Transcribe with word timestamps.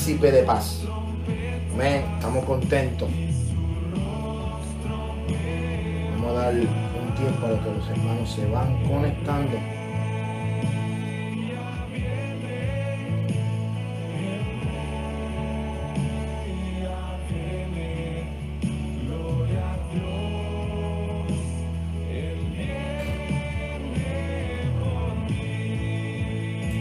príncipe 0.00 0.32
de 0.32 0.42
paz. 0.44 0.80
Amén. 1.74 2.02
Estamos 2.16 2.44
contentos. 2.46 3.08
Vamos 6.12 6.30
a 6.30 6.32
dar 6.32 6.54
un 6.54 7.14
tiempo 7.16 7.46
a 7.46 7.62
que 7.62 7.70
los 7.70 7.88
hermanos 7.90 8.30
se 8.30 8.46
van 8.48 8.82
conectando. 8.88 9.58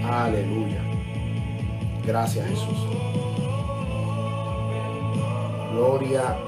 Aleluya. 0.10 0.82
Gracias 2.06 2.48
Jesús. 2.48 2.89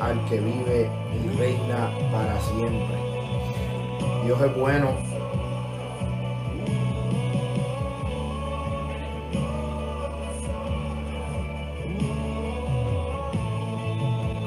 Al 0.01 0.25
que 0.25 0.39
vive 0.39 0.89
y 1.13 1.37
reina 1.37 1.89
para 2.11 2.39
siempre. 2.41 2.97
Dios 4.25 4.41
es 4.41 4.55
bueno. 4.57 4.91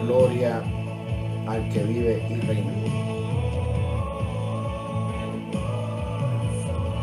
Gloria 0.04 0.62
al 1.46 1.68
que 1.70 1.82
vive 1.84 2.26
y 2.28 2.34
reina. 2.46 2.72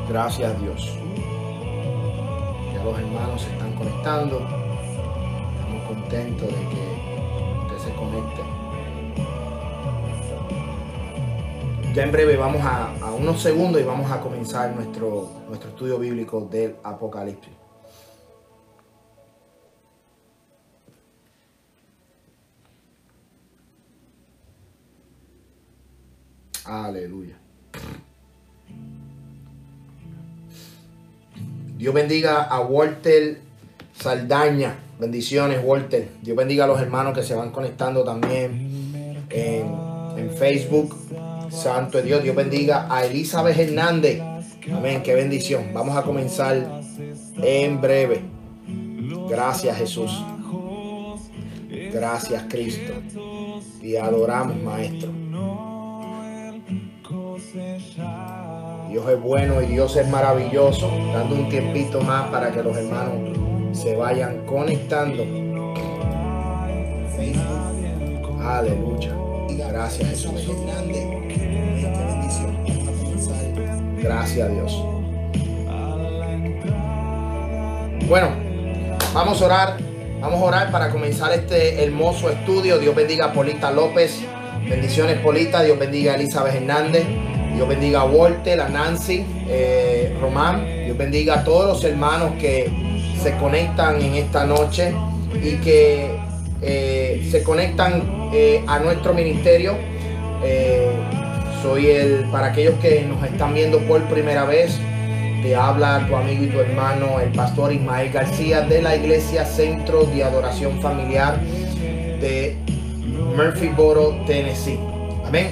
Gracias 0.10 0.62
Dios 0.62 1.02
los 2.84 2.98
hermanos 2.98 3.42
se 3.42 3.52
están 3.52 3.74
conectando. 3.74 4.40
Estamos 4.40 5.84
contentos 5.88 6.48
de 6.48 6.56
que 6.56 7.20
se 7.84 7.94
conecte. 7.96 8.42
Ya 11.94 12.04
en 12.04 12.12
breve 12.12 12.38
vamos 12.38 12.62
a, 12.62 12.96
a, 13.02 13.12
unos 13.12 13.42
segundos 13.42 13.82
y 13.82 13.84
vamos 13.84 14.10
a 14.12 14.22
comenzar 14.22 14.73
nuestro, 14.76 15.30
nuestro 15.50 15.72
estudio 15.72 16.00
bíblico 16.00 16.42
del 16.42 16.76
Apocalipsis. 16.84 17.52
Aleluya. 26.64 27.38
Dios 31.78 31.94
bendiga 31.94 32.44
a 32.44 32.61
Walter 32.61 33.42
Saldaña. 33.94 34.78
Bendiciones, 35.02 35.60
Walter. 35.66 36.10
Dios 36.22 36.38
bendiga 36.38 36.66
a 36.66 36.67
los 36.67 36.80
hermanos 36.80 37.16
que 37.16 37.23
se 37.23 37.34
van 37.34 37.50
conectando 37.50 38.04
también 38.04 39.26
en, 39.32 40.30
Facebook. 40.38 40.95
Santo 41.50 41.98
es 41.98 42.06
Dios. 42.06 42.22
Dios 42.22 42.36
bendiga 42.36 42.86
a 42.88 43.04
Elizabeth 43.04 43.58
Hernández. 43.58 44.22
Amén. 44.72 45.02
Qué 45.02 45.16
bendición. 45.16 45.72
Vamos 45.73 45.98
a 45.98 46.04
comenzar 46.04 46.84
en 47.42 47.82
breve. 47.82 48.22
Gracias, 49.28 49.76
Jesús. 49.76 50.23
Gracias, 51.92 52.44
Cristo. 52.48 52.94
Y 53.82 53.95
adoramos, 53.95 54.56
Maestro. 54.61 55.10
Dios 58.92 59.10
es 59.10 59.20
bueno 59.20 59.64
y 59.64 59.66
Dios 59.66 59.95
es 59.95 60.08
maravilloso, 60.08 60.92
dando 61.11 61.34
un 61.34 61.50
tiempito 61.50 62.02
más 62.02 62.30
para 62.30 62.52
que 62.52 62.61
los 62.61 62.78
hermanos 62.78 63.51
se 63.73 63.95
vayan 63.95 64.45
conectando. 64.45 65.23
Aleluya. 68.43 69.15
Gracias 69.70 70.09
Jesús. 70.09 70.52
Gracias 74.02 74.52
Dios. 74.52 74.86
Bueno, 78.08 78.30
vamos 79.14 79.42
a 79.42 79.45
orar. 79.45 79.77
Vamos 80.20 80.39
a 80.42 80.43
orar 80.43 80.71
para 80.71 80.89
comenzar 80.89 81.31
este 81.33 81.83
hermoso 81.83 82.30
estudio. 82.30 82.77
Dios 82.77 82.93
bendiga 82.93 83.27
a 83.27 83.33
Polita 83.33 83.71
López. 83.71 84.20
Bendiciones 84.70 85.20
Polita. 85.20 85.64
Dios 85.64 85.80
bendiga 85.80 86.14
a 86.14 86.15
Elizabeth 86.15 86.55
Hernández. 86.55 87.05
Dios 87.55 87.67
bendiga 87.67 88.02
a 88.02 88.05
Walter, 88.05 88.61
a 88.61 88.70
Nancy, 88.70 89.26
eh, 89.48 90.15
Román. 90.20 90.65
Dios 90.86 90.98
bendiga 90.98 91.39
a 91.39 91.43
todos 91.43 91.67
los 91.67 91.83
hermanos 91.83 92.31
que 92.39 92.91
se 93.21 93.37
conectan 93.37 94.02
en 94.02 94.15
esta 94.15 94.45
noche 94.45 94.93
y 95.42 95.55
que 95.58 96.11
eh, 96.61 97.27
se 97.30 97.43
conectan 97.43 98.30
eh, 98.33 98.64
a 98.67 98.80
nuestro 98.80 99.14
ministerio. 99.14 99.77
soy 101.61 101.87
el, 101.87 102.26
para 102.31 102.48
aquellos 102.48 102.76
que 102.80 103.02
nos 103.04 103.23
están 103.23 103.54
viendo 103.54 103.80
por 103.87 104.02
primera 104.05 104.45
vez, 104.45 104.80
te 105.43 105.55
habla 105.55 106.05
tu 106.08 106.15
amigo 106.15 106.43
y 106.43 106.48
tu 106.48 106.60
hermano, 106.60 107.20
el 107.20 107.31
pastor 107.31 107.71
Ismael 107.73 108.11
García 108.11 108.61
de 108.61 108.81
la 108.81 108.95
Iglesia 108.95 109.45
Centro 109.45 110.05
de 110.05 110.23
Adoración 110.23 110.81
Familiar 110.81 111.39
de 111.39 112.58
Murphyboro, 113.36 114.23
Tennessee. 114.27 114.80
Amén. 115.26 115.52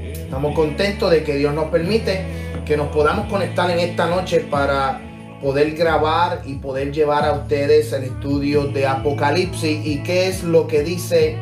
Estamos 0.00 0.54
contentos 0.54 1.10
de 1.10 1.22
que 1.22 1.36
Dios 1.36 1.54
nos 1.54 1.66
permite 1.66 2.24
que 2.64 2.76
nos 2.76 2.88
podamos 2.88 3.26
conectar 3.26 3.70
en 3.70 3.78
esta 3.78 4.06
noche 4.06 4.40
para 4.40 5.00
poder 5.42 5.74
grabar 5.74 6.42
y 6.44 6.54
poder 6.54 6.92
llevar 6.92 7.24
a 7.24 7.32
ustedes 7.32 7.92
el 7.92 8.04
estudio 8.04 8.64
de 8.64 8.86
Apocalipsis 8.86 9.84
y 9.84 10.02
qué 10.02 10.28
es 10.28 10.42
lo 10.42 10.66
que 10.66 10.82
dice 10.82 11.36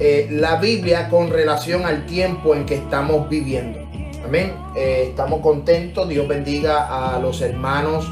eh, 0.00 0.28
la 0.30 0.56
Biblia 0.56 1.08
con 1.08 1.30
relación 1.30 1.84
al 1.84 2.06
tiempo 2.06 2.54
en 2.54 2.66
que 2.66 2.76
estamos 2.76 3.28
viviendo. 3.28 3.78
Amén. 4.24 4.52
Eh, 4.76 5.06
estamos 5.10 5.40
contentos. 5.40 6.08
Dios 6.08 6.26
bendiga 6.26 7.14
a 7.14 7.18
los 7.18 7.40
hermanos 7.40 8.10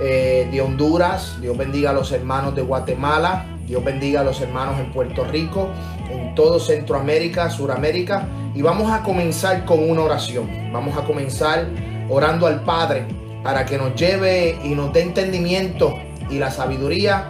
eh, 0.00 0.48
de 0.50 0.60
Honduras. 0.60 1.38
Dios 1.40 1.56
bendiga 1.56 1.90
a 1.90 1.92
los 1.92 2.12
hermanos 2.12 2.54
de 2.54 2.62
Guatemala. 2.62 3.46
Dios 3.66 3.82
bendiga 3.84 4.20
a 4.20 4.24
los 4.24 4.40
hermanos 4.40 4.80
en 4.80 4.92
Puerto 4.92 5.24
Rico, 5.24 5.68
en 6.10 6.34
todo 6.34 6.58
Centroamérica, 6.58 7.48
Suramérica. 7.50 8.26
Y 8.54 8.62
vamos 8.62 8.90
a 8.90 9.02
comenzar 9.02 9.64
con 9.64 9.88
una 9.88 10.02
oración. 10.02 10.50
Vamos 10.72 10.96
a 10.98 11.04
comenzar 11.04 11.66
orando 12.08 12.46
al 12.48 12.64
Padre 12.64 13.06
para 13.42 13.64
que 13.64 13.78
nos 13.78 13.94
lleve 13.94 14.58
y 14.64 14.70
nos 14.70 14.92
dé 14.92 15.02
entendimiento 15.02 15.98
y 16.30 16.38
la 16.38 16.50
sabiduría 16.50 17.26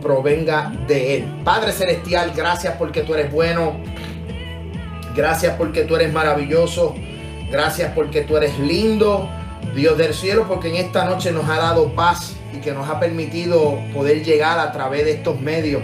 provenga 0.00 0.72
de 0.86 1.16
Él. 1.16 1.42
Padre 1.44 1.72
Celestial, 1.72 2.32
gracias 2.34 2.74
porque 2.78 3.02
tú 3.02 3.14
eres 3.14 3.32
bueno. 3.32 3.74
Gracias 5.14 5.54
porque 5.56 5.82
tú 5.82 5.96
eres 5.96 6.12
maravilloso. 6.12 6.94
Gracias 7.50 7.92
porque 7.94 8.22
tú 8.22 8.36
eres 8.36 8.58
lindo. 8.58 9.28
Dios 9.74 9.98
del 9.98 10.14
cielo, 10.14 10.46
porque 10.48 10.68
en 10.68 10.76
esta 10.76 11.04
noche 11.04 11.32
nos 11.32 11.48
ha 11.48 11.56
dado 11.56 11.92
paz 11.94 12.36
y 12.54 12.58
que 12.58 12.72
nos 12.72 12.88
ha 12.88 13.00
permitido 13.00 13.78
poder 13.92 14.22
llegar 14.22 14.58
a 14.58 14.72
través 14.72 15.04
de 15.04 15.12
estos 15.12 15.40
medios 15.40 15.82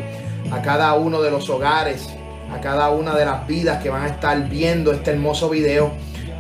a 0.51 0.63
cada 0.63 0.95
uno 0.95 1.21
de 1.21 1.31
los 1.31 1.51
hogares, 1.51 2.09
a 2.55 2.61
cada 2.61 2.91
una 2.91 3.15
de 3.15 3.25
las 3.25 3.47
vidas 3.47 3.83
que 3.83 3.91
van 3.91 4.05
a 4.05 4.09
estar 4.09 4.49
viendo 4.49 4.93
este 4.93 5.11
hermoso 5.11 5.49
video 5.49 5.93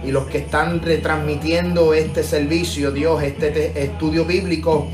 y 0.04 0.10
los 0.10 0.26
que 0.26 0.38
están 0.38 0.80
retransmitiendo 0.82 1.94
este 1.94 2.22
servicio, 2.22 2.90
Dios, 2.90 3.22
este 3.22 3.82
estudio 3.82 4.24
bíblico. 4.24 4.88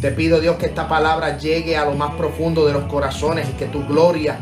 Te 0.00 0.12
pido, 0.12 0.40
Dios, 0.40 0.56
que 0.56 0.66
esta 0.66 0.88
palabra 0.88 1.38
llegue 1.38 1.76
a 1.76 1.84
lo 1.84 1.94
más 1.94 2.14
profundo 2.14 2.66
de 2.66 2.72
los 2.72 2.84
corazones 2.84 3.48
y 3.48 3.52
que 3.54 3.66
tu 3.66 3.86
gloria 3.86 4.38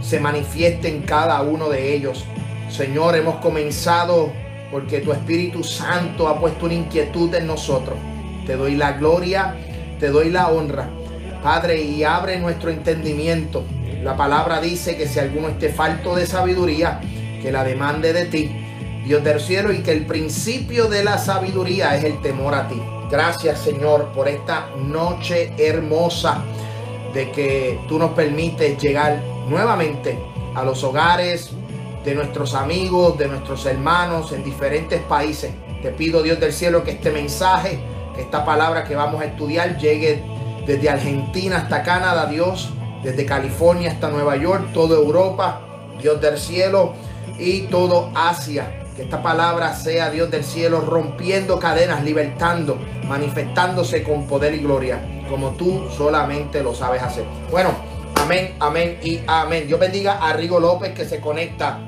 se 0.00 0.20
manifieste 0.20 0.88
en 0.88 1.02
cada 1.02 1.40
uno 1.42 1.68
de 1.68 1.94
ellos. 1.94 2.24
Señor, 2.68 3.16
hemos 3.16 3.36
comenzado 3.36 4.32
porque 4.70 5.00
tu 5.00 5.12
Espíritu 5.12 5.62
Santo 5.62 6.28
ha 6.28 6.40
puesto 6.40 6.66
una 6.66 6.74
inquietud 6.74 7.34
en 7.34 7.46
nosotros. 7.46 7.96
Te 8.46 8.56
doy 8.56 8.74
la 8.74 8.92
gloria, 8.92 9.56
te 10.00 10.08
doy 10.08 10.30
la 10.30 10.48
honra, 10.48 10.88
Padre, 11.42 11.80
y 11.82 12.02
abre 12.02 12.38
nuestro 12.38 12.70
entendimiento 12.70 13.64
la 14.06 14.16
palabra 14.16 14.60
dice 14.60 14.96
que 14.96 15.08
si 15.08 15.18
alguno 15.18 15.48
esté 15.48 15.68
falto 15.70 16.14
de 16.14 16.26
sabiduría, 16.26 17.00
que 17.42 17.50
la 17.50 17.64
demande 17.64 18.12
de 18.12 18.26
ti, 18.26 18.50
Dios 19.06 19.22
del 19.22 19.40
cielo, 19.40 19.72
y 19.72 19.84
que 19.84 19.92
el 19.92 20.04
principio 20.04 20.88
de 20.88 21.04
la 21.04 21.16
sabiduría 21.16 21.96
es 21.96 22.02
el 22.02 22.20
temor 22.20 22.56
a 22.56 22.66
ti. 22.66 22.82
Gracias, 23.08 23.60
Señor, 23.60 24.08
por 24.08 24.26
esta 24.26 24.68
noche 24.76 25.52
hermosa 25.56 26.42
de 27.14 27.30
que 27.30 27.78
tú 27.88 28.00
nos 28.00 28.10
permites 28.10 28.76
llegar 28.82 29.22
nuevamente 29.48 30.18
a 30.56 30.64
los 30.64 30.82
hogares 30.82 31.50
de 32.04 32.16
nuestros 32.16 32.54
amigos, 32.54 33.16
de 33.16 33.28
nuestros 33.28 33.64
hermanos 33.66 34.32
en 34.32 34.42
diferentes 34.42 35.00
países. 35.02 35.52
Te 35.82 35.92
pido, 35.92 36.20
Dios 36.20 36.40
del 36.40 36.52
cielo, 36.52 36.82
que 36.82 36.90
este 36.90 37.12
mensaje, 37.12 37.78
que 38.16 38.22
esta 38.22 38.44
palabra 38.44 38.82
que 38.82 38.96
vamos 38.96 39.22
a 39.22 39.26
estudiar 39.26 39.78
llegue 39.78 40.20
desde 40.66 40.90
Argentina 40.90 41.58
hasta 41.58 41.84
Canadá, 41.84 42.26
Dios, 42.26 42.70
desde 43.04 43.24
California 43.24 43.92
hasta 43.92 44.10
Nueva 44.10 44.36
York, 44.36 44.72
toda 44.74 44.96
Europa, 44.96 45.60
Dios 46.02 46.20
del 46.20 46.38
cielo 46.38 46.94
y 47.38 47.62
todo 47.68 48.10
Asia. 48.16 48.82
Que 48.96 49.02
esta 49.02 49.22
palabra 49.22 49.74
sea 49.74 50.10
Dios 50.10 50.30
del 50.30 50.42
cielo 50.42 50.80
rompiendo 50.80 51.58
cadenas, 51.58 52.02
libertando, 52.02 52.78
manifestándose 53.06 54.02
con 54.02 54.26
poder 54.26 54.54
y 54.54 54.60
gloria, 54.60 55.00
como 55.28 55.50
tú 55.50 55.86
solamente 55.94 56.62
lo 56.62 56.74
sabes 56.74 57.02
hacer. 57.02 57.24
Bueno, 57.50 57.70
amén, 58.14 58.54
amén 58.58 58.98
y 59.02 59.20
amén. 59.26 59.66
Dios 59.66 59.78
bendiga 59.78 60.14
a 60.14 60.32
Rigo 60.32 60.58
López 60.58 60.94
que 60.94 61.04
se 61.04 61.20
conecta 61.20 61.78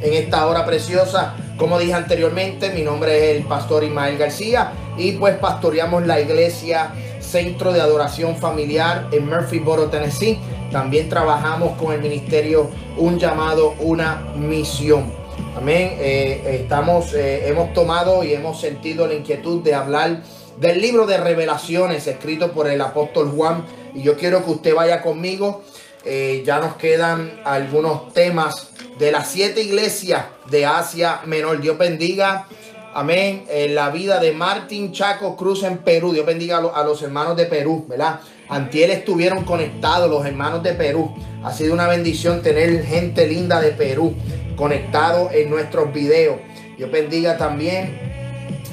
en 0.00 0.14
esta 0.14 0.46
hora 0.46 0.64
preciosa. 0.64 1.34
Como 1.56 1.78
dije 1.80 1.94
anteriormente, 1.94 2.70
mi 2.70 2.82
nombre 2.82 3.32
es 3.32 3.36
el 3.38 3.42
pastor 3.42 3.82
Ismael 3.82 4.16
García 4.16 4.70
y 4.96 5.12
pues 5.12 5.36
pastoreamos 5.36 6.06
la 6.06 6.20
iglesia 6.20 6.92
Centro 7.18 7.72
de 7.72 7.80
Adoración 7.80 8.36
Familiar 8.36 9.08
en 9.10 9.28
Murphyboro, 9.28 9.88
Tennessee. 9.88 10.38
También 10.70 11.08
trabajamos 11.08 11.76
con 11.76 11.92
el 11.92 12.00
ministerio 12.00 12.70
Un 12.96 13.18
llamado, 13.18 13.74
una 13.80 14.22
misión. 14.36 15.27
Amén. 15.58 15.96
Eh, 15.98 16.60
estamos, 16.62 17.12
eh, 17.14 17.48
hemos 17.48 17.72
tomado 17.72 18.22
y 18.22 18.32
hemos 18.32 18.60
sentido 18.60 19.08
la 19.08 19.14
inquietud 19.14 19.60
de 19.60 19.74
hablar 19.74 20.22
del 20.60 20.80
libro 20.80 21.04
de 21.04 21.16
revelaciones 21.16 22.06
escrito 22.06 22.52
por 22.52 22.68
el 22.68 22.80
apóstol 22.80 23.32
Juan. 23.32 23.64
Y 23.92 24.02
yo 24.02 24.16
quiero 24.16 24.44
que 24.44 24.52
usted 24.52 24.72
vaya 24.72 25.02
conmigo. 25.02 25.64
Eh, 26.04 26.44
ya 26.46 26.60
nos 26.60 26.76
quedan 26.76 27.40
algunos 27.44 28.12
temas 28.12 28.68
de 29.00 29.10
las 29.10 29.32
siete 29.32 29.60
iglesias 29.60 30.26
de 30.48 30.64
Asia 30.64 31.22
Menor. 31.26 31.60
Dios 31.60 31.76
bendiga. 31.76 32.46
Amén. 32.94 33.44
La 33.70 33.90
vida 33.90 34.20
de 34.20 34.30
Martín 34.30 34.92
Chaco 34.92 35.34
Cruz 35.34 35.64
en 35.64 35.78
Perú. 35.78 36.12
Dios 36.12 36.24
bendiga 36.24 36.58
a, 36.58 36.84
los 36.84 37.02
hermanos 37.02 37.36
de 37.36 37.46
Perú, 37.46 37.84
¿verdad? 37.88 38.20
Antiel 38.48 38.90
estuvieron 38.90 39.44
conectados 39.44 40.08
los 40.08 40.24
hermanos 40.24 40.62
de 40.62 40.72
Perú. 40.72 41.14
Ha 41.42 41.52
sido 41.52 41.74
una 41.74 41.86
bendición 41.86 42.42
tener 42.42 42.84
gente 42.84 43.26
linda 43.26 43.60
de 43.60 43.72
Perú 43.72 44.14
conectado 44.56 45.30
en 45.30 45.50
nuestros 45.50 45.92
videos. 45.92 46.38
Dios 46.76 46.90
bendiga 46.90 47.36
también. 47.36 47.98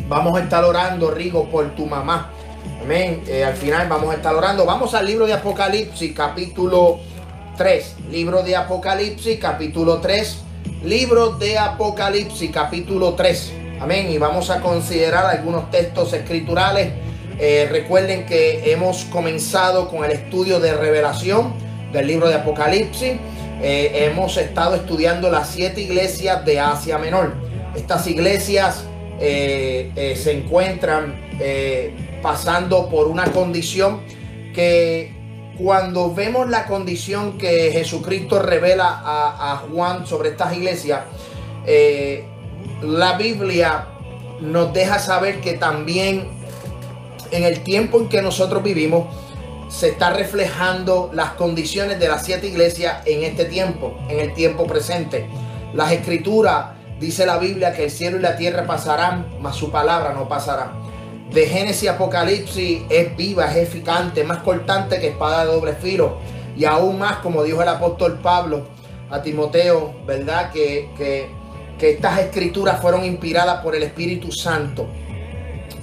Vamos 0.08 0.38
a 0.38 0.44
estar 0.44 0.64
orando, 0.64 1.12
Rigo, 1.12 1.50
por 1.50 1.76
tu 1.76 1.86
mamá. 1.86 2.32
Amén. 2.82 3.24
Eh, 3.28 3.44
al 3.44 3.56
final 3.56 3.88
vamos 3.90 4.12
a 4.12 4.16
estar 4.16 4.34
orando. 4.34 4.66
Vamos 4.66 4.94
al 4.94 5.06
libro 5.06 5.26
de 5.26 5.34
Apocalipsis, 5.34 6.14
capítulo 6.14 7.00
3. 7.58 7.96
Libro 8.12 8.44
de 8.44 8.56
Apocalipsis, 8.56 9.40
capítulo 9.40 10.00
3. 10.00 10.38
Libro 10.84 11.32
de 11.32 11.58
Apocalipsis, 11.58 12.50
capítulo 12.52 13.14
3. 13.14 13.54
Amén. 13.82 14.10
Y 14.10 14.18
vamos 14.18 14.50
a 14.50 14.62
considerar 14.62 15.26
algunos 15.26 15.70
textos 15.70 16.14
escriturales. 16.14 16.94
Eh, 17.38 17.68
recuerden 17.70 18.26
que 18.26 18.72
hemos 18.72 19.04
comenzado 19.06 19.90
con 19.90 20.06
el 20.06 20.12
estudio 20.12 20.60
de 20.60 20.74
revelación 20.74 21.54
del 21.92 22.08
libro 22.08 22.30
de 22.30 22.36
Apocalipsis. 22.36 23.14
Eh, 23.62 24.10
hemos 24.10 24.38
estado 24.38 24.76
estudiando 24.76 25.30
las 25.30 25.50
siete 25.50 25.82
iglesias 25.82 26.46
de 26.46 26.60
Asia 26.62 26.98
Menor. 26.98 27.34
Estas 27.76 28.08
iglesias 28.08 28.86
eh, 29.20 30.14
se 30.22 30.32
encuentran 30.32 31.26
pasando 32.22 32.90
por 32.90 33.08
una 33.08 33.26
condición 33.26 34.02
que 34.54 35.14
cuando 35.58 36.14
vemos 36.14 36.50
la 36.50 36.66
condición 36.66 37.38
que 37.38 37.72
Jesucristo 37.72 38.40
revela 38.40 39.02
a, 39.06 39.64
Juan 39.70 40.08
sobre 40.08 40.30
estas 40.30 40.56
iglesias, 40.56 41.02
la 42.82 43.18
Biblia 43.18 43.88
nos 44.40 44.74
deja 44.74 45.00
saber 45.00 45.42
que 45.42 45.54
también 45.54 46.45
en 47.36 47.44
el 47.44 47.62
tiempo 47.62 48.00
en 48.00 48.10
que 48.10 48.22
nosotros 48.22 48.64
vivimos, 48.64 49.06
se 49.70 49.90
está 49.90 50.12
reflejando 50.12 51.10
las 51.14 51.32
condiciones 51.32 52.00
de 52.00 52.08
las 52.08 52.26
siete 52.26 52.48
iglesias 52.48 53.02
en 53.06 53.24
este 53.24 53.46
tiempo, 53.46 53.98
en 54.10 54.20
el 54.20 54.34
tiempo 54.34 54.66
presente. 54.68 55.28
Las 55.74 55.92
escrituras, 55.92 56.68
dice 57.00 57.26
la 57.26 57.38
Biblia, 57.38 57.74
que 57.74 57.86
el 57.86 57.92
cielo 57.92 58.18
y 58.18 58.22
la 58.22 58.38
tierra 58.38 58.66
pasarán, 58.66 59.28
mas 59.42 59.56
su 59.56 59.72
palabra 59.72 60.14
no 60.14 60.28
pasará 60.28 60.72
de 61.36 61.48
Génesis 61.48 61.90
Apocalipsis 61.90 62.84
es 62.90 63.16
viva, 63.18 63.46
es 63.52 63.58
eficante, 63.58 64.24
más 64.24 64.40
cortante 64.40 65.00
que 65.00 65.10
espada 65.10 65.46
de 65.46 65.52
doble 65.52 65.74
filo. 65.74 66.18
Y 66.56 66.66
aún 66.66 66.98
más, 66.98 67.18
como 67.18 67.44
dijo 67.44 67.62
el 67.62 67.68
apóstol 67.68 68.20
Pablo 68.22 68.68
a 69.10 69.22
Timoteo, 69.22 69.94
¿verdad? 70.06 70.52
Que, 70.52 70.90
que 71.78 71.90
estas 71.90 72.20
escrituras 72.20 72.80
fueron 72.82 73.04
inspiradas 73.04 73.62
por 73.62 73.76
el 73.76 73.84
Espíritu 73.84 74.32
Santo 74.32 74.88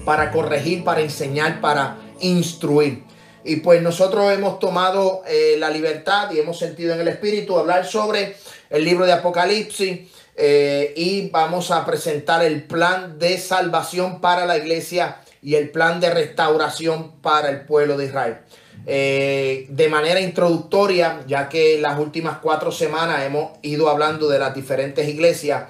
para 0.05 0.31
corregir, 0.31 0.85
para 0.85 1.01
enseñar, 1.01 1.61
para 1.61 1.99
instruir. 2.21 3.05
Y 3.45 3.57
pues 3.57 3.83
nosotros 3.83 4.33
hemos 4.33 4.59
tomado 4.59 5.23
eh, 5.27 5.57
la 5.59 5.71
libertad 5.71 6.31
y 6.31 6.39
hemos 6.39 6.59
sentido 6.59 6.95
en 6.95 7.01
el 7.01 7.09
Espíritu 7.09 7.59
hablar 7.59 7.85
sobre 7.85 8.37
el 8.71 8.85
libro 8.85 9.05
de 9.05 9.13
Apocalipsis 9.13 10.01
eh, 10.37 10.95
y 10.97 11.29
vamos 11.29 11.71
a 11.71 11.85
presentar 11.85 12.45
el 12.45 12.65
plan 12.65 13.19
de 13.19 13.39
salvación 13.39 14.21
para 14.21 14.47
la 14.47 14.57
iglesia 14.57 15.19
y 15.43 15.57
el 15.57 15.71
plan 15.71 16.01
de 16.01 16.11
restauración 16.11 17.13
para 17.21 17.51
el 17.51 17.63
pueblo 17.63 17.97
de 17.97 18.07
Israel. 18.07 18.39
Eh, 18.85 19.67
de 19.69 19.89
manera 19.89 20.21
introductoria, 20.21 21.21
ya 21.27 21.49
que 21.49 21.79
las 21.81 21.99
últimas 21.99 22.39
cuatro 22.39 22.73
semanas 22.73 23.23
hemos 23.25 23.53
ido 23.63 23.89
hablando 23.89 24.29
de 24.29 24.39
las 24.39 24.55
diferentes 24.55 25.09
iglesias, 25.09 25.65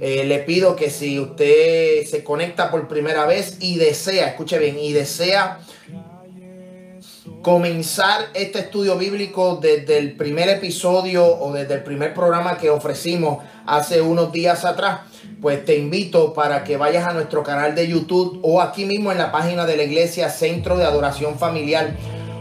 eh, 0.00 0.24
le 0.24 0.40
pido 0.40 0.76
que 0.76 0.90
si 0.90 1.18
usted 1.18 2.04
se 2.04 2.22
conecta 2.22 2.70
por 2.70 2.88
primera 2.88 3.26
vez 3.26 3.56
y 3.60 3.76
desea, 3.76 4.28
escuche 4.28 4.58
bien, 4.58 4.78
y 4.78 4.92
desea 4.92 5.60
comenzar 7.42 8.26
este 8.34 8.58
estudio 8.58 8.98
bíblico 8.98 9.60
desde 9.62 9.98
el 9.98 10.16
primer 10.16 10.48
episodio 10.48 11.24
o 11.24 11.52
desde 11.52 11.74
el 11.74 11.84
primer 11.84 12.12
programa 12.12 12.58
que 12.58 12.70
ofrecimos 12.70 13.44
hace 13.64 14.00
unos 14.00 14.32
días 14.32 14.64
atrás, 14.64 15.02
pues 15.40 15.64
te 15.64 15.76
invito 15.76 16.34
para 16.34 16.64
que 16.64 16.76
vayas 16.76 17.06
a 17.06 17.12
nuestro 17.12 17.42
canal 17.42 17.74
de 17.74 17.86
YouTube 17.86 18.40
o 18.42 18.60
aquí 18.60 18.84
mismo 18.84 19.12
en 19.12 19.18
la 19.18 19.30
página 19.30 19.64
de 19.64 19.76
la 19.76 19.84
iglesia 19.84 20.28
Centro 20.28 20.76
de 20.76 20.84
Adoración 20.84 21.38
Familiar 21.38 21.94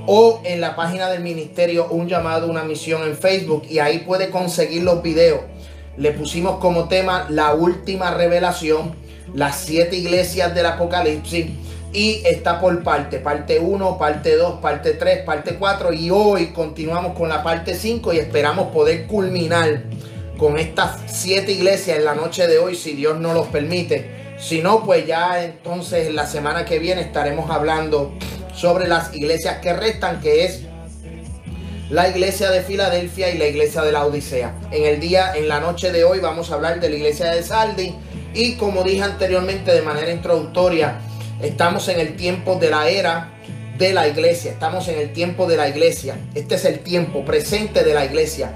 o 0.08 0.42
en 0.44 0.60
la 0.60 0.76
página 0.76 1.10
del 1.10 1.22
ministerio 1.22 1.88
Un 1.90 2.08
llamado, 2.08 2.48
una 2.48 2.64
misión 2.64 3.04
en 3.04 3.16
Facebook 3.16 3.64
y 3.70 3.80
ahí 3.80 4.00
puede 4.00 4.30
conseguir 4.30 4.84
los 4.84 5.02
videos. 5.02 5.42
Le 5.98 6.12
pusimos 6.12 6.58
como 6.60 6.88
tema 6.88 7.28
la 7.30 7.54
última 7.54 8.12
revelación, 8.12 8.96
las 9.34 9.58
siete 9.58 9.96
iglesias 9.96 10.54
del 10.54 10.66
Apocalipsis 10.66 11.48
y 11.94 12.22
está 12.26 12.60
por 12.60 12.84
parte, 12.84 13.20
parte 13.20 13.60
1, 13.60 13.98
parte 13.98 14.36
2, 14.36 14.60
parte 14.60 14.94
3, 14.94 15.24
parte 15.24 15.56
4 15.56 15.94
y 15.94 16.10
hoy 16.10 16.48
continuamos 16.48 17.18
con 17.18 17.30
la 17.30 17.42
parte 17.42 17.74
5 17.74 18.14
y 18.14 18.18
esperamos 18.18 18.74
poder 18.74 19.08
culminar 19.08 19.84
con 20.38 20.60
estas 20.60 21.00
siete 21.08 21.54
iglesias 21.54 21.98
en 21.98 22.06
la 22.06 22.14
noche 22.14 22.48
de 22.48 22.58
hoy, 22.58 22.76
si 22.76 22.94
Dios 22.94 23.18
no 23.18 23.34
los 23.34 23.48
permite. 23.48 24.36
Si 24.38 24.62
no, 24.62 24.84
pues 24.84 25.08
ya 25.08 25.44
entonces 25.44 26.14
la 26.14 26.28
semana 26.28 26.66
que 26.66 26.78
viene 26.80 27.00
estaremos 27.00 27.50
hablando 27.50 28.14
sobre 28.54 28.88
las 28.90 29.16
iglesias 29.16 29.60
que 29.60 29.72
restan, 29.72 30.20
que 30.20 30.44
es 30.44 30.64
la 31.90 32.10
iglesia 32.10 32.52
de 32.52 32.62
Filadelfia 32.62 33.30
y 33.30 33.38
la 33.38 33.48
iglesia 33.48 33.82
de 33.82 33.92
la 33.92 34.06
Odisea. 34.06 34.54
En 34.72 34.86
el 34.86 35.00
día, 35.00 35.34
en 35.36 35.48
la 35.48 35.60
noche 35.60 35.92
de 35.92 36.04
hoy, 36.04 36.20
vamos 36.20 36.52
a 36.52 36.56
hablar 36.56 36.80
de 36.80 36.90
la 36.90 36.96
iglesia 36.96 37.32
de 37.32 37.44
Saldi. 37.44 37.96
Y 38.34 38.56
como 38.56 38.84
dije 38.84 39.04
anteriormente 39.04 39.72
de 39.72 39.82
manera 39.82 40.12
introductoria, 40.12 41.00
estamos 41.42 41.88
en 41.88 42.00
el 42.00 42.16
tiempo 42.16 42.56
de 42.56 42.70
la 42.70 42.90
era 42.90 43.32
de 43.78 43.94
la 43.94 44.08
iglesia. 44.08 44.52
Estamos 44.52 44.88
en 44.88 45.00
el 45.00 45.14
tiempo 45.14 45.48
de 45.48 45.58
la 45.58 45.68
iglesia. 45.68 46.18
Este 46.34 46.56
es 46.56 46.66
el 46.66 46.80
tiempo 46.80 47.24
presente 47.24 47.84
de 47.84 47.94
la 47.94 48.06
iglesia 48.06 48.54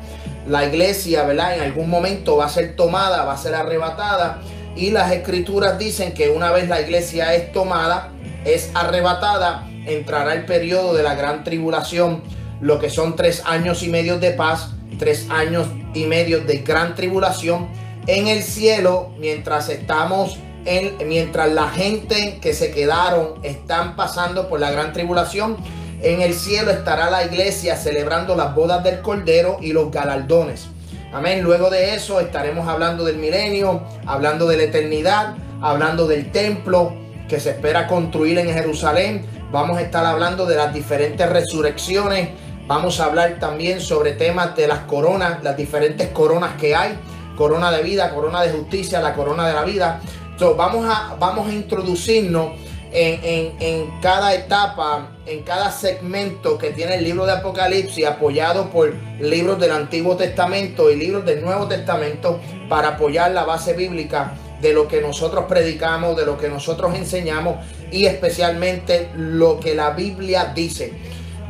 la 0.50 0.66
iglesia, 0.66 1.24
¿verdad? 1.24 1.56
En 1.56 1.62
algún 1.62 1.90
momento 1.90 2.38
va 2.38 2.46
a 2.46 2.50
ser 2.50 2.76
tomada, 2.76 3.24
va 3.24 3.34
a 3.34 3.38
ser 3.38 3.56
arrebatada. 3.56 4.42
Y 4.76 4.92
las 4.92 5.12
escrituras 5.12 5.78
dicen 5.78 6.14
que 6.14 6.30
una 6.30 6.52
vez 6.52 6.68
la 6.68 6.82
iglesia 6.82 7.34
es 7.36 7.52
tomada, 7.52 8.12
es 8.46 8.72
arrebatada, 8.74 9.68
entrará 9.86 10.34
el 10.34 10.46
periodo 10.46 10.94
de 10.94 11.04
la 11.04 11.16
gran 11.16 11.44
tribulación, 11.44 12.24
lo 12.62 12.80
que 12.80 12.90
son 12.90 13.16
tres 13.16 13.44
años 13.46 13.84
y 13.84 13.90
medio 13.90 14.20
de 14.20 14.32
paz, 14.32 14.72
tres 14.98 15.28
años 15.30 15.68
y 15.94 16.06
medio 16.06 16.42
de 16.42 16.58
gran 16.60 16.96
tribulación 16.96 17.68
en 18.08 18.28
el 18.28 18.44
cielo, 18.44 19.12
mientras 19.20 19.70
estamos 19.70 20.38
en, 20.66 21.08
mientras 21.08 21.52
la 21.52 21.70
gente 21.70 22.40
que 22.42 22.54
se 22.54 22.72
quedaron 22.72 23.36
están 23.44 23.96
pasando 23.96 24.50
por 24.50 24.60
la 24.60 24.72
gran 24.72 24.94
tribulación 24.94 25.58
en 26.02 26.22
el 26.22 26.34
cielo 26.34 26.72
estará 26.72 27.10
la 27.10 27.26
iglesia 27.26 27.76
celebrando 27.76 28.36
las 28.36 28.56
bodas 28.56 28.84
del 28.84 29.02
Cordero 29.02 29.58
y 29.62 29.74
los 29.74 29.92
galardones. 29.92 30.68
Amén. 31.12 31.44
Luego 31.44 31.70
de 31.70 31.96
eso 31.96 32.22
estaremos 32.22 32.70
hablando 32.70 33.04
del 33.04 33.18
milenio, 33.18 33.84
hablando 34.06 34.48
de 34.48 34.58
la 34.58 34.64
eternidad, 34.64 35.36
hablando 35.62 36.08
del 36.08 36.32
templo 36.32 36.94
que 37.28 37.42
se 37.42 37.50
espera 37.50 37.88
construir 37.88 38.38
en 38.40 38.54
Jerusalén. 38.54 39.26
Vamos 39.52 39.78
a 39.78 39.82
estar 39.82 40.06
hablando 40.06 40.46
de 40.46 40.56
las 40.56 40.74
diferentes 40.74 41.28
resurrecciones. 41.28 42.30
Vamos 42.70 43.00
a 43.00 43.06
hablar 43.06 43.40
también 43.40 43.82
sobre 43.82 44.12
temas 44.12 44.56
de 44.56 44.68
las 44.68 44.82
coronas, 44.82 45.44
las 45.44 45.58
diferentes 45.58 46.10
coronas 46.10 46.52
que 46.60 46.76
hay. 46.76 47.00
Corona 47.36 47.72
de 47.72 47.82
vida, 47.82 48.14
corona 48.14 48.44
de 48.44 48.52
justicia, 48.52 49.02
la 49.02 49.16
corona 49.16 49.48
de 49.48 49.56
la 49.56 49.64
vida. 49.64 50.00
Entonces, 50.34 50.56
vamos, 50.56 50.86
a, 50.88 51.16
vamos 51.20 51.50
a 51.50 51.52
introducirnos 51.52 52.52
en, 52.92 53.90
cada 54.04 54.36
etapa, 54.36 55.14
en 55.26 55.42
cada 55.42 55.72
segmento 55.72 56.60
que 56.60 56.70
tiene 56.70 56.98
el 56.98 57.06
libro 57.06 57.26
de 57.26 57.32
Apocalipsis, 57.32 58.06
apoyado 58.06 58.70
por 58.70 58.94
libros 59.20 59.60
del 59.60 59.72
Antiguo 59.72 60.16
Testamento 60.16 60.92
y 60.92 60.96
libros 60.96 61.26
del 61.26 61.42
Nuevo 61.42 61.68
Testamento, 61.68 62.40
para 62.70 62.90
apoyar 62.90 63.32
la 63.32 63.46
base 63.46 63.74
bíblica 63.74 64.36
de 64.62 64.74
lo 64.74 64.88
que 64.88 65.02
nosotros 65.02 65.46
predicamos, 65.50 66.16
de 66.16 66.28
lo 66.28 66.38
que 66.38 66.50
nosotros 66.50 66.94
enseñamos 66.94 67.66
y 67.92 68.06
especialmente 68.06 69.10
lo 69.16 69.60
que 69.60 69.74
la 69.74 69.90
Biblia 69.90 70.52
dice. 70.54 70.94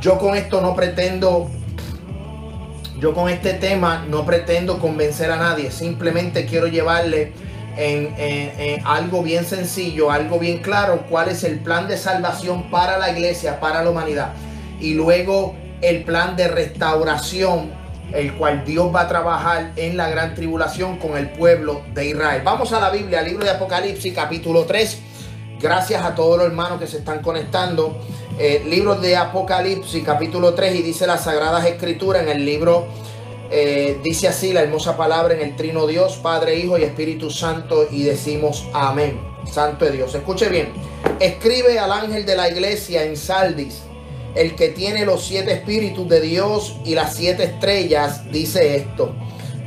Yo 0.02 0.18
con 0.18 0.36
esto 0.36 0.62
no 0.62 0.76
pretendo, 0.76 1.50
yo 3.00 3.14
con 3.14 3.30
este 3.30 3.54
tema 3.54 4.06
no 4.08 4.26
pretendo 4.26 4.80
convencer 4.80 5.30
a 5.30 5.36
nadie, 5.36 5.72
simplemente 5.72 6.46
quiero 6.46 6.68
llevarle 6.68 7.34
en, 7.76 8.82
algo 8.86 9.24
bien 9.24 9.46
sencillo, 9.46 10.10
algo 10.10 10.40
bien 10.40 10.60
claro, 10.60 11.06
cuál 11.10 11.28
es 11.28 11.44
el 11.44 11.60
plan 11.60 11.88
de 11.88 11.98
salvación 11.98 12.70
para 12.72 12.98
la 12.98 13.12
iglesia, 13.12 13.60
para 13.60 13.84
la 13.84 13.90
humanidad. 13.90 14.34
Y 14.80 14.94
luego 14.94 15.56
el 15.82 16.04
plan 16.06 16.38
de 16.38 16.48
restauración, 16.48 17.72
el 18.14 18.34
cual 18.36 18.64
Dios 18.66 18.94
va 18.96 19.02
a 19.02 19.08
trabajar 19.10 19.74
en 19.76 19.98
la 19.98 20.10
gran 20.10 20.34
tribulación 20.34 20.98
con 20.98 21.18
el 21.18 21.30
pueblo 21.30 21.82
de 21.94 22.08
Israel. 22.08 22.42
Vamos 22.46 22.72
a 22.72 22.80
la 22.80 22.90
Biblia, 22.90 23.22
libro 23.22 23.44
de 23.44 23.52
Apocalipsis, 23.52 24.14
capítulo 24.14 24.64
3. 24.64 25.00
Gracias 25.62 26.02
a 26.04 26.16
todos 26.16 26.38
los 26.38 26.48
hermanos 26.48 26.80
que 26.80 26.88
se 26.88 27.00
están 27.00 27.22
conectando. 27.22 28.02
Eh, 28.40 28.64
libro 28.66 28.96
de 28.96 29.18
Apocalipsis, 29.18 30.04
capítulo 30.04 30.54
3, 30.54 30.76
y 30.76 30.82
dice 30.82 31.06
las 31.06 31.26
Sagradas 31.26 31.66
Escrituras 31.66 32.24
en 32.24 32.30
el 32.30 32.46
libro 32.46 32.88
eh, 33.52 33.98
dice 34.04 34.28
así 34.28 34.54
la 34.54 34.62
hermosa 34.62 34.96
palabra 34.96 35.34
en 35.34 35.42
el 35.42 35.56
trino 35.56 35.88
Dios, 35.88 36.18
Padre, 36.18 36.58
Hijo 36.58 36.78
y 36.78 36.84
Espíritu 36.84 37.32
Santo 37.32 37.88
y 37.90 38.04
decimos 38.04 38.68
amén. 38.74 39.20
Santo 39.52 39.86
de 39.86 39.92
Dios. 39.92 40.14
Escuche 40.14 40.50
bien. 40.50 40.70
Escribe 41.20 41.80
al 41.80 41.92
ángel 41.92 42.26
de 42.26 42.36
la 42.36 42.50
iglesia 42.50 43.04
en 43.04 43.18
Saldis, 43.18 43.82
el 44.36 44.56
que 44.56 44.70
tiene 44.70 45.06
los 45.06 45.26
siete 45.26 45.52
espíritus 45.54 46.08
de 46.08 46.22
Dios 46.22 46.78
y 46.86 46.94
las 46.94 47.16
siete 47.16 47.44
estrellas, 47.46 48.32
dice 48.32 48.76
esto. 48.76 49.16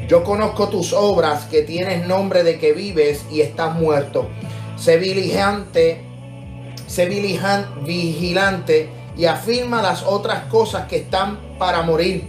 Yo 0.06 0.22
conozco 0.22 0.68
tus 0.68 0.92
obras, 0.92 1.46
que 1.46 1.62
tienes 1.62 2.06
nombre 2.06 2.44
de 2.44 2.58
que 2.58 2.72
vives 2.72 3.24
y 3.30 3.40
estás 3.40 3.74
muerto. 3.74 4.28
Sé 4.76 4.98
sé 6.92 7.06
vigilante 7.06 8.90
y 9.16 9.24
afirma 9.24 9.80
las 9.80 10.02
otras 10.02 10.44
cosas 10.44 10.86
que 10.88 10.96
están 10.96 11.38
para 11.58 11.82
morir 11.82 12.28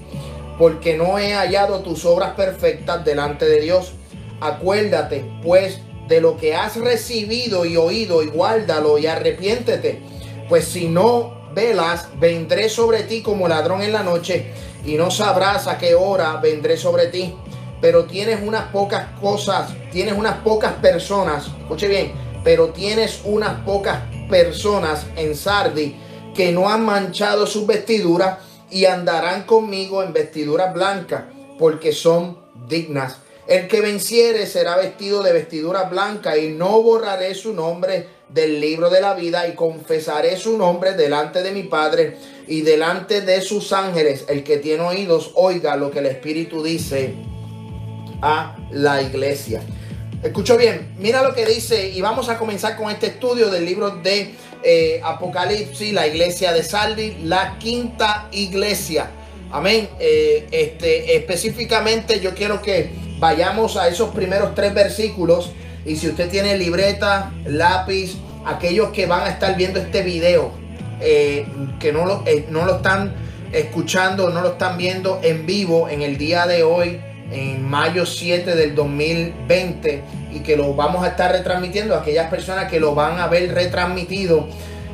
porque 0.58 0.96
no 0.96 1.18
he 1.18 1.34
hallado 1.34 1.80
tus 1.80 2.06
obras 2.06 2.36
perfectas 2.36 3.04
delante 3.04 3.46
de 3.46 3.62
Dios. 3.62 3.94
Acuérdate, 4.40 5.26
pues, 5.44 5.80
de 6.08 6.22
lo 6.22 6.38
que 6.38 6.56
has 6.56 6.76
recibido 6.78 7.66
y 7.66 7.78
oído 7.78 8.24
y 8.24 8.28
guárdalo 8.28 8.98
y 8.98 9.08
arrepiéntete. 9.08 10.02
Pues 10.50 10.66
si 10.66 10.88
no 10.88 11.50
velas, 11.54 12.10
vendré 12.20 12.70
sobre 12.70 13.04
ti 13.04 13.22
como 13.22 13.48
ladrón 13.48 13.82
en 13.82 13.94
la 13.94 14.04
noche 14.04 14.52
y 14.86 14.96
no 14.96 15.12
sabrás 15.12 15.68
a 15.68 15.78
qué 15.78 15.96
hora 15.96 16.38
vendré 16.38 16.78
sobre 16.78 17.08
ti. 17.08 17.36
Pero 17.82 18.06
tienes 18.06 18.40
unas 18.42 18.66
pocas 18.72 19.08
cosas, 19.20 19.74
tienes 19.92 20.14
unas 20.14 20.38
pocas 20.38 20.74
personas, 20.74 21.48
escuche 21.48 21.88
bien, 21.88 22.14
pero 22.44 22.70
tienes 22.70 23.22
unas 23.24 23.62
pocas 23.62 24.02
personas 24.30 25.06
en 25.16 25.36
Sardi 25.36 25.96
que 26.36 26.52
no 26.52 26.70
han 26.70 26.84
manchado 26.86 27.48
sus 27.48 27.66
vestiduras 27.66 28.40
y 28.70 28.86
andarán 28.86 29.44
conmigo 29.44 30.02
en 30.04 30.14
vestiduras 30.14 30.74
blancas, 30.74 31.26
porque 31.60 31.92
son 31.92 32.40
dignas. 32.68 33.18
El 33.46 33.68
que 33.68 33.82
venciere 33.82 34.48
será 34.48 34.78
vestido 34.78 35.22
de 35.22 35.34
vestiduras 35.34 35.90
blancas 35.90 36.38
y 36.38 36.50
no 36.50 36.82
borraré 36.82 37.36
su 37.36 37.54
nombre 37.54 38.08
del 38.30 38.60
libro 38.60 38.90
de 38.90 39.02
la 39.02 39.14
vida 39.14 39.48
y 39.48 39.54
confesaré 39.54 40.38
su 40.38 40.58
nombre 40.58 40.94
delante 40.94 41.44
de 41.44 41.52
mi 41.52 41.64
Padre 41.64 42.18
y 42.48 42.62
delante 42.62 43.22
de 43.22 43.42
sus 43.42 43.74
ángeles. 43.74 44.26
El 44.28 44.44
que 44.44 44.58
tiene 44.58 44.84
oídos, 44.84 45.32
oiga 45.36 45.76
lo 45.76 45.92
que 45.92 46.00
el 46.00 46.08
Espíritu 46.08 46.64
dice 46.64 47.14
a 48.22 48.56
la 48.72 49.02
iglesia. 49.02 49.62
Escucho 50.24 50.58
bien, 50.58 50.96
mira 51.00 51.22
lo 51.22 51.34
que 51.34 51.46
dice 51.46 51.90
y 51.90 52.00
vamos 52.00 52.30
a 52.30 52.38
comenzar 52.38 52.78
con 52.78 52.90
este 52.90 53.08
estudio 53.08 53.50
del 53.50 53.66
libro 53.66 53.90
de 53.90 54.34
eh, 54.64 55.02
Apocalipsis, 55.04 55.92
la 55.92 56.08
iglesia 56.08 56.54
de 56.54 56.64
Saldi, 56.64 57.18
la 57.26 57.58
quinta 57.60 58.30
iglesia. 58.32 59.12
Amén. 59.52 59.90
Eh, 60.00 60.48
este, 60.50 61.18
específicamente 61.18 62.22
yo 62.22 62.34
quiero 62.34 62.62
que 62.62 62.90
vayamos 63.20 63.76
a 63.76 63.90
esos 63.90 64.12
primeros 64.16 64.56
tres 64.56 64.74
versículos 64.74 65.52
y 65.86 65.98
si 65.98 66.08
usted 66.08 66.30
tiene 66.30 66.58
libreta, 66.58 67.34
lápiz, 67.44 68.16
aquellos 68.46 68.92
que 68.92 69.06
van 69.06 69.24
a 69.24 69.30
estar 69.30 69.58
viendo 69.58 69.82
este 69.82 70.04
video, 70.04 70.52
eh, 71.02 71.46
que 71.82 71.92
no 71.92 72.06
lo, 72.06 72.24
no 72.50 72.64
lo 72.64 72.78
están 72.78 73.14
escuchando, 73.52 74.30
no 74.30 74.40
lo 74.40 74.54
están 74.54 74.78
viendo 74.78 75.20
en 75.22 75.46
vivo 75.46 75.90
en 75.90 76.02
el 76.02 76.18
día 76.18 76.48
de 76.48 76.64
hoy, 76.64 77.02
en 77.34 77.68
mayo 77.68 78.06
7 78.06 78.56
del 78.56 78.76
2020 78.76 80.04
y 80.32 80.40
que 80.40 80.56
lo 80.56 80.74
vamos 80.74 81.04
a 81.04 81.10
estar 81.10 81.32
retransmitiendo 81.32 81.96
aquellas 81.96 82.30
personas 82.30 82.70
que 82.70 82.80
lo 82.80 82.94
van 82.96 83.20
a 83.20 83.28
ver 83.28 83.54
retransmitido 83.54 84.48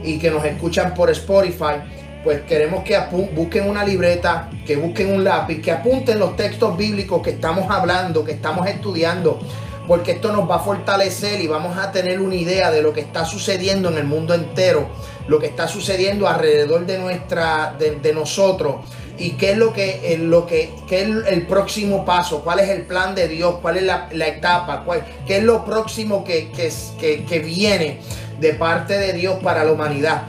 y 0.03 0.17
que 0.19 0.31
nos 0.31 0.46
escuchan 0.46 0.93
por 0.93 1.10
Spotify 1.10 1.81
pues 2.24 2.41
queremos 2.41 2.84
que 2.84 2.98
busquen 3.34 3.69
una 3.69 3.84
libreta, 3.84 4.50
que 4.65 4.75
busquen 4.75 5.13
un 5.13 5.24
lápiz, 5.24 5.62
que 5.62 5.72
apunten 5.72 6.19
los 6.19 6.36
textos 6.36 6.77
bíblicos 6.77 7.22
que 7.22 7.31
estamos 7.31 7.72
hablando, 7.72 8.25
que 8.25 8.34
estamos 8.34 8.67
estudiando, 8.67 9.39
porque 9.88 10.12
esto 10.12 10.31
nos 10.34 10.50
va 10.50 10.58
a 10.58 10.60
fortalecer 10.60 11.39
y 11.39 11.48
vamos 11.48 11.77
a 11.77 11.91
tener 11.91 12.19
una 12.19 12.36
idea 12.36 12.72
de 12.72 12.81
lo 12.81 12.91
que 12.91 13.00
está 13.00 13.24
sucediendo 13.24 13.89
en 13.89 13.98
el 13.98 14.03
mundo 14.03 14.34
entero, 14.34 14.89
lo 15.27 15.39
que 15.39 15.48
está 15.48 15.67
sucediendo 15.67 16.27
alrededor 16.27 16.86
de 16.86 16.98
nuestra, 16.98 17.75
de 17.79 18.13
nosotros 18.13 18.75
y 19.19 19.31
qué 19.31 19.51
es 19.51 19.57
lo 19.57 19.73
que, 19.73 20.17
lo 20.19 20.47
que, 20.47 20.73
qué 20.88 21.01
es 21.01 21.09
el 21.27 21.45
próximo 21.45 22.05
paso, 22.05 22.41
cuál 22.41 22.59
es 22.59 22.69
el 22.69 22.83
plan 22.83 23.13
de 23.13 23.27
Dios, 23.27 23.55
cuál 23.61 23.77
es 23.77 23.83
la, 23.83 24.27
etapa, 24.27 24.83
cuál, 24.85 25.05
qué 25.27 25.38
es 25.38 25.43
lo 25.43 25.65
próximo 25.65 26.23
que, 26.23 26.49
que, 26.51 27.25
que, 27.25 27.39
viene 27.39 27.99
de 28.39 28.53
parte 28.53 28.97
de 28.97 29.13
Dios 29.13 29.38
para 29.43 29.63
la 29.63 29.73
humanidad. 29.73 30.23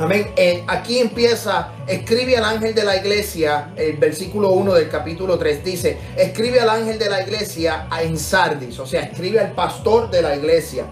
Amén. 0.00 0.28
Eh, 0.36 0.62
aquí 0.68 0.98
empieza, 0.98 1.72
escribe 1.86 2.36
al 2.36 2.44
ángel 2.44 2.74
de 2.74 2.84
la 2.84 2.96
iglesia, 2.96 3.72
el 3.76 3.96
versículo 3.96 4.50
1 4.50 4.74
del 4.74 4.88
capítulo 4.88 5.38
3 5.38 5.64
dice, 5.64 5.98
escribe 6.16 6.60
al 6.60 6.70
ángel 6.70 6.98
de 6.98 7.10
la 7.10 7.22
iglesia 7.22 7.88
en 8.00 8.16
Sardis, 8.16 8.78
o 8.78 8.86
sea, 8.86 9.02
escribe 9.02 9.40
al 9.40 9.52
pastor 9.52 10.10
de 10.10 10.22
la 10.22 10.36
iglesia 10.36 10.84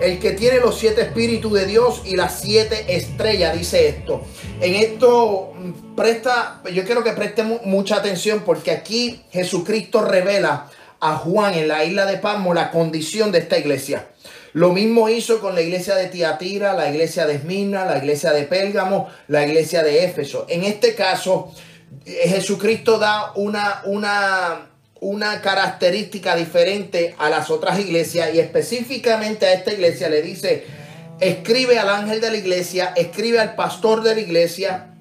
el 0.00 0.18
que 0.18 0.32
tiene 0.32 0.58
los 0.58 0.78
siete 0.78 1.02
espíritus 1.02 1.52
de 1.52 1.66
Dios 1.66 2.02
y 2.04 2.16
las 2.16 2.40
siete 2.40 2.96
estrellas, 2.96 3.56
dice 3.56 3.88
esto. 3.88 4.22
En 4.60 4.74
esto 4.74 5.52
mm, 5.54 5.94
presta, 5.94 6.62
yo 6.72 6.84
quiero 6.84 7.04
que 7.04 7.12
preste 7.12 7.42
mucha 7.42 7.96
atención 7.96 8.42
porque 8.44 8.70
aquí 8.70 9.22
Jesucristo 9.30 10.02
revela 10.04 10.70
a 11.00 11.16
Juan 11.16 11.54
en 11.54 11.68
la 11.68 11.84
isla 11.84 12.06
de 12.06 12.18
Palmo 12.18 12.54
la 12.54 12.70
condición 12.70 13.32
de 13.32 13.38
esta 13.38 13.58
iglesia. 13.58 14.08
Lo 14.52 14.72
mismo 14.72 15.08
hizo 15.08 15.40
con 15.40 15.54
la 15.54 15.62
iglesia 15.62 15.94
de 15.94 16.08
Tiatira, 16.08 16.74
la 16.74 16.90
iglesia 16.90 17.26
de 17.26 17.36
Esmirna, 17.36 17.86
la 17.86 17.98
iglesia 17.98 18.32
de 18.32 18.42
Pélgamo, 18.42 19.08
la 19.28 19.46
iglesia 19.46 19.82
de 19.82 20.04
Éfeso. 20.04 20.46
En 20.48 20.64
este 20.64 20.94
caso, 20.94 21.52
eh, 22.04 22.28
Jesucristo 22.28 22.98
da 22.98 23.32
una, 23.34 23.82
una 23.86 24.71
una 25.02 25.40
característica 25.40 26.36
diferente 26.36 27.16
a 27.18 27.28
las 27.28 27.50
otras 27.50 27.80
iglesias 27.80 28.30
y 28.32 28.38
específicamente 28.38 29.46
a 29.46 29.52
esta 29.52 29.72
iglesia 29.72 30.08
le 30.08 30.22
dice, 30.22 30.64
escribe 31.18 31.76
al 31.80 31.88
ángel 31.88 32.20
de 32.20 32.30
la 32.30 32.36
iglesia, 32.36 32.92
escribe 32.94 33.40
al 33.40 33.56
pastor 33.56 34.04
de 34.04 34.14
la 34.14 34.20
iglesia, 34.20 34.94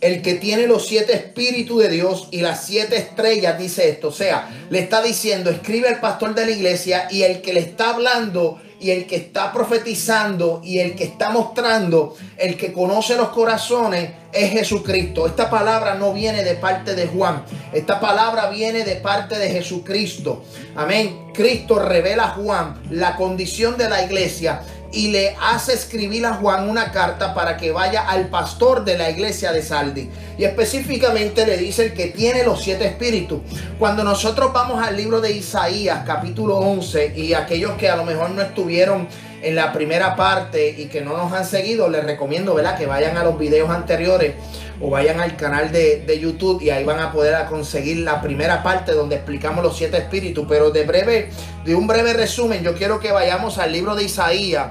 el 0.00 0.22
que 0.22 0.36
tiene 0.36 0.66
los 0.66 0.88
siete 0.88 1.12
espíritus 1.12 1.82
de 1.82 1.90
Dios 1.90 2.28
y 2.30 2.40
las 2.40 2.64
siete 2.64 2.96
estrellas, 2.96 3.58
dice 3.58 3.90
esto. 3.90 4.08
O 4.08 4.12
sea, 4.12 4.48
le 4.70 4.78
está 4.78 5.02
diciendo, 5.02 5.50
escribe 5.50 5.88
al 5.88 6.00
pastor 6.00 6.34
de 6.34 6.46
la 6.46 6.52
iglesia 6.52 7.06
y 7.10 7.22
el 7.22 7.42
que 7.42 7.52
le 7.52 7.60
está 7.60 7.90
hablando 7.90 8.58
y 8.80 8.90
el 8.90 9.06
que 9.06 9.16
está 9.16 9.52
profetizando 9.52 10.60
y 10.64 10.78
el 10.78 10.96
que 10.96 11.04
está 11.04 11.30
mostrando, 11.30 12.16
el 12.36 12.56
que 12.56 12.72
conoce 12.72 13.14
los 13.14 13.28
corazones 13.28 14.10
es 14.32 14.50
Jesucristo. 14.52 15.26
Esta 15.26 15.50
palabra 15.50 15.94
no 15.94 16.12
viene 16.12 16.42
de 16.42 16.54
parte 16.54 16.94
de 16.94 17.06
Juan, 17.06 17.44
esta 17.72 18.00
palabra 18.00 18.48
viene 18.48 18.84
de 18.84 18.96
parte 18.96 19.38
de 19.38 19.50
Jesucristo. 19.50 20.42
Amén. 20.74 21.30
Cristo 21.34 21.78
revela 21.78 22.24
a 22.24 22.30
Juan 22.30 22.82
la 22.90 23.16
condición 23.16 23.76
de 23.76 23.88
la 23.88 24.02
iglesia 24.02 24.62
y 24.92 25.08
le 25.08 25.36
hace 25.40 25.72
escribir 25.72 26.26
a 26.26 26.34
Juan 26.34 26.68
una 26.68 26.90
carta 26.90 27.34
para 27.34 27.56
que 27.56 27.70
vaya 27.70 28.08
al 28.08 28.28
pastor 28.28 28.84
de 28.84 28.98
la 28.98 29.10
iglesia 29.10 29.52
de 29.52 29.62
Saldi. 29.62 30.10
Y 30.36 30.44
específicamente 30.44 31.46
le 31.46 31.56
dice 31.56 31.86
el 31.86 31.94
que 31.94 32.06
tiene 32.06 32.44
los 32.44 32.62
siete 32.62 32.86
espíritus. 32.86 33.40
Cuando 33.78 34.02
nosotros 34.02 34.52
vamos 34.52 34.82
al 34.82 34.96
libro 34.96 35.20
de 35.20 35.32
Isaías, 35.32 36.02
capítulo 36.04 36.58
11, 36.58 37.12
y 37.16 37.34
aquellos 37.34 37.72
que 37.72 37.88
a 37.88 37.96
lo 37.96 38.04
mejor 38.04 38.30
no 38.30 38.42
estuvieron 38.42 39.08
en 39.42 39.54
la 39.54 39.72
primera 39.72 40.16
parte 40.16 40.74
y 40.76 40.86
que 40.86 41.00
no 41.00 41.16
nos 41.16 41.32
han 41.32 41.46
seguido, 41.46 41.88
les 41.88 42.04
recomiendo 42.04 42.54
¿verdad? 42.54 42.76
que 42.76 42.86
vayan 42.86 43.16
a 43.16 43.24
los 43.24 43.38
videos 43.38 43.70
anteriores 43.70 44.34
o 44.80 44.88
vayan 44.88 45.20
al 45.20 45.36
canal 45.36 45.70
de, 45.70 46.04
de, 46.06 46.18
YouTube 46.18 46.62
y 46.62 46.70
ahí 46.70 46.84
van 46.84 47.00
a 47.00 47.12
poder 47.12 47.44
conseguir 47.46 47.98
la 47.98 48.20
primera 48.22 48.62
parte 48.62 48.92
donde 48.92 49.16
explicamos 49.16 49.62
los 49.62 49.76
siete 49.76 49.98
espíritus. 49.98 50.46
Pero 50.48 50.70
de 50.70 50.84
breve, 50.84 51.30
de 51.64 51.74
un 51.74 51.86
breve 51.86 52.14
resumen, 52.14 52.62
yo 52.62 52.74
quiero 52.74 52.98
que 52.98 53.12
vayamos 53.12 53.58
al 53.58 53.72
libro 53.72 53.94
de 53.94 54.04
Isaías, 54.04 54.70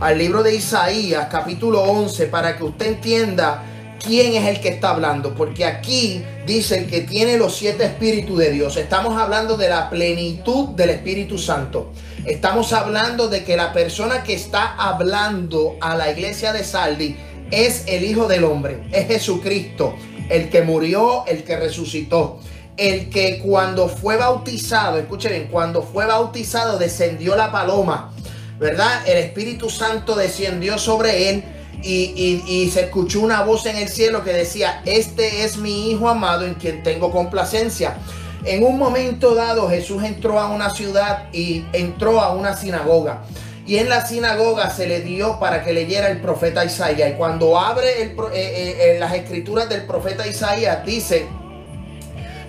al 0.00 0.16
libro 0.16 0.42
de 0.42 0.54
Isaías, 0.54 1.28
capítulo 1.30 1.82
11, 1.82 2.26
para 2.26 2.56
que 2.56 2.64
usted 2.64 2.86
entienda 2.86 3.62
quién 4.02 4.34
es 4.34 4.48
el 4.48 4.60
que 4.60 4.70
está 4.70 4.90
hablando, 4.90 5.34
porque 5.34 5.66
aquí 5.66 6.24
dice 6.46 6.78
el 6.78 6.86
que 6.86 7.02
tiene 7.02 7.36
los 7.36 7.54
siete 7.54 7.84
espíritus 7.84 8.38
de 8.38 8.50
Dios. 8.50 8.76
Estamos 8.78 9.20
hablando 9.20 9.56
de 9.56 9.68
la 9.68 9.90
plenitud 9.90 10.70
del 10.70 10.90
Espíritu 10.90 11.36
Santo. 11.38 11.92
Estamos 12.24 12.72
hablando 12.72 13.28
de 13.28 13.44
que 13.44 13.56
la 13.56 13.72
persona 13.72 14.22
que 14.22 14.34
está 14.34 14.74
hablando 14.74 15.76
a 15.80 15.94
la 15.96 16.10
iglesia 16.10 16.52
de 16.52 16.64
Saldi 16.64 17.16
es 17.50 17.84
el 17.86 18.04
Hijo 18.04 18.28
del 18.28 18.44
Hombre, 18.44 18.82
es 18.92 19.06
Jesucristo, 19.06 19.94
el 20.28 20.48
que 20.48 20.62
murió, 20.62 21.24
el 21.26 21.44
que 21.44 21.56
resucitó, 21.56 22.38
el 22.76 23.10
que 23.10 23.40
cuando 23.40 23.88
fue 23.88 24.16
bautizado, 24.16 24.98
escuchen 24.98 25.32
bien, 25.32 25.48
cuando 25.50 25.82
fue 25.82 26.06
bautizado 26.06 26.78
descendió 26.78 27.36
la 27.36 27.52
paloma, 27.52 28.12
¿verdad? 28.58 29.06
El 29.06 29.18
Espíritu 29.18 29.68
Santo 29.70 30.14
descendió 30.14 30.78
sobre 30.78 31.30
él 31.30 31.44
y, 31.82 32.70
se 32.72 32.82
escuchó 32.82 33.20
una 33.20 33.42
voz 33.42 33.66
en 33.66 33.76
el 33.76 33.88
cielo 33.88 34.22
que 34.22 34.32
decía, 34.32 34.82
este 34.84 35.44
es 35.44 35.56
mi 35.56 35.90
Hijo 35.90 36.08
amado 36.08 36.46
en 36.46 36.54
quien 36.54 36.82
tengo 36.82 37.10
complacencia. 37.10 37.96
En 38.44 38.64
un 38.64 38.78
momento 38.78 39.34
dado 39.34 39.68
Jesús 39.68 40.02
entró 40.02 40.40
a 40.40 40.48
una 40.48 40.70
ciudad 40.70 41.24
y 41.32 41.64
entró 41.72 42.20
a 42.20 42.32
una 42.32 42.56
sinagoga. 42.56 43.22
Y 43.70 43.78
en 43.78 43.88
la 43.88 44.04
sinagoga 44.04 44.68
se 44.68 44.88
le 44.88 45.00
dio 45.00 45.38
para 45.38 45.62
que 45.62 45.72
leyera 45.72 46.10
el 46.10 46.20
profeta 46.20 46.64
Isaías. 46.64 47.08
Y 47.08 47.12
cuando 47.12 47.56
abre 47.56 48.02
eh, 48.02 48.16
eh, 48.34 48.76
eh, 48.80 48.96
las 48.98 49.14
escrituras 49.14 49.68
del 49.68 49.82
profeta 49.82 50.26
Isaías, 50.26 50.84
dice 50.84 51.28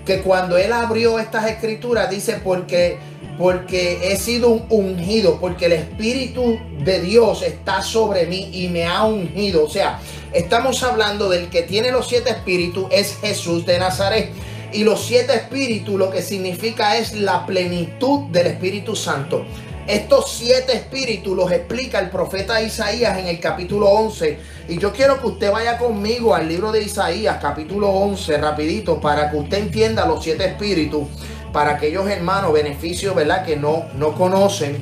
que 0.04 0.22
cuando 0.22 0.58
él 0.58 0.74
abrió 0.74 1.20
estas 1.20 1.48
escrituras, 1.48 2.10
dice 2.10 2.40
porque 2.44 2.98
porque 3.38 4.12
he 4.12 4.18
sido 4.18 4.50
un 4.50 4.66
ungido, 4.70 5.40
porque 5.40 5.68
el 5.68 5.74
Espíritu 5.74 6.60
de 6.80 7.00
Dios 7.02 7.44
está 7.44 7.84
sobre 7.84 8.26
mí 8.26 8.50
y 8.52 8.70
me 8.70 8.88
ha 8.88 9.04
ungido. 9.04 9.66
O 9.66 9.70
sea, 9.70 10.00
estamos 10.34 10.82
hablando 10.82 11.30
del 11.30 11.52
que 11.52 11.62
tiene 11.62 11.92
los 11.92 12.08
siete 12.08 12.32
espíritus, 12.32 12.88
es 12.90 13.18
Jesús 13.22 13.68
de 13.68 13.78
Nazaret. 13.78 14.32
Y 14.74 14.84
los 14.84 15.06
siete 15.06 15.36
espíritus 15.36 16.00
lo 16.00 16.10
que 16.10 16.24
significa 16.24 16.98
es 16.98 17.14
la 17.14 17.46
plenitud 17.46 18.22
del 18.32 18.48
Espíritu 18.48 18.96
Santo. 18.96 19.46
Estos 19.88 20.32
siete 20.32 20.74
espíritus 20.74 21.36
los 21.36 21.52
explica 21.52 22.00
el 22.00 22.10
profeta 22.10 22.62
Isaías 22.62 23.18
en 23.18 23.28
el 23.28 23.40
capítulo 23.40 23.90
11. 23.90 24.38
Y 24.70 24.78
yo 24.78 24.94
quiero 24.94 25.20
que 25.20 25.28
usted 25.28 25.52
vaya 25.52 25.78
conmigo 25.78 26.36
al 26.36 26.48
libro 26.48 26.72
de 26.72 26.84
Isaías, 26.84 27.40
capítulo 27.42 27.90
11, 27.90 28.38
rapidito, 28.38 29.02
para 29.02 29.32
que 29.32 29.38
usted 29.38 29.58
entienda 29.58 30.06
los 30.06 30.24
siete 30.24 30.46
espíritus 30.46 31.08
para 31.52 31.72
aquellos 31.72 32.08
hermanos, 32.08 32.54
beneficios, 32.54 33.16
¿verdad? 33.16 33.44
Que 33.44 33.58
no, 33.58 33.86
no 33.98 34.14
conocen, 34.16 34.78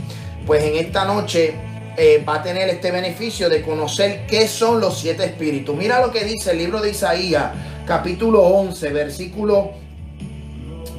pues 0.46 0.64
en 0.64 0.76
esta 0.76 1.06
noche 1.06 1.56
eh, 1.98 2.24
va 2.28 2.36
a 2.36 2.44
tener 2.44 2.70
este 2.70 2.92
beneficio 2.92 3.50
de 3.50 3.62
conocer 3.62 4.28
qué 4.28 4.48
son 4.48 4.82
los 4.82 5.00
siete 5.00 5.24
espíritus. 5.24 5.76
Mira 5.76 6.02
lo 6.02 6.12
que 6.12 6.26
dice 6.26 6.52
el 6.52 6.58
libro 6.58 6.82
de 6.82 6.92
Isaías, 6.92 7.52
capítulo 7.88 8.42
11, 8.42 8.90
versículo, 8.92 9.72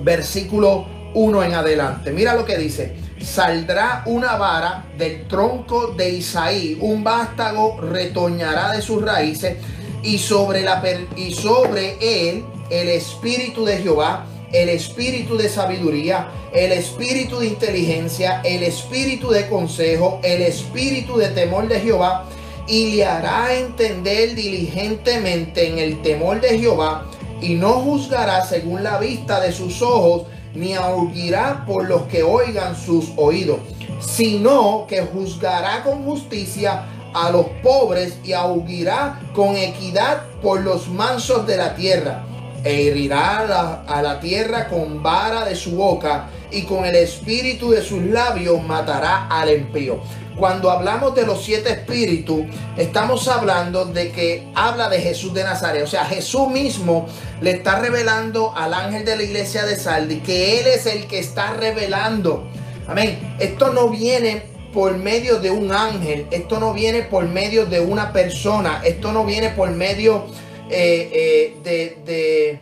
versículo 0.02 0.86
1 1.12 1.44
en 1.44 1.54
adelante. 1.54 2.12
Mira 2.12 2.34
lo 2.34 2.46
que 2.46 2.56
dice. 2.56 3.09
Saldrá 3.22 4.02
una 4.06 4.37
vara 4.37 4.87
del 4.96 5.28
tronco 5.28 5.88
de 5.88 6.11
Isaí, 6.11 6.78
un 6.80 7.04
vástago 7.04 7.80
retoñará 7.80 8.72
de 8.72 8.83
sus 8.83 9.02
raíces 9.02 9.59
y 10.02 10.18
sobre, 10.18 10.62
la, 10.62 10.83
y 11.16 11.33
sobre 11.33 11.96
él 12.00 12.44
el 12.70 12.88
espíritu 12.88 13.64
de 13.64 13.78
Jehová 13.78 14.26
el 14.52 14.68
espíritu 14.68 15.37
de 15.37 15.48
sabiduría, 15.48 16.28
el 16.52 16.72
espíritu 16.72 17.38
de 17.38 17.46
inteligencia, 17.46 18.40
el 18.44 18.62
espíritu 18.62 19.30
de 19.30 19.48
consejo, 19.48 20.20
el 20.22 20.42
espíritu 20.42 21.16
de 21.16 21.28
temor 21.28 21.68
de 21.68 21.80
Jehová, 21.80 22.26
y 22.66 22.96
le 22.96 23.04
hará 23.04 23.54
entender 23.54 24.35
diligentemente 24.35 25.68
en 25.68 25.78
el 25.78 26.02
temor 26.02 26.40
de 26.40 26.59
Jehová, 26.59 27.06
y 27.40 27.54
no 27.54 27.74
juzgará 27.74 28.44
según 28.44 28.83
la 28.83 28.98
vista 28.98 29.40
de 29.40 29.52
sus 29.52 29.83
ojos, 29.83 30.24
ni 30.54 30.74
aullará 30.74 31.64
por 31.66 31.88
los 31.88 32.02
que 32.02 32.22
oigan 32.22 32.76
sus 32.76 33.12
oídos, 33.16 33.60
sino 34.00 34.86
que 34.88 35.02
juzgará 35.02 35.82
con 35.82 36.04
justicia 36.04 36.84
a 37.12 37.30
los 37.30 37.46
pobres 37.62 38.18
y 38.24 38.32
aullará 38.32 39.20
con 39.34 39.56
equidad 39.56 40.22
por 40.42 40.60
los 40.60 40.88
mansos 40.88 41.46
de 41.46 41.56
la 41.56 41.74
tierra 41.74 42.24
e 42.64 42.88
herirá 42.88 43.82
a 43.86 44.02
la, 44.02 44.20
tierra 44.20 44.68
con 44.68 45.02
vara 45.02 45.44
de 45.44 45.56
su 45.56 45.76
boca 45.76 46.28
y 46.50 46.62
con 46.62 46.84
el 46.84 46.96
espíritu 46.96 47.70
de 47.70 47.82
sus 47.82 48.02
labios 48.02 48.62
matará 48.62 49.26
al 49.28 49.50
impío. 49.50 50.00
Cuando 50.36 50.70
hablamos 50.70 51.14
de 51.14 51.26
los 51.26 51.44
siete 51.44 51.70
espíritus, 51.70 52.46
estamos 52.78 53.28
hablando 53.28 53.84
de 53.84 54.10
que 54.10 54.48
habla 54.54 54.88
de 54.88 55.00
Jesús 55.00 55.34
de 55.34 55.44
Nazaret. 55.44 55.84
O 55.84 55.86
sea, 55.86 56.06
Jesús 56.06 56.48
mismo 56.48 57.06
le 57.42 57.50
está 57.50 57.78
revelando 57.78 58.54
al 58.56 58.72
ángel 58.72 59.04
de 59.04 59.16
la 59.16 59.22
iglesia 59.22 59.66
de 59.66 59.76
Saldi 59.76 60.20
que 60.20 60.60
Él 60.60 60.66
es 60.66 60.86
el 60.86 61.06
que 61.06 61.18
está 61.18 61.52
revelando. 61.52 62.48
Amén. 62.88 63.36
Esto 63.38 63.72
no 63.72 63.88
viene 63.88 64.42
por 64.72 64.96
medio 64.96 65.40
de 65.40 65.50
un 65.50 65.72
ángel. 65.72 66.26
Esto 66.30 66.58
no 66.58 66.72
viene 66.72 67.02
por 67.02 67.26
medio 67.28 67.66
de 67.66 67.80
una 67.80 68.12
persona. 68.12 68.80
Esto 68.84 69.12
no 69.12 69.24
viene 69.24 69.50
por 69.50 69.70
medio 69.70 70.26
eh, 70.70 71.10
eh, 71.12 71.56
de, 71.64 71.98
de, 72.06 72.60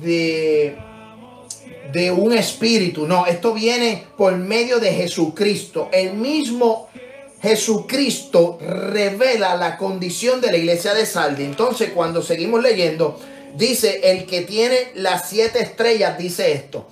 de, 0.00 0.76
un 2.10 2.32
espíritu. 2.32 3.06
No, 3.06 3.26
esto 3.26 3.52
viene 3.52 4.04
por 4.16 4.36
medio 4.36 4.78
de 4.78 4.92
Jesucristo. 4.92 5.88
El 5.92 6.14
mismo 6.14 6.88
Jesucristo 7.42 8.58
revela 8.60 9.56
la 9.56 9.76
condición 9.76 10.40
de 10.40 10.52
la 10.52 10.58
iglesia 10.58 10.94
de 10.94 11.04
Saldi. 11.04 11.44
Entonces, 11.44 11.90
cuando 11.92 12.22
seguimos 12.22 12.62
leyendo, 12.62 13.18
dice, 13.56 14.00
el 14.04 14.26
que 14.26 14.42
tiene 14.42 14.92
las 14.94 15.28
siete 15.28 15.60
estrellas, 15.60 16.16
dice 16.16 16.52
esto. 16.52 16.86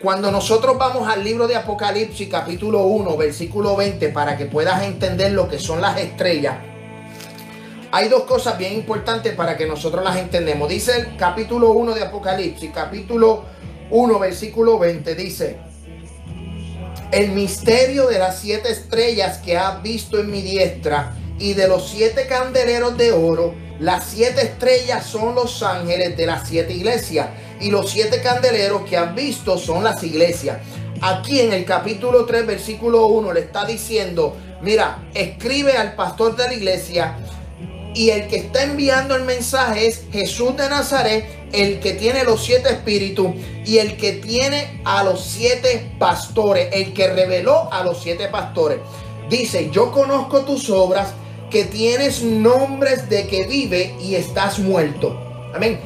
Cuando 0.00 0.30
nosotros 0.30 0.78
vamos 0.78 1.08
al 1.08 1.24
libro 1.24 1.48
de 1.48 1.56
Apocalipsis 1.56 2.28
capítulo 2.28 2.84
1, 2.84 3.16
versículo 3.16 3.76
20, 3.76 4.08
para 4.10 4.36
que 4.36 4.46
puedas 4.46 4.82
entender 4.84 5.32
lo 5.32 5.48
que 5.48 5.58
son 5.58 5.80
las 5.80 5.98
estrellas, 5.98 6.56
hay 7.90 8.08
dos 8.08 8.24
cosas 8.24 8.58
bien 8.58 8.74
importantes 8.74 9.34
para 9.34 9.56
que 9.56 9.66
nosotros 9.66 10.04
las 10.04 10.16
entendemos. 10.16 10.68
Dice 10.68 10.96
el 10.96 11.16
capítulo 11.16 11.70
1 11.70 11.94
de 11.94 12.02
Apocalipsis, 12.02 12.70
capítulo 12.72 13.44
1, 13.90 14.18
versículo 14.18 14.78
20, 14.78 15.14
dice, 15.14 15.56
el 17.10 17.32
misterio 17.32 18.06
de 18.08 18.18
las 18.18 18.40
siete 18.40 18.70
estrellas 18.70 19.38
que 19.38 19.56
has 19.56 19.82
visto 19.82 20.18
en 20.18 20.30
mi 20.30 20.42
diestra 20.42 21.16
y 21.38 21.54
de 21.54 21.68
los 21.68 21.88
siete 21.88 22.26
candeleros 22.26 22.98
de 22.98 23.12
oro, 23.12 23.54
las 23.80 24.04
siete 24.04 24.42
estrellas 24.42 25.06
son 25.06 25.34
los 25.34 25.62
ángeles 25.62 26.16
de 26.16 26.26
las 26.26 26.48
siete 26.48 26.74
iglesias 26.74 27.28
y 27.60 27.70
los 27.70 27.90
siete 27.90 28.20
candeleros 28.20 28.82
que 28.82 28.96
has 28.96 29.14
visto 29.14 29.56
son 29.56 29.84
las 29.84 30.02
iglesias. 30.02 30.58
Aquí 31.00 31.40
en 31.40 31.52
el 31.52 31.64
capítulo 31.64 32.26
3, 32.26 32.46
versículo 32.46 33.06
1 33.06 33.32
le 33.32 33.40
está 33.40 33.64
diciendo, 33.64 34.36
mira, 34.60 35.08
escribe 35.14 35.76
al 35.76 35.94
pastor 35.94 36.36
de 36.36 36.48
la 36.48 36.54
iglesia 36.54 37.16
y 37.94 38.10
el 38.10 38.28
que 38.28 38.36
está 38.36 38.64
enviando 38.64 39.16
el 39.16 39.24
mensaje 39.24 39.86
es 39.86 40.02
Jesús 40.12 40.56
de 40.56 40.68
Nazaret, 40.68 41.24
el 41.52 41.80
que 41.80 41.94
tiene 41.94 42.24
los 42.24 42.44
siete 42.44 42.70
espíritus 42.70 43.28
y 43.64 43.78
el 43.78 43.96
que 43.96 44.12
tiene 44.12 44.80
a 44.84 45.04
los 45.04 45.24
siete 45.24 45.92
pastores, 45.98 46.68
el 46.72 46.92
que 46.92 47.12
reveló 47.12 47.72
a 47.72 47.82
los 47.82 48.02
siete 48.02 48.28
pastores. 48.28 48.78
Dice, 49.28 49.70
yo 49.70 49.92
conozco 49.92 50.40
tus 50.40 50.70
obras, 50.70 51.08
que 51.50 51.64
tienes 51.64 52.22
nombres 52.22 53.08
de 53.08 53.26
que 53.26 53.46
vive 53.46 53.96
y 54.00 54.14
estás 54.14 54.58
muerto. 54.58 55.18
Amén. 55.54 55.80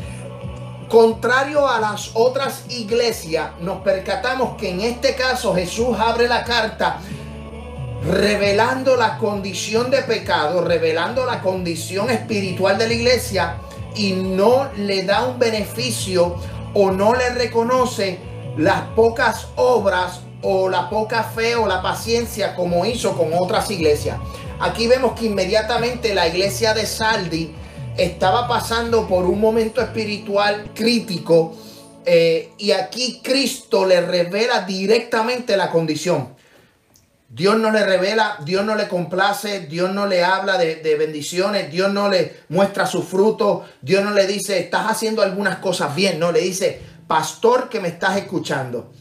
Contrario 0.88 1.68
a 1.68 1.81
las 1.81 2.11
otras 2.14 2.64
iglesias, 2.68 3.53
nos 3.61 3.81
percatamos 3.83 4.57
que 4.57 4.70
en 4.70 4.81
este 4.81 5.14
caso 5.14 5.55
Jesús 5.55 5.96
abre 5.98 6.29
la 6.29 6.44
carta 6.44 7.01
revelando 8.05 8.96
la 8.96 9.16
condición 9.16 9.90
de 9.90 10.03
pecado, 10.03 10.62
revelando 10.62 11.25
la 11.25 11.40
condición 11.40 12.11
espiritual 12.11 12.77
de 12.77 12.88
la 12.88 12.94
iglesia 12.94 13.57
y 13.94 14.12
no 14.12 14.70
le 14.76 15.05
da 15.05 15.24
un 15.24 15.38
beneficio 15.38 16.37
o 16.74 16.90
no 16.90 17.14
le 17.14 17.31
reconoce 17.31 18.18
las 18.57 18.83
pocas 18.94 19.48
obras 19.57 20.20
o 20.42 20.68
la 20.68 20.90
poca 20.90 21.22
fe 21.22 21.55
o 21.55 21.66
la 21.66 21.83
paciencia 21.83 22.55
como 22.55 22.85
hizo 22.85 23.16
con 23.16 23.33
otras 23.38 23.70
iglesias. 23.70 24.18
Aquí 24.61 24.87
vemos 24.87 25.12
que 25.18 25.26
inmediatamente 25.26 26.14
la 26.14 26.28
iglesia 26.28 26.74
de 26.74 26.87
Saldi 26.87 27.55
estaba 27.96 28.48
pasando 28.48 29.07
por 29.07 29.24
un 29.24 29.40
momento 29.40 29.81
espiritual 29.81 30.70
crítico 30.74 31.55
eh, 32.05 32.50
y 32.59 32.72
aquí 32.72 33.20
Cristo 33.22 33.87
le 33.87 34.00
revela 34.00 34.62
directamente 34.62 35.57
la 35.57 35.70
condición. 35.70 36.35
Dios 37.34 37.58
no 37.58 37.70
le 37.70 37.82
revela, 37.86 38.36
Dios 38.44 38.62
no 38.62 38.74
le 38.74 38.88
complace, 38.88 39.60
Dios 39.60 39.90
no 39.94 40.06
le 40.06 40.22
habla 40.22 40.58
de, 40.58 40.96
bendiciones, 40.98 41.70
Dios 41.70 41.90
no 41.90 42.10
le 42.10 42.40
muestra 42.50 42.84
su 42.84 43.02
fruto, 43.02 43.64
Dios 43.80 44.04
no 44.04 44.10
le 44.10 44.26
dice, 44.26 44.58
estás 44.58 44.90
haciendo 44.90 45.22
algunas 45.22 45.56
cosas 45.56 45.94
bien, 45.94 46.18
no, 46.18 46.30
le 46.30 46.40
dice, 46.40 46.82
pastor 47.06 47.70
que 47.70 47.80
me 47.80 47.88
estás 47.88 48.18
escuchando, 48.18 48.92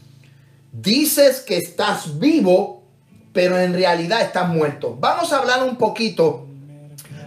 dices 0.72 1.40
que 1.40 1.58
estás 1.58 2.18
vivo, 2.18 2.84
pero 3.34 3.58
en 3.58 3.74
realidad 3.74 4.22
están 4.22 4.56
muertos. 4.56 4.98
Vamos 4.98 5.30
a 5.34 5.38
hablar 5.38 5.62
un 5.62 5.76
poquito 5.76 6.46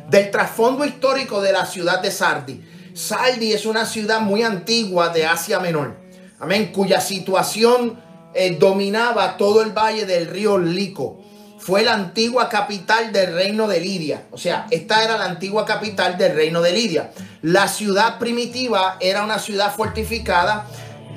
del 0.09 0.31
trasfondo 0.31 0.85
histórico 0.85 1.39
de 1.39 1.51
la 1.51 1.67
ciudad 1.67 2.01
de 2.01 2.09
Sardi. 2.09 2.65
Sardi 2.95 3.53
es 3.53 3.67
una 3.67 3.85
ciudad 3.85 4.21
muy 4.21 4.41
antigua 4.41 5.09
de 5.09 5.27
Asia 5.27 5.59
Menor, 5.59 5.97
amén, 6.39 6.71
cuya 6.73 6.99
situación 6.99 8.03
eh, 8.35 8.57
dominaba 8.59 9.37
todo 9.37 9.61
el 9.61 9.71
valle 9.71 10.05
del 10.05 10.27
río 10.27 10.57
Lico. 10.57 11.21
Fue 11.57 11.83
la 11.83 11.93
antigua 11.93 12.47
capital 12.47 13.11
del 13.11 13.33
reino 13.33 13.67
de 13.67 13.79
Lidia. 13.79 14.25
O 14.31 14.37
sea, 14.37 14.67
esta 14.69 15.03
era 15.03 15.17
la 15.17 15.25
antigua 15.25 15.65
capital 15.65 16.17
del 16.17 16.35
reino 16.35 16.61
de 16.61 16.73
Lidia. 16.73 17.11
La 17.41 17.67
ciudad 17.67 18.19
primitiva 18.19 18.97
era 18.99 19.23
una 19.23 19.39
ciudad 19.39 19.73
fortificada. 19.73 20.67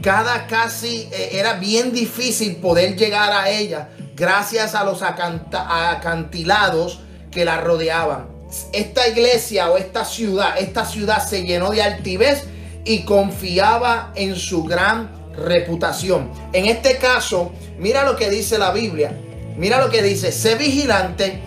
Cada 0.02 0.46
casi 0.46 1.08
eh, 1.12 1.30
era 1.32 1.54
bien 1.54 1.92
difícil 1.92 2.56
poder 2.56 2.96
llegar 2.96 3.32
a 3.32 3.50
ella 3.50 3.90
gracias 4.16 4.74
a 4.74 4.84
los 4.84 5.02
acantilados 5.02 7.00
que 7.30 7.44
la 7.44 7.60
rodeaban 7.60 8.38
esta 8.72 9.08
iglesia 9.08 9.70
o 9.70 9.76
esta 9.76 10.04
ciudad, 10.04 10.58
esta 10.58 10.84
ciudad 10.84 11.26
se 11.26 11.44
llenó 11.44 11.70
de 11.70 11.82
altivez 11.82 12.44
y 12.84 13.02
confiaba 13.02 14.12
en 14.14 14.36
su 14.36 14.64
gran 14.64 15.17
reputación. 15.44 16.30
En 16.52 16.66
este 16.66 16.96
caso, 16.96 17.52
mira 17.78 18.04
lo 18.04 18.16
que 18.16 18.30
dice 18.30 18.58
la 18.58 18.72
Biblia. 18.72 19.12
Mira 19.56 19.80
lo 19.80 19.90
que 19.90 20.02
dice, 20.02 20.32
sé 20.32 20.54
vigilante. 20.54 21.40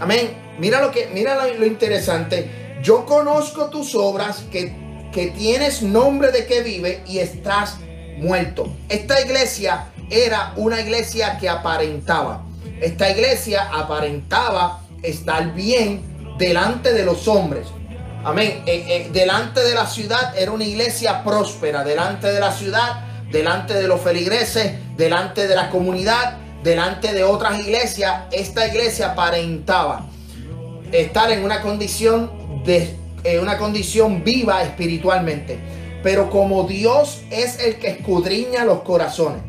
Amén. 0.00 0.30
Mira 0.58 0.80
lo 0.80 0.90
que 0.90 1.08
mira 1.12 1.34
lo, 1.46 1.66
interesante. 1.66 2.78
Yo 2.82 3.04
conozco 3.04 3.70
tus 3.70 3.94
obras 3.94 4.44
que, 4.50 4.72
que 5.12 5.28
tienes 5.28 5.82
nombre 5.82 6.30
de 6.30 6.46
que 6.46 6.62
vive 6.62 7.02
y 7.06 7.18
estás 7.18 7.78
muerto. 8.18 8.68
Esta 8.88 9.20
iglesia 9.20 9.86
era 10.10 10.52
una 10.56 10.80
iglesia 10.80 11.38
que 11.38 11.48
aparentaba. 11.48 12.44
Esta 12.80 13.10
iglesia 13.10 13.68
aparentaba 13.72 14.82
estar 15.02 15.52
bien, 15.54 16.02
delante 16.38 16.92
de 16.92 17.04
los 17.04 17.26
hombres. 17.28 17.66
Amén. 18.24 18.62
Eh, 18.66 18.84
eh, 18.88 19.10
delante 19.12 19.60
de 19.60 19.74
la 19.74 19.86
ciudad 19.86 20.36
era 20.36 20.52
una 20.52 20.64
iglesia 20.64 21.22
próspera. 21.24 21.84
Delante 21.84 22.30
de 22.32 22.40
la 22.40 22.52
ciudad, 22.52 23.07
delante 23.30 23.74
de 23.74 23.88
los 23.88 24.00
feligreses, 24.00 24.72
delante 24.96 25.46
de 25.46 25.54
la 25.54 25.70
comunidad, 25.70 26.38
delante 26.62 27.12
de 27.12 27.24
otras 27.24 27.58
iglesias, 27.60 28.24
esta 28.32 28.66
iglesia 28.66 29.12
aparentaba 29.12 30.06
estar 30.92 31.30
en 31.30 31.44
una 31.44 31.60
condición 31.60 32.30
de 32.64 32.96
una 33.40 33.58
condición 33.58 34.24
viva 34.24 34.62
espiritualmente. 34.62 35.58
Pero 36.02 36.30
como 36.30 36.64
Dios 36.64 37.22
es 37.30 37.58
el 37.58 37.76
que 37.76 37.88
escudriña 37.88 38.64
los 38.64 38.80
corazones, 38.80 39.42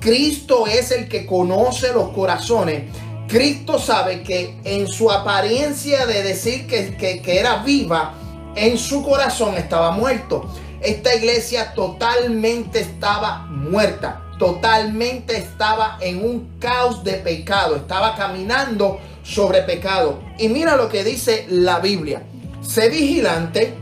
Cristo 0.00 0.66
es 0.66 0.92
el 0.92 1.08
que 1.08 1.26
conoce 1.26 1.92
los 1.92 2.10
corazones 2.10 2.82
Cristo 3.28 3.78
sabe 3.78 4.22
que 4.22 4.56
en 4.64 4.88
su 4.88 5.10
apariencia 5.10 6.06
de 6.06 6.22
decir 6.22 6.66
que, 6.66 7.20
era 7.26 7.62
viva, 7.62 8.14
en 8.56 8.78
su 8.78 9.04
corazón 9.04 9.54
estaba 9.54 9.90
muerto. 9.90 10.48
Esta 10.80 11.14
iglesia 11.14 11.74
totalmente 11.74 12.80
estaba 12.80 13.46
muerta, 13.48 14.22
totalmente 14.38 15.36
estaba 15.36 15.98
en 16.00 16.24
un 16.24 16.58
caos 16.60 17.02
de 17.02 17.14
pecado, 17.14 17.76
estaba 17.76 18.14
caminando 18.14 19.00
sobre 19.24 19.62
pecado. 19.62 20.20
Y 20.38 20.48
mira 20.48 20.76
lo 20.76 20.88
que 20.88 21.02
dice 21.02 21.46
la 21.48 21.80
Biblia. 21.80 22.22
Sé 22.62 22.88
vigilante, 22.88 23.74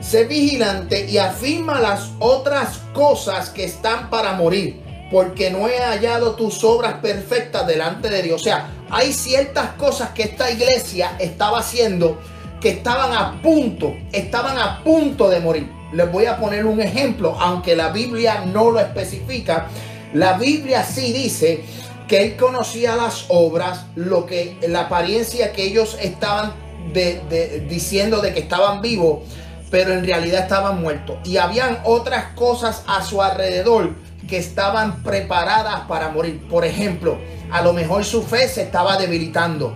sé 0.00 0.24
vigilante 0.24 1.06
y 1.06 1.18
afirma 1.18 1.80
las 1.80 2.12
otras 2.18 2.78
cosas 2.94 3.50
que 3.50 3.64
están 3.64 4.08
para 4.08 4.32
morir 4.32 4.88
porque 5.10 5.50
no 5.50 5.68
he 5.68 5.78
hallado 5.78 6.34
tus 6.34 6.62
obras 6.64 6.94
perfectas 6.94 7.66
delante 7.66 8.10
de 8.10 8.22
Dios. 8.22 8.40
O 8.40 8.44
sea, 8.44 8.70
hay 8.90 9.12
ciertas 9.12 9.70
cosas 9.72 10.10
que 10.10 10.24
esta 10.24 10.50
iglesia 10.50 11.16
estaba 11.18 11.60
haciendo 11.60 12.18
que 12.60 12.70
estaban 12.70 13.12
a 13.12 13.40
punto, 13.42 13.94
estaban 14.12 14.58
a 14.58 14.82
punto 14.82 15.28
de 15.28 15.40
morir. 15.40 15.72
Les 15.92 16.10
voy 16.10 16.26
a 16.26 16.36
poner 16.36 16.66
un 16.66 16.80
ejemplo, 16.80 17.36
aunque 17.40 17.74
la 17.74 17.90
Biblia 17.90 18.44
no 18.46 18.70
lo 18.70 18.80
especifica. 18.80 19.68
La 20.12 20.34
Biblia 20.34 20.84
sí 20.84 21.12
dice 21.12 21.64
que 22.06 22.22
él 22.22 22.36
conocía 22.36 22.96
las 22.96 23.26
obras, 23.28 23.86
lo 23.94 24.26
que 24.26 24.56
la 24.66 24.82
apariencia 24.82 25.52
que 25.52 25.64
ellos 25.64 25.96
estaban 26.00 26.52
diciendo 27.68 28.20
de 28.20 28.32
que 28.32 28.40
estaban 28.40 28.80
vivos, 28.80 29.20
pero 29.70 29.92
en 29.92 30.04
realidad 30.04 30.42
estaban 30.42 30.80
muertos. 30.80 31.18
Y 31.24 31.36
habían 31.36 31.80
otras 31.84 32.32
cosas 32.34 32.82
a 32.86 33.02
su 33.02 33.22
alrededor 33.22 33.94
que 34.26 34.38
estaban 34.38 35.02
preparadas 35.02 35.80
para 35.82 36.10
morir. 36.10 36.46
Por 36.48 36.64
ejemplo, 36.64 37.18
a 37.50 37.62
lo 37.62 37.72
mejor 37.72 38.04
su 38.04 38.22
fe 38.22 38.48
se 38.48 38.62
estaba 38.62 38.96
debilitando. 38.96 39.74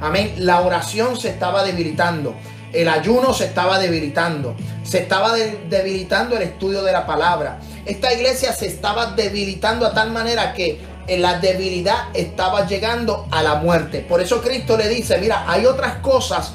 Amén. 0.00 0.34
La 0.38 0.60
oración 0.60 1.16
se 1.16 1.30
estaba 1.30 1.62
debilitando. 1.64 2.34
El 2.72 2.88
ayuno 2.88 3.32
se 3.32 3.46
estaba 3.46 3.78
debilitando. 3.78 4.54
Se 4.82 4.98
estaba 4.98 5.34
debilitando 5.34 6.36
el 6.36 6.42
estudio 6.42 6.82
de 6.82 6.92
la 6.92 7.06
palabra. 7.06 7.60
Esta 7.84 8.12
iglesia 8.12 8.52
se 8.52 8.66
estaba 8.66 9.12
debilitando 9.12 9.86
a 9.86 9.94
tal 9.94 10.10
manera 10.10 10.52
que 10.52 10.80
en 11.06 11.22
la 11.22 11.38
debilidad 11.38 12.08
estaba 12.14 12.66
llegando 12.66 13.26
a 13.30 13.42
la 13.42 13.56
muerte. 13.56 14.04
Por 14.06 14.20
eso 14.20 14.42
Cristo 14.42 14.76
le 14.76 14.88
dice, 14.88 15.18
mira, 15.18 15.44
hay 15.50 15.64
otras 15.64 15.96
cosas 15.96 16.52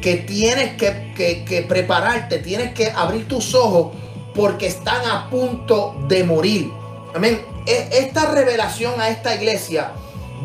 que 0.00 0.18
tienes 0.18 0.76
que, 0.76 1.44
que 1.44 1.62
prepararte, 1.62 2.38
tienes 2.38 2.72
que 2.72 2.92
abrir 2.92 3.26
tus 3.26 3.54
ojos 3.54 3.96
porque 4.34 4.68
están 4.68 5.04
a 5.10 5.28
punto 5.28 5.96
de 6.06 6.22
morir. 6.22 6.70
Amén. 7.14 7.40
E, 7.66 7.88
esta 7.90 8.30
revelación 8.30 9.00
a 9.00 9.08
esta 9.08 9.34
iglesia 9.34 9.90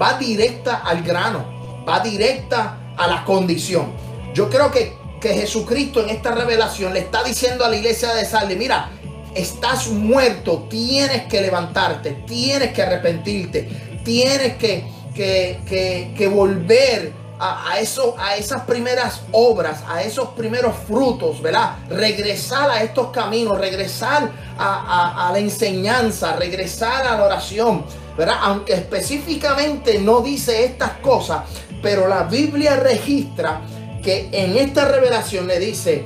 va 0.02 0.18
directa 0.18 0.78
al 0.78 1.04
grano, 1.04 1.46
va 1.88 2.00
directa 2.00 2.78
a 2.98 3.08
la 3.08 3.24
condición. 3.24 3.92
Yo 4.34 4.50
creo 4.50 4.72
que, 4.72 4.94
que 5.20 5.34
Jesucristo 5.34 6.02
en 6.02 6.10
esta 6.10 6.32
revelación 6.32 6.94
le 6.94 7.00
está 7.00 7.24
diciendo 7.24 7.66
a 7.66 7.70
la 7.70 7.78
iglesia 7.78 8.14
de 8.14 8.26
Salde, 8.26 8.56
mira, 8.56 8.90
estás 9.36 9.88
muerto, 9.88 10.68
tienes 10.70 11.24
que 11.24 11.42
levantarte, 11.42 12.12
tienes 12.28 12.74
que 12.74 12.82
arrepentirte, 12.82 14.02
tienes 14.04 14.58
que, 14.58 14.86
que, 15.16 16.14
que, 16.16 16.28
volver 16.28 17.14
a, 17.40 17.80
eso, 17.80 18.16
a 18.18 18.36
esas 18.38 18.62
primeras 18.64 19.22
obras, 19.32 19.84
a 19.88 20.02
esos 20.04 20.30
primeros 20.30 20.76
frutos, 20.88 21.42
¿verdad? 21.42 21.78
Regresar 21.90 22.70
a 22.70 22.84
estos 22.84 23.08
caminos, 23.08 23.58
regresar 23.58 24.32
a, 24.58 25.30
la 25.32 25.40
enseñanza, 25.40 26.36
regresar 26.36 27.06
a 27.06 27.18
la 27.18 27.26
oración, 27.26 27.86
¿verdad? 28.18 28.38
Aunque 28.42 28.74
específicamente 28.74 30.00
no 30.00 30.22
dice 30.22 30.64
estas 30.64 30.92
cosas, 31.00 31.42
pero 31.84 32.08
la 32.08 32.24
Biblia 32.24 32.78
registra 32.78 33.62
que 34.02 34.30
en 34.32 34.58
esta 34.58 34.88
revelación 34.88 35.46
le 35.46 35.60
dice, 35.60 36.06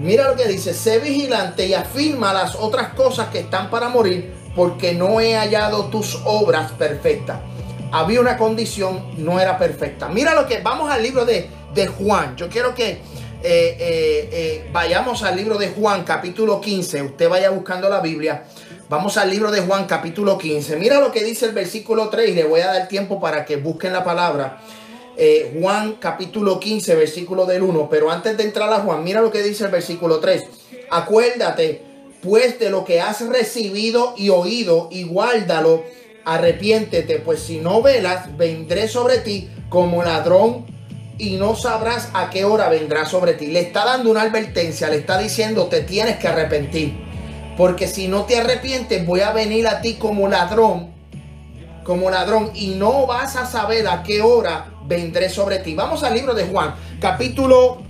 mira 0.00 0.28
lo 0.28 0.34
que 0.34 0.48
dice, 0.48 0.74
sé 0.74 0.98
vigilante 0.98 1.66
y 1.66 1.74
afirma 1.74 2.32
las 2.32 2.56
otras 2.56 2.94
cosas 2.94 3.28
que 3.28 3.38
están 3.38 3.70
para 3.70 3.88
morir, 3.88 4.34
porque 4.56 4.94
no 4.94 5.20
he 5.20 5.36
hallado 5.36 5.84
tus 5.84 6.20
obras 6.24 6.72
perfectas 6.72 7.38
había 7.92 8.20
una 8.20 8.36
condición, 8.38 9.04
no 9.18 9.38
era 9.38 9.58
perfecta. 9.58 10.08
Mira 10.08 10.34
lo 10.34 10.46
que, 10.46 10.60
vamos 10.60 10.90
al 10.90 11.02
libro 11.02 11.24
de, 11.24 11.48
de 11.74 11.86
Juan. 11.86 12.34
Yo 12.36 12.48
quiero 12.48 12.74
que 12.74 12.90
eh, 12.90 13.00
eh, 13.42 14.28
eh, 14.32 14.68
vayamos 14.72 15.22
al 15.22 15.36
libro 15.36 15.58
de 15.58 15.68
Juan 15.68 16.02
capítulo 16.02 16.60
15. 16.60 17.02
Usted 17.02 17.28
vaya 17.28 17.50
buscando 17.50 17.88
la 17.90 18.00
Biblia. 18.00 18.44
Vamos 18.92 19.16
al 19.16 19.30
libro 19.30 19.50
de 19.50 19.62
Juan 19.62 19.86
capítulo 19.86 20.36
15. 20.36 20.76
Mira 20.76 21.00
lo 21.00 21.12
que 21.12 21.24
dice 21.24 21.46
el 21.46 21.52
versículo 21.52 22.10
3 22.10 22.28
y 22.28 22.34
le 22.34 22.44
voy 22.44 22.60
a 22.60 22.66
dar 22.66 22.88
tiempo 22.88 23.18
para 23.18 23.46
que 23.46 23.56
busquen 23.56 23.90
la 23.90 24.04
palabra. 24.04 24.60
Juan 25.58 25.94
capítulo 25.94 26.60
15, 26.60 26.96
versículo 26.96 27.46
del 27.46 27.62
1. 27.62 27.88
Pero 27.90 28.10
antes 28.10 28.36
de 28.36 28.42
entrar 28.42 28.70
a 28.70 28.80
Juan, 28.80 29.02
mira 29.02 29.22
lo 29.22 29.30
que 29.30 29.42
dice 29.42 29.64
el 29.64 29.70
versículo 29.70 30.20
3. 30.20 30.42
Acuérdate 30.90 31.80
pues 32.22 32.58
de 32.58 32.68
lo 32.68 32.84
que 32.84 33.00
has 33.00 33.26
recibido 33.26 34.12
y 34.18 34.28
oído 34.28 34.90
y 34.92 35.04
guárdalo 35.04 35.84
arrepiéntete, 36.26 37.20
pues 37.20 37.40
si 37.40 37.60
no 37.60 37.80
velas, 37.80 38.36
vendré 38.36 38.88
sobre 38.88 39.20
ti 39.20 39.48
como 39.70 40.02
ladrón 40.02 40.66
y 41.16 41.36
no 41.36 41.56
sabrás 41.56 42.10
a 42.12 42.28
qué 42.28 42.44
hora 42.44 42.68
vendrá 42.68 43.06
sobre 43.06 43.32
ti. 43.32 43.46
Le 43.46 43.60
está 43.60 43.86
dando 43.86 44.10
una 44.10 44.20
advertencia, 44.20 44.90
le 44.90 44.96
está 44.96 45.16
diciendo, 45.16 45.68
te 45.68 45.80
tienes 45.80 46.18
que 46.18 46.28
arrepentir. 46.28 47.11
Porque 47.62 47.86
si 47.86 48.08
no 48.08 48.24
te 48.24 48.40
arrepientes, 48.40 49.06
voy 49.06 49.20
a 49.20 49.30
venir 49.30 49.68
a 49.68 49.80
ti 49.80 49.94
como 49.94 50.26
ladrón, 50.26 50.88
como 51.84 52.10
ladrón, 52.10 52.50
y 52.56 52.70
no 52.70 53.06
vas 53.06 53.36
a 53.36 53.46
saber 53.46 53.86
a 53.86 54.02
qué 54.02 54.20
hora 54.20 54.74
vendré 54.84 55.28
sobre 55.28 55.60
ti. 55.60 55.72
Vamos 55.76 56.02
al 56.02 56.12
libro 56.12 56.34
de 56.34 56.42
Juan, 56.46 56.74
capítulo, 57.00 57.82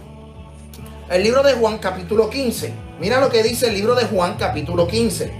el 1.09 1.23
libro 1.23 1.43
de 1.43 1.55
Juan, 1.55 1.79
capítulo 1.79 2.29
15. 2.29 2.71
Mira 3.01 3.19
lo 3.19 3.31
que 3.31 3.43
dice 3.43 3.69
el 3.69 3.73
libro 3.73 3.95
de 3.95 4.05
Juan, 4.05 4.37
capítulo 4.39 4.87
15. 4.87 5.33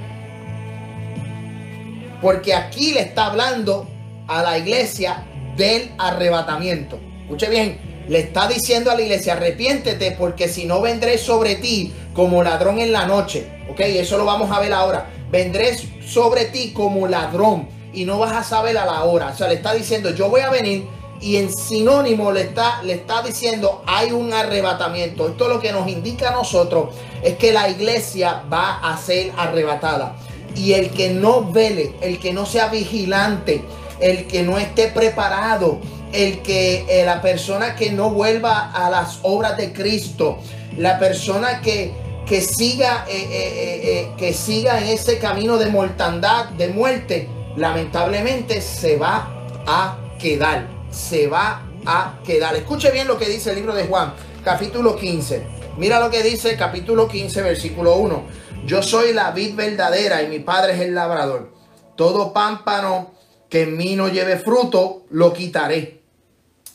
Porque 2.23 2.55
aquí 2.55 2.95
le 2.95 3.01
está 3.01 3.27
hablando 3.27 3.87
a 4.29 4.43
la 4.43 4.57
iglesia 4.57 5.27
del 5.59 5.93
arrebatamiento. 5.99 6.99
Escuche 7.25 7.51
bien, 7.51 7.79
le 8.09 8.21
está 8.21 8.49
diciendo 8.49 8.91
a 8.91 8.95
la 8.95 9.03
iglesia, 9.03 9.35
arrepiéntete 9.35 10.13
porque 10.13 10.49
si 10.49 10.65
no 10.65 10.81
vendré 10.81 11.19
sobre 11.19 11.57
ti 11.57 11.93
como 12.15 12.43
ladrón 12.43 12.79
en 12.79 12.93
la 12.93 13.07
noche. 13.07 13.51
Ok, 13.71 13.81
eso 13.81 14.19
lo 14.19 14.25
vamos 14.25 14.51
a 14.51 14.61
ver 14.61 14.73
ahora. 14.73 15.11
Vendré 15.31 15.77
sobre 16.07 16.47
ti 16.47 16.73
como 16.73 17.07
ladrón 17.07 17.69
y 17.93 18.05
no 18.05 18.19
vas 18.19 18.33
a 18.33 18.45
saber 18.45 18.77
a 18.79 18.87
la 18.87 19.05
hora. 19.05 19.29
O 19.29 19.37
sea, 19.37 19.49
le 19.49 19.55
está 19.55 19.73
diciendo, 19.75 20.11
yo 20.11 20.29
voy 20.29 20.41
a 20.41 20.51
venir 20.51 20.87
y 21.21 21.37
en 21.37 21.53
sinónimo 21.53 22.33
le 22.33 22.43
está, 22.43 22.83
le 22.83 22.95
está 22.95 23.23
diciendo, 23.23 23.83
hay 23.87 24.11
un 24.13 24.33
arrebatamiento. 24.33 25.29
Esto 25.29 25.49
lo 25.49 25.61
que 25.61 25.73
nos 25.73 25.89
indica 25.89 26.31
a 26.31 26.33
nosotros 26.33 26.95
es 27.23 27.37
que 27.37 27.53
la 27.53 27.69
iglesia 27.69 28.43
va 28.53 28.79
a 28.79 28.97
ser 28.97 29.33
arrebatada. 29.37 30.17
Y 30.57 30.73
el 30.73 30.91
que 30.91 31.11
no 31.11 31.51
vele, 31.51 31.95
el 32.03 32.19
que 32.19 32.33
no 32.33 32.45
sea 32.45 32.69
vigilante, 32.69 33.63
el 34.01 34.27
que 34.27 34.43
no 34.43 34.59
esté 34.59 34.89
preparado, 34.89 35.79
el 36.13 36.43
que 36.43 36.85
eh, 36.89 37.05
la 37.07 37.23
persona 37.23 37.77
que 37.77 37.91
no 37.91 38.11
vuelva 38.11 38.71
a 38.73 38.91
las 38.91 39.21
obras 39.23 39.57
de 39.57 39.73
Cristo, 39.73 40.39
la 40.77 40.99
persona 40.99 41.61
que, 41.61 41.93
que 42.27 42.41
siga, 42.41 43.05
eh, 43.09 43.29
eh, 43.31 44.13
que 44.17 44.33
siga 44.33 44.81
en 44.81 44.89
ese 44.89 45.19
camino 45.19 45.59
de 45.59 45.67
mortandad, 45.67 46.47
de 46.51 46.69
muerte, 46.69 47.29
lamentablemente 47.57 48.61
se 48.61 48.97
va 48.97 49.29
a 49.67 49.99
quedar, 50.19 50.69
se 50.91 51.27
va 51.27 51.63
a 51.85 52.21
quedar. 52.25 52.55
Escuche 52.57 52.91
bien 52.91 53.09
lo 53.09 53.19
que 53.19 53.29
dice 53.29 53.51
el 53.51 53.57
libro 53.57 53.75
de 53.75 53.87
Juan, 53.87 54.15
capítulo 54.45 54.97
15. 54.97 55.47
Mira 55.77 56.01
lo 56.01 56.11
que 56.11 56.23
dice 56.23 56.57
capítulo 56.57 57.09
15, 57.09 57.43
versículo 57.43 57.97
1. 57.97 58.25
Yo 58.67 58.83
soy 58.83 59.13
la 59.13 59.33
vid 59.33 59.55
verdadera 59.55 60.23
y 60.23 60.29
mi 60.29 60.39
padre 60.39 60.75
es 60.75 60.81
el 60.81 60.95
labrador. 60.95 61.53
Todo 61.97 62.33
pámpano 62.33 63.13
que 63.49 63.63
en 63.63 63.77
mí 63.77 63.97
no 63.97 64.09
lleve 64.09 64.39
fruto, 64.39 65.05
lo 65.11 65.33
quitaré. 65.33 66.03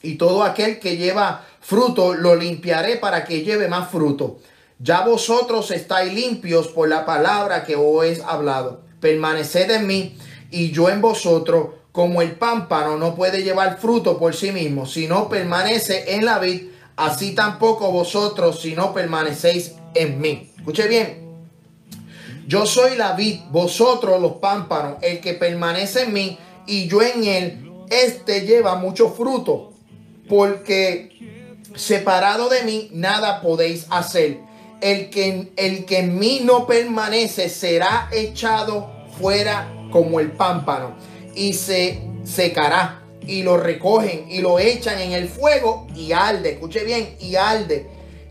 Y 0.04 0.16
todo 0.16 0.44
aquel 0.44 0.80
que 0.80 0.98
lleva 0.98 1.46
fruto, 1.62 2.14
lo 2.14 2.36
limpiaré 2.36 2.98
para 2.98 3.24
que 3.24 3.42
lleve 3.42 3.68
más 3.68 3.90
fruto. 3.90 4.40
Ya 4.80 5.02
vosotros 5.02 5.72
estáis 5.72 6.14
limpios 6.14 6.68
por 6.68 6.88
la 6.88 7.06
palabra 7.06 7.64
que 7.64 7.76
os 7.76 8.06
he 8.06 8.22
hablado. 8.24 8.82
Permaneced 9.00 9.72
en 9.72 9.88
mí 9.88 10.18
y 10.52 10.72
yo 10.72 10.90
en 10.90 11.02
vosotros, 11.02 11.70
como 11.92 12.22
el 12.22 12.34
pámpano 12.34 12.98
no 12.98 13.16
puede 13.16 13.44
llevar 13.44 13.80
fruto 13.80 14.20
por 14.20 14.36
sí 14.36 14.52
mismo, 14.52 14.86
si 14.86 15.08
no 15.08 15.30
permanece 15.30 16.16
en 16.16 16.26
la 16.26 16.38
vid, 16.38 16.68
así 16.96 17.34
tampoco 17.34 17.92
vosotros 17.92 18.62
si 18.62 18.76
no 18.76 18.94
permanecéis 18.94 19.74
en 19.96 20.22
mí. 20.22 20.52
Escuche 20.58 20.88
bien. 20.88 21.28
Yo 22.48 22.66
soy 22.66 22.96
la 22.96 23.14
vid, 23.14 23.42
vosotros 23.50 24.22
los 24.22 24.34
pámpanos, 24.34 24.98
el 25.02 25.20
que 25.20 25.34
permanece 25.34 26.04
en 26.04 26.14
mí 26.14 26.38
y 26.68 26.88
yo 26.88 27.02
en 27.02 27.24
él, 27.24 27.72
este 27.90 28.42
lleva 28.42 28.76
mucho 28.76 29.10
fruto, 29.10 29.74
porque 30.30 31.50
separado 31.76 32.48
de 32.48 32.64
mí 32.64 32.90
nada 32.94 33.42
podéis 33.42 33.88
hacer. 33.90 34.47
El 34.82 35.10
que, 35.10 35.52
el 35.56 35.86
que 35.86 36.00
en 36.00 36.20
mí 36.20 36.42
no 36.44 36.68
permanece 36.68 37.50
será 37.50 38.10
echado 38.12 38.92
fuera 39.20 39.74
como 39.92 40.20
el 40.20 40.32
pámpano 40.32 40.96
y 41.36 41.54
se 41.54 42.02
secará 42.24 43.04
y 43.26 43.44
lo 43.44 43.58
recogen 43.58 44.26
y 44.30 44.40
lo 44.40 44.60
echan 44.60 45.00
en 45.00 45.12
el 45.12 45.28
fuego 45.28 45.88
y 45.96 46.12
arde. 46.12 46.52
Escuche 46.52 46.84
bien, 46.84 47.16
y 47.20 47.36
arde. 47.36 47.88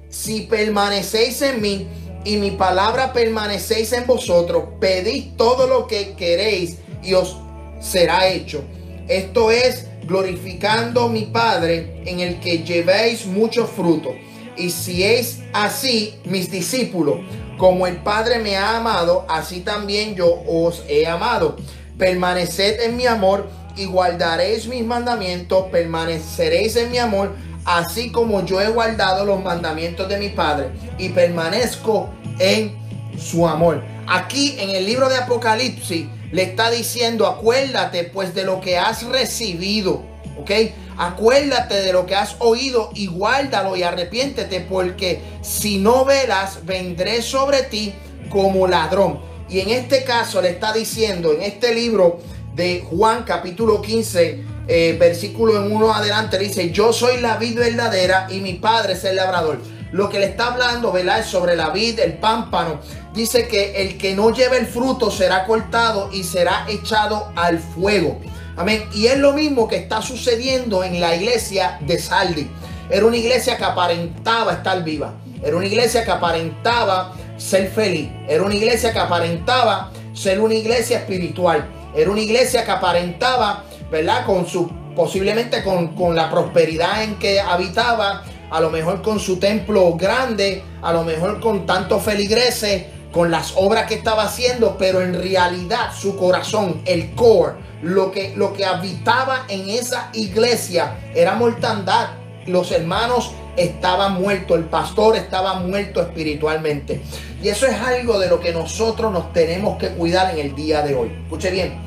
Si 0.09 0.43
permanecéis 0.43 1.43
en 1.43 1.61
mí 1.61 1.87
y 2.25 2.37
mi 2.37 2.53
palabra 2.53 3.13
permanecéis 3.13 3.93
en 3.93 4.07
vosotros, 4.07 4.65
pedid 4.81 5.35
todo 5.37 5.67
lo 5.67 5.87
que 5.87 6.15
queréis 6.15 6.79
y 7.03 7.15
os 7.15 7.37
será 7.81 8.29
hecho. 8.29 8.65
Esto 9.09 9.51
es 9.51 9.87
glorificando 10.07 11.09
mi 11.09 11.23
Padre 11.27 12.03
en 12.07 12.21
el 12.21 12.41
que 12.41 12.65
llevéis 12.65 13.27
mucho 13.27 13.67
fruto. 13.67 14.15
Y 14.57 14.71
si 14.71 15.05
es 15.05 15.40
así, 15.53 16.14
mis 16.25 16.51
discípulos, 16.51 17.21
como 17.59 17.87
el 17.87 17.97
Padre 17.99 18.38
me 18.38 18.57
ha 18.57 18.79
amado, 18.79 19.27
así 19.29 19.61
también 19.61 20.14
yo 20.14 20.42
os 20.47 20.83
he 20.88 21.07
amado. 21.07 21.57
Permaneced 21.99 22.81
en 22.81 22.97
mi 22.97 23.07
amor 23.07 23.49
y 23.77 23.85
guardaréis 23.87 24.66
mis 24.66 24.85
mandamientos, 24.85 25.66
permaneceréis 25.71 26.77
en 26.77 26.90
mi 26.90 26.99
amor, 26.99 27.35
así 27.64 28.11
como 28.11 28.45
yo 28.45 28.61
he 28.61 28.69
guardado 28.69 29.25
los 29.25 29.42
mandamientos 29.42 30.09
de 30.09 30.19
mi 30.19 30.29
Padre 30.29 30.71
y 30.99 31.11
permanezco 31.11 32.09
en 32.38 32.77
su 33.19 33.47
amor. 33.47 33.83
Aquí 34.07 34.57
en 34.59 34.71
el 34.71 34.87
libro 34.87 35.09
de 35.09 35.16
Apocalipsis 35.16 36.07
le 36.33 36.42
está 36.42 36.71
diciendo, 36.71 37.27
acuérdate 37.27 38.05
pues 38.05 38.35
de 38.35 38.45
lo 38.45 38.61
que 38.61 38.79
has 38.79 39.03
recibido, 39.05 40.03
¿ok? 40.38 40.51
Acuérdate 40.99 41.83
de 41.83 41.93
lo 41.93 42.07
que 42.07 42.15
has 42.15 42.37
oído 42.39 42.91
y 42.95 43.07
guárdalo 43.07 43.77
y 43.77 43.83
arrepiéntete 43.83 44.61
porque 44.61 45.21
si 45.43 45.79
no 45.79 46.05
verás, 46.05 46.65
vendré 46.65 47.23
sobre 47.23 47.63
ti 47.63 47.95
como 48.31 48.67
ladrón. 48.67 49.21
Y 49.49 49.61
en 49.61 49.71
este 49.71 50.05
caso 50.05 50.41
le 50.43 50.51
está 50.51 50.73
diciendo, 50.73 51.33
en 51.33 51.43
este 51.43 51.75
libro 51.75 52.19
de 52.55 52.85
Juan 52.89 53.25
capítulo 53.25 53.81
15, 53.83 54.45
eh, 54.69 54.97
versículo 54.99 55.65
en 55.65 55.71
uno 55.71 55.95
adelante, 55.95 56.39
dice, 56.39 56.71
yo 56.71 56.93
soy 56.93 57.21
la 57.21 57.37
vid 57.37 57.59
verdadera 57.59 58.27
y 58.31 58.41
mi 58.41 58.55
padre 58.55 58.95
es 58.95 59.05
el 59.05 59.17
labrador. 59.17 59.61
Lo 59.93 60.09
que 60.09 60.19
le 60.19 60.27
está 60.27 60.53
hablando, 60.53 60.91
¿verdad? 60.91 61.25
Sobre 61.25 61.55
la 61.55 61.71
vid, 61.71 62.01
el 62.01 62.15
pámpano. 62.15 62.81
Dice 63.15 63.47
que 63.47 63.83
el 63.83 63.97
que 63.97 64.15
no 64.15 64.31
lleve 64.31 64.59
el 64.59 64.67
fruto 64.67 65.11
será 65.11 65.47
cortado 65.47 66.11
y 66.13 66.25
será 66.25 66.67
echado 66.69 67.33
al 67.37 67.59
fuego. 67.61 68.21
Amén. 68.57 68.88
Y 68.95 69.07
es 69.07 69.19
lo 69.19 69.35
mismo 69.35 69.69
que 69.69 69.77
está 69.77 70.01
sucediendo 70.01 70.83
en 70.83 70.99
la 70.99 71.14
iglesia 71.14 71.79
de 71.83 71.99
Saldi. 71.99 72.51
Era 72.88 73.05
una 73.05 73.19
iglesia 73.19 73.59
que 73.59 73.64
aparentaba 73.64 74.55
estar 74.55 74.83
viva. 74.83 75.12
Era 75.42 75.57
una 75.57 75.66
iglesia 75.66 76.05
que 76.05 76.11
aparentaba 76.11 77.12
ser 77.37 77.69
feliz. 77.69 78.09
Era 78.27 78.42
una 78.42 78.55
iglesia 78.55 78.95
que 78.95 78.99
aparentaba 78.99 79.92
ser 80.14 80.40
una 80.40 80.55
iglesia 80.55 81.01
espiritual. 81.01 81.66
Era 81.95 82.11
una 82.11 82.21
iglesia 82.21 82.64
que 82.64 82.71
aparentaba, 82.71 83.64
¿verdad? 83.90 84.25
Con 84.25 84.47
su, 84.47 84.71
posiblemente 84.95 85.62
con, 85.62 85.95
con 85.95 86.16
la 86.16 86.31
prosperidad 86.31 87.03
en 87.03 87.16
que 87.16 87.38
habitaba, 87.38 88.25
a 88.51 88.61
lo 88.61 88.71
mejor 88.71 89.03
con 89.03 89.21
su 89.21 89.38
templo 89.38 89.95
grande, 89.97 90.62
a 90.81 90.95
lo 90.95 91.05
mejor 91.05 91.40
con 91.40 91.66
tantos 91.66 92.03
feligreses, 92.03 92.87
con 93.12 93.31
las 93.31 93.53
obras 93.57 93.87
que 93.87 93.95
estaba 93.95 94.25
haciendo, 94.25 94.77
pero 94.79 95.03
en 95.03 95.14
realidad 95.14 95.90
su 95.95 96.16
corazón, 96.16 96.83
el 96.87 97.14
core, 97.14 97.65
lo 97.83 98.11
que, 98.11 98.35
lo 98.37 98.53
que 98.53 98.65
habitaba 98.65 99.45
en 99.49 99.69
esa 99.69 100.11
iglesia 100.12 100.97
era 101.15 101.35
mortandad. 101.35 102.11
Los 102.47 102.71
hermanos 102.73 103.33
estaban 103.57 104.21
muertos, 104.21 104.59
el 104.59 104.65
pastor 104.65 105.17
estaba 105.17 105.55
muerto 105.55 106.01
espiritualmente. 106.01 107.01
Y 107.43 107.49
eso 107.49 107.67
es 107.67 107.81
algo 107.81 108.19
de 108.19 108.29
lo 108.29 108.41
que 108.41 108.53
nosotros 108.53 109.12
nos 109.12 109.33
tenemos 109.33 109.79
que 109.79 109.89
cuidar 109.91 110.33
en 110.33 110.47
el 110.47 110.55
día 110.55 110.83
de 110.83 110.95
hoy. 110.95 111.12
Escuche 111.25 111.51
bien. 111.51 111.79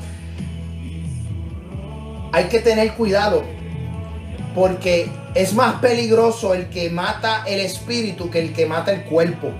Hay 2.32 2.44
que 2.44 2.60
tener 2.60 2.94
cuidado 2.94 3.42
porque 4.54 5.08
es 5.34 5.54
más 5.54 5.76
peligroso 5.80 6.54
el 6.54 6.68
que 6.68 6.90
mata 6.90 7.44
el 7.46 7.60
espíritu 7.60 8.30
que 8.30 8.40
el 8.40 8.52
que 8.52 8.66
mata 8.66 8.92
el 8.92 9.04
cuerpo. 9.04 9.50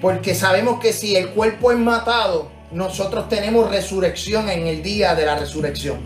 Porque 0.00 0.34
sabemos 0.34 0.80
que 0.80 0.92
si 0.92 1.16
el 1.16 1.30
cuerpo 1.30 1.72
es 1.72 1.78
matado, 1.78 2.50
nosotros 2.72 3.28
tenemos 3.28 3.70
resurrección 3.70 4.48
en 4.48 4.66
el 4.66 4.82
día 4.82 5.14
de 5.14 5.26
la 5.26 5.36
resurrección. 5.36 5.98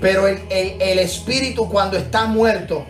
Pero 0.00 0.26
el, 0.26 0.98
espíritu 0.98 1.68
cuando 1.68 1.96
está 1.96 2.26
muerto, 2.26 2.84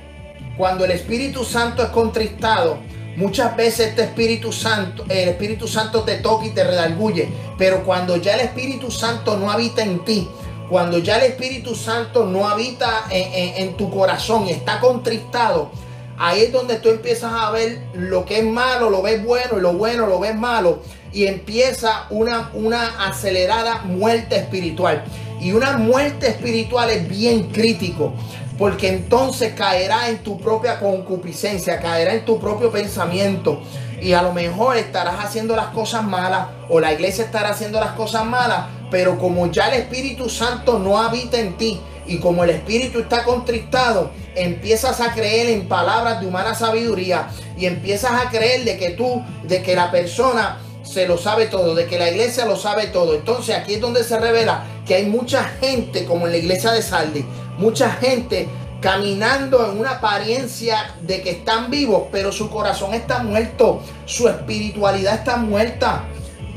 cuando 0.57 0.85
el 0.85 0.91
Espíritu 0.91 1.45
Santo 1.45 1.83
es 1.83 1.89
contristado, 1.91 2.79
muchas 3.17 3.57
veces 3.57 3.89
este 3.91 4.03
Espíritu 4.03 4.53
Santo, 4.53 5.05
el 5.09 5.29
Espíritu 5.29 5.69
Santo 5.69 6.03
te 6.03 6.17
toca 6.17 6.47
y 6.47 6.51
te 6.51 6.65
redarguye. 6.65 7.29
Pero 7.59 7.85
cuando 7.85 8.17
ya 8.17 8.35
el 8.35 8.41
Espíritu 8.41 8.91
Santo 8.91 9.37
no 9.37 9.51
habita 9.51 9.83
en 9.83 10.05
ti, 10.05 10.29
cuando 10.69 10.99
ya 10.99 11.19
el 11.19 11.33
Espíritu 11.33 11.75
Santo 11.75 12.25
no 12.25 12.49
habita 12.49 13.05
en, 13.11 13.77
tu 13.77 13.91
corazón 13.91 14.47
y 14.47 14.51
está 14.51 14.81
contristado, 14.81 15.71
ahí 16.19 16.43
es 16.43 16.53
donde 16.53 16.77
tú 16.77 16.89
empiezas 16.89 17.33
a 17.33 17.51
ver 17.51 17.81
lo 17.95 18.25
que 18.25 18.39
es 18.39 18.45
malo, 18.45 18.91
lo 18.91 19.03
ves 19.03 19.25
bueno 19.25 19.59
y 19.59 19.61
lo 19.61 19.75
bueno 19.75 20.07
lo 20.07 20.19
ves 20.19 20.35
malo. 20.35 20.81
Y 21.15 21.27
empieza 21.27 22.07
una, 22.11 22.51
una 22.53 23.07
acelerada 23.07 23.83
muerte 23.85 24.37
espiritual. 24.37 25.05
Y 25.41 25.53
una 25.53 25.79
muerte 25.79 26.29
espiritual 26.29 26.91
es 26.91 27.09
bien 27.09 27.45
crítico. 27.51 28.13
Porque 28.59 28.89
entonces 28.89 29.55
caerá 29.55 30.11
en 30.11 30.19
tu 30.19 30.39
propia 30.39 30.79
concupiscencia, 30.79 31.81
caerá 31.81 32.13
en 32.13 32.27
tu 32.27 32.39
propio 32.39 32.71
pensamiento. 32.71 33.63
Y 34.03 34.13
a 34.13 34.23
lo 34.23 34.35
mejor 34.35 34.77
estarás 34.77 35.25
haciendo 35.25 35.57
las 35.57 35.69
cosas 35.69 36.05
malas 36.05 36.49
o 36.69 36.79
la 36.79 36.93
iglesia 36.93 37.25
estará 37.25 37.51
haciendo 37.51 37.81
las 37.81 37.93
cosas 37.93 38.25
malas 38.27 38.67
pero 38.95 39.19
como 39.19 39.51
ya 39.51 39.67
el 39.71 39.81
Espíritu 39.81 40.29
Santo 40.29 40.79
no 40.79 41.01
habita 41.01 41.37
en 41.41 41.57
ti 41.57 41.81
y 42.07 42.19
como 42.19 42.45
el 42.45 42.51
Espíritu 42.51 43.01
está 43.01 43.25
contristado, 43.25 44.13
empiezas 44.37 45.01
a 45.01 45.13
creer 45.13 45.51
en 45.51 45.67
palabras 45.67 46.21
de 46.21 46.29
humana 46.29 46.55
sabiduría 46.55 47.29
y 47.59 47.67
empiezas 47.67 48.13
a 48.13 48.31
creer 48.31 48.63
de 48.63 48.79
que 48.79 48.91
tú, 48.91 49.21
de 49.43 49.63
que 49.65 49.75
la 49.75 49.91
persona 49.91 50.61
se 50.85 51.09
lo 51.09 51.19
sabe 51.19 51.47
todo, 51.47 51.75
de 51.75 51.87
que 51.87 51.99
la 51.99 52.11
iglesia 52.11 52.45
lo 52.45 52.57
sabe 52.57 52.87
todo. 52.89 53.15
Entonces 53.15 53.57
aquí 53.57 53.75
es 53.75 53.81
donde 53.81 54.05
se 54.05 54.19
revela 54.19 54.65
que 54.87 54.95
hay 54.95 55.07
mucha 55.07 55.45
gente, 55.45 56.05
como 56.05 56.27
en 56.27 56.33
la 56.33 56.39
iglesia 56.39 56.73
de 56.73 56.83
Saldi, 56.83 57.25
mucha 57.59 57.91
gente 57.91 58.49
caminando 58.81 59.71
en 59.71 59.79
una 59.79 59.93
apariencia 59.93 60.95
de 61.01 61.23
que 61.23 61.31
están 61.31 61.71
vivos, 61.71 62.05
pero 62.13 62.31
su 62.33 62.51
corazón 62.51 62.93
está 62.93 63.23
muerto, 63.23 63.81
su 64.05 64.29
espiritualidad 64.29 65.15
está 65.15 65.37
muerta. 65.37 66.05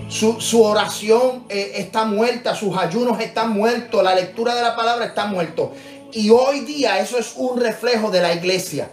Su, 0.10 0.64
oración 0.64 1.44
eh, 1.50 1.74
está 1.76 2.06
muerta, 2.06 2.56
sus 2.56 2.78
ayunos 2.78 3.20
están 3.20 3.50
muertos, 3.50 4.02
la 4.02 4.16
lectura 4.16 4.56
de 4.56 4.62
la 4.62 4.74
palabra 4.74 5.06
está 5.06 5.26
muerto. 5.26 5.74
Y 6.14 6.30
hoy 6.30 6.62
día 6.62 7.00
eso 7.00 7.18
es 7.18 7.34
un 7.36 7.60
reflejo 7.60 8.10
de 8.10 8.22
la 8.22 8.34
iglesia. 8.34 8.90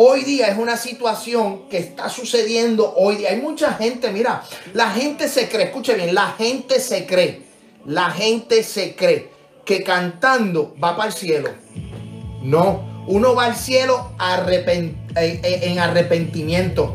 Hoy 0.00 0.22
día 0.22 0.46
es 0.46 0.56
una 0.56 0.76
situación 0.76 1.68
que 1.68 1.78
está 1.78 2.08
sucediendo 2.08 2.94
hoy 2.94 3.16
día. 3.16 3.30
Hay 3.30 3.40
mucha 3.40 3.72
gente, 3.72 4.12
mira, 4.12 4.44
la 4.72 4.90
gente 4.90 5.28
se 5.28 5.48
cree, 5.48 5.64
escuche 5.64 5.94
bien, 5.94 6.14
la 6.14 6.36
gente 6.38 6.78
se 6.78 7.04
cree, 7.04 7.42
la 7.84 8.08
gente 8.12 8.62
se 8.62 8.94
cree 8.94 9.32
que 9.64 9.82
cantando 9.82 10.72
va 10.80 10.96
para 10.96 11.08
el 11.08 11.14
cielo. 11.14 11.50
No, 12.42 13.04
uno 13.08 13.34
va 13.34 13.46
al 13.46 13.56
cielo 13.56 14.12
en 14.20 15.78
arrepentimiento. 15.80 16.94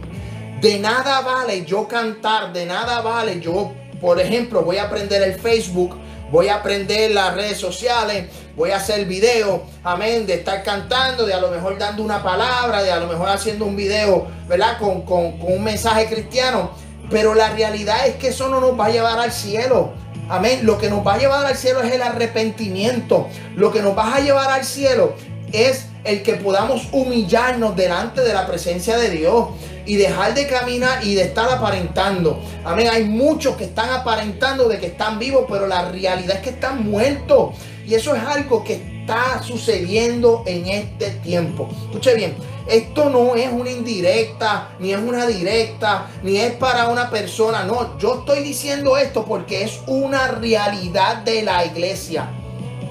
De 0.61 0.79
nada 0.79 1.19
vale 1.19 1.65
yo 1.65 1.89
cantar, 1.89 2.53
de 2.53 2.65
nada 2.65 3.01
vale 3.01 3.41
yo, 3.41 3.73
por 3.99 4.21
ejemplo, 4.21 4.61
voy 4.63 4.77
a 4.77 4.83
aprender 4.83 5.21
el 5.23 5.33
Facebook, 5.33 5.97
voy 6.33 6.47
a 6.47 6.55
aprender 6.55 7.11
las 7.11 7.35
redes 7.35 7.59
sociales, 7.59 8.25
voy 8.55 8.71
a 8.71 8.77
hacer 8.77 9.05
video, 9.05 9.61
amén, 9.83 10.25
de 10.25 10.33
estar 10.33 10.63
cantando, 10.63 11.27
de 11.27 11.33
a 11.35 11.39
lo 11.39 11.51
mejor 11.51 11.77
dando 11.77 12.01
una 12.01 12.23
palabra, 12.23 12.81
de 12.81 12.91
a 12.91 12.99
lo 12.99 13.05
mejor 13.05 13.29
haciendo 13.29 13.65
un 13.65 13.75
video, 13.75 14.25
¿verdad? 14.47 14.79
Con, 14.79 15.03
con 15.03 15.35
un 15.39 15.63
mensaje 15.63 16.07
cristiano. 16.07 16.71
Pero 17.11 17.35
la 17.35 17.51
realidad 17.51 18.07
es 18.07 18.15
que 18.15 18.29
eso 18.29 18.49
no 18.49 18.59
nos 18.59 18.79
va 18.79 18.87
a 18.87 18.89
llevar 18.89 19.19
al 19.19 19.31
cielo. 19.31 19.91
Amén. 20.27 20.61
Lo 20.63 20.79
que 20.79 20.89
nos 20.89 21.05
va 21.05 21.13
a 21.13 21.17
llevar 21.19 21.45
al 21.45 21.55
cielo 21.55 21.81
es 21.83 21.93
el 21.93 22.01
arrepentimiento. 22.01 23.27
Lo 23.55 23.71
que 23.71 23.83
nos 23.83 23.95
va 23.95 24.15
a 24.15 24.19
llevar 24.19 24.49
al 24.49 24.65
cielo 24.65 25.13
es 25.51 25.85
el 26.03 26.23
que 26.23 26.33
podamos 26.33 26.87
humillarnos 26.91 27.75
delante 27.75 28.21
de 28.21 28.33
la 28.33 28.47
presencia 28.47 28.97
de 28.97 29.11
Dios 29.11 29.49
y 29.85 29.95
dejar 29.95 30.33
de 30.33 30.47
caminar 30.47 31.03
y 31.03 31.15
de 31.15 31.23
estar 31.23 31.49
aparentando. 31.49 32.39
Amén. 32.63 32.89
Hay 32.91 33.03
muchos 33.05 33.55
que 33.55 33.65
están 33.65 33.89
aparentando 33.89 34.67
de 34.67 34.79
que 34.79 34.87
están 34.87 35.19
vivos, 35.19 35.45
pero 35.49 35.67
la 35.67 35.89
realidad 35.91 36.37
es 36.37 36.41
que 36.41 36.49
están 36.51 36.89
muertos. 36.89 37.55
Y 37.85 37.95
eso 37.95 38.15
es 38.15 38.23
algo 38.23 38.63
que 38.63 38.75
está 39.01 39.43
sucediendo 39.43 40.43
en 40.45 40.67
este 40.67 41.11
tiempo. 41.11 41.69
Escuche 41.89 42.15
bien, 42.15 42.35
esto 42.67 43.09
no 43.09 43.35
es 43.35 43.51
una 43.51 43.69
indirecta, 43.69 44.69
ni 44.79 44.93
es 44.93 44.99
una 44.99 45.27
directa, 45.27 46.07
ni 46.23 46.37
es 46.37 46.53
para 46.53 46.87
una 46.87 47.09
persona. 47.09 47.63
No, 47.65 47.97
yo 47.97 48.19
estoy 48.19 48.41
diciendo 48.41 48.97
esto 48.97 49.25
porque 49.25 49.63
es 49.63 49.81
una 49.87 50.29
realidad 50.29 51.17
de 51.17 51.41
la 51.43 51.65
iglesia. 51.65 52.29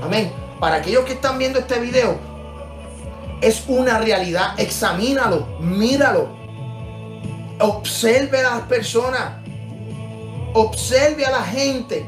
Amén. 0.02 0.31
Para 0.61 0.76
aquellos 0.76 1.05
que 1.05 1.14
están 1.14 1.38
viendo 1.38 1.59
este 1.59 1.81
video, 1.81 2.18
es 3.40 3.64
una 3.66 3.98
realidad. 3.98 4.59
Examínalo, 4.59 5.46
míralo. 5.61 6.41
Observe 7.62 8.40
a 8.40 8.57
las 8.57 8.61
personas. 8.62 9.35
Observe 10.53 11.25
a 11.25 11.31
la 11.31 11.44
gente. 11.44 12.05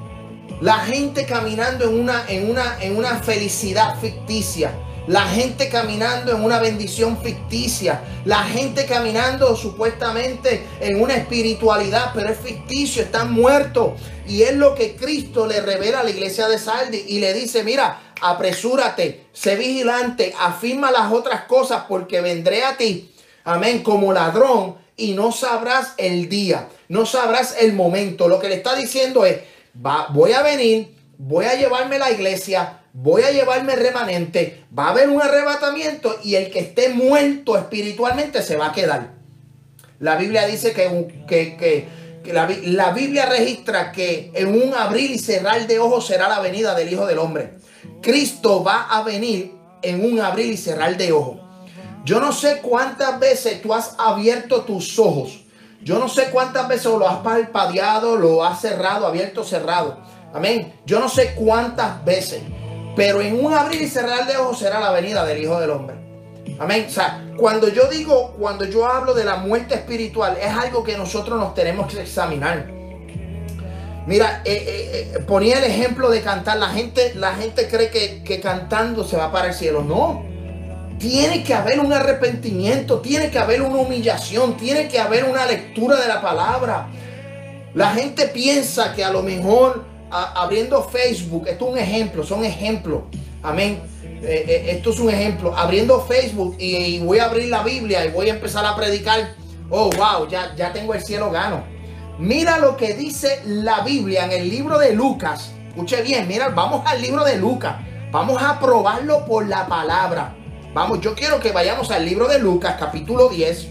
La 0.61 0.81
gente 0.81 1.27
caminando 1.27 1.85
en 1.85 2.01
una, 2.01 2.25
en 2.29 2.51
una, 2.51 2.77
en 2.81 2.97
una 2.97 3.21
felicidad 3.23 4.01
ficticia. 4.01 4.73
La 5.07 5.23
gente 5.29 5.69
caminando 5.69 6.33
en 6.33 6.43
una 6.43 6.59
bendición 6.59 7.17
ficticia. 7.23 8.03
La 8.25 8.43
gente 8.43 8.85
caminando 8.87 9.55
supuestamente 9.55 10.67
en 10.81 11.01
una 11.01 11.15
espiritualidad, 11.15 12.11
pero 12.15 12.31
es 12.31 12.39
ficticio, 12.39 13.05
están 13.05 13.33
muertos. 13.33 13.93
Y 14.27 14.43
es 14.43 14.57
lo 14.57 14.75
que 14.75 14.97
Cristo 14.97 15.47
le 15.47 15.61
revela 15.61 16.01
a 16.01 16.03
la 16.03 16.11
iglesia 16.11 16.49
de 16.49 16.59
Saldi 16.59 17.05
y 17.07 17.21
le 17.21 17.33
dice, 17.33 17.63
mira, 17.63 18.15
apresúrate, 18.21 19.27
sé 19.33 19.55
vigilante, 19.55 20.35
afirma 20.37 20.91
las 20.91 21.13
otras 21.13 21.43
cosas 21.43 21.85
porque 21.89 22.21
vendré 22.23 22.65
a 22.65 22.77
ti, 22.77 23.15
amén, 23.45 23.85
como 23.85 24.13
ladrón 24.13 24.83
y 24.97 25.13
no 25.13 25.33
sabrás 25.33 25.95
el 25.97 26.29
día, 26.29 26.69
no 26.89 27.07
sabrás 27.07 27.57
el 27.61 27.73
momento. 27.73 28.29
Lo 28.29 28.39
que 28.39 28.49
le 28.49 28.57
está 28.57 28.77
diciendo 28.77 29.25
es, 29.25 29.39
va, 29.85 30.09
voy 30.11 30.33
a 30.33 30.43
venir, 30.43 30.95
voy 31.19 31.47
a 31.47 31.55
llevarme 31.55 31.99
la 31.99 32.11
iglesia, 32.11 32.81
voy 32.93 33.23
a 33.23 33.33
llevarme 33.33 33.75
remanente, 33.75 34.65
va 34.77 34.87
a 34.87 34.91
haber 34.91 35.09
un 35.09 35.21
arrebatamiento 35.21 36.17
y 36.23 36.37
el 36.37 36.51
que 36.51 36.61
esté 36.61 36.91
muerto 36.91 37.57
espiritualmente 37.57 38.43
se 38.43 38.57
va 38.57 38.69
a 38.69 38.73
quedar. 38.73 39.15
La 39.99 40.17
Biblia 40.17 40.47
dice 40.47 40.73
que, 40.73 41.25
que, 41.27 41.57
que, 41.57 42.33
la, 42.33 42.49
la, 42.65 42.93
Biblia 42.93 43.27
registra 43.27 43.93
que 43.93 44.31
en 44.35 44.49
un 44.49 44.75
abrir 44.75 45.11
y 45.11 45.19
cerrar 45.19 45.67
de 45.67 45.79
ojos 45.79 46.07
será 46.07 46.29
la 46.29 46.41
venida 46.41 46.75
del 46.75 46.93
Hijo 46.93 47.07
del 47.07 47.19
Hombre. 47.19 47.55
Cristo 48.01 48.63
va 48.63 48.89
a 48.89 49.03
venir 49.03 49.53
en 49.83 50.05
un 50.05 50.21
abrir 50.21 50.53
y 50.53 50.57
cerrar 50.57 50.97
de 50.97 51.13
ojos. 51.13 51.44
Yo 52.05 52.21
no 52.21 52.33
sé 52.33 52.61
cuántas 52.61 53.19
veces 53.19 53.63
tú 53.63 53.73
has 53.73 53.95
abierto 53.99 54.61
tus 54.63 54.99
ojos. 54.99 55.41
Yo 55.83 55.99
no 55.99 56.09
sé 56.09 56.31
cuántas 56.31 56.69
veces 56.69 56.87
lo 56.87 57.09
has 57.09 57.19
palpadeado, 57.19 58.17
lo 58.17 58.45
has 58.45 58.61
cerrado, 58.61 59.07
abierto, 59.07 59.43
cerrado. 59.43 59.99
Amén. 60.35 60.75
Yo 60.85 61.01
no 61.01 61.09
sé 61.09 61.35
cuántas 61.35 62.05
veces. 62.05 62.43
Pero 62.95 63.23
en 63.23 63.43
un 63.43 63.55
abrir 63.55 63.83
y 63.83 63.89
cerrar 63.89 64.27
de 64.27 64.37
ojos 64.37 64.59
será 64.59 64.81
la 64.81 64.91
venida 64.91 65.25
del 65.25 65.43
Hijo 65.43 65.59
del 65.59 65.71
Hombre. 65.71 65.97
Amén. 66.59 66.87
O 66.87 66.91
sea, 66.91 67.25
cuando 67.37 67.69
yo 67.69 67.89
digo, 67.89 68.35
cuando 68.39 68.67
yo 68.67 68.87
hablo 68.87 69.15
de 69.15 69.25
la 69.25 69.37
muerte 69.37 69.75
espiritual, 69.75 70.37
es 70.41 70.53
algo 70.53 70.85
que 70.85 70.97
nosotros 70.97 71.39
nos 71.39 71.55
tenemos 71.55 71.93
que 71.93 72.03
examinar. 72.03 72.71
Mira, 74.07 74.43
eh, 74.45 74.53
eh, 74.55 75.13
eh, 75.15 75.19
ponía 75.21 75.59
el 75.59 75.65
ejemplo 75.65 76.11
de 76.11 76.21
cantar. 76.21 76.59
La 76.59 76.69
gente, 76.69 77.15
la 77.15 77.35
gente 77.35 77.67
cree 77.69 77.91
que, 77.91 78.23
que 78.23 78.41
cantando 78.41 79.05
se 79.05 79.17
va 79.17 79.33
para 79.33 79.49
el 79.49 79.55
cielo. 79.55 79.83
No. 79.83 80.34
Tiene 81.05 81.45
que 81.45 81.53
haber 81.53 81.81
un 81.81 81.93
arrepentimiento, 81.93 83.01
tiene 83.01 83.29
que 83.29 83.39
haber 83.39 83.61
una 83.61 83.77
humillación, 83.77 84.57
tiene 84.57 84.89
que 84.89 84.99
haber 84.99 85.25
una 85.25 85.45
lectura 85.45 86.01
de 86.01 86.09
la 86.09 86.23
palabra. 86.23 86.87
La 87.75 87.91
gente 87.91 88.27
piensa 88.29 88.95
que 88.95 89.05
a 89.05 89.11
lo 89.11 89.23
mejor 89.23 89.85
abriendo 90.11 90.83
Facebook, 90.83 91.47
esto 91.47 91.67
es 91.67 91.73
un 91.73 91.79
ejemplo, 91.79 92.25
son 92.25 92.43
ejemplos. 92.43 93.03
Amén. 93.43 93.83
Eh, 94.23 94.47
eh, 94.49 94.65
esto 94.69 94.93
es 94.93 94.99
un 94.99 95.11
ejemplo. 95.11 95.55
Abriendo 95.55 96.01
Facebook 96.07 96.57
y, 96.59 96.99
voy 97.01 97.19
a 97.19 97.27
abrir 97.27 97.51
la 97.51 97.63
Biblia 97.63 98.03
y 98.07 98.09
voy 98.09 98.31
a 98.31 98.33
empezar 98.33 98.65
a 98.65 98.75
predicar. 98.75 99.35
Oh, 99.69 99.91
wow, 99.91 100.27
ya, 100.27 100.55
ya 100.57 100.73
tengo 100.73 100.95
el 100.95 101.05
cielo 101.05 101.31
gano. 101.31 101.65
Mira 102.19 102.57
lo 102.57 102.79
que 102.79 102.95
dice 102.95 103.43
la 103.45 103.83
Biblia 103.83 104.25
en 104.25 104.33
el 104.33 104.49
libro 104.49 104.79
de 104.79 104.95
Lucas. 104.95 105.53
Escuche 105.69 106.01
bien, 106.01 106.27
mira, 106.27 106.49
vamos 106.49 106.83
al 106.87 107.03
libro 107.03 107.25
de 107.25 107.37
Lucas. 107.37 107.75
Vamos 108.11 108.43
a 108.43 108.59
probarlo 108.59 109.27
por 109.27 109.47
la 109.47 109.67
palabra. 109.67 110.37
Vamos, 110.75 111.01
yo 111.01 111.15
quiero 111.15 111.39
que 111.39 111.53
vayamos 111.53 111.93
al 111.93 112.05
libro 112.05 112.27
de 112.27 112.41
Lucas, 112.41 112.75
capítulo 112.77 113.29
10. 113.29 113.69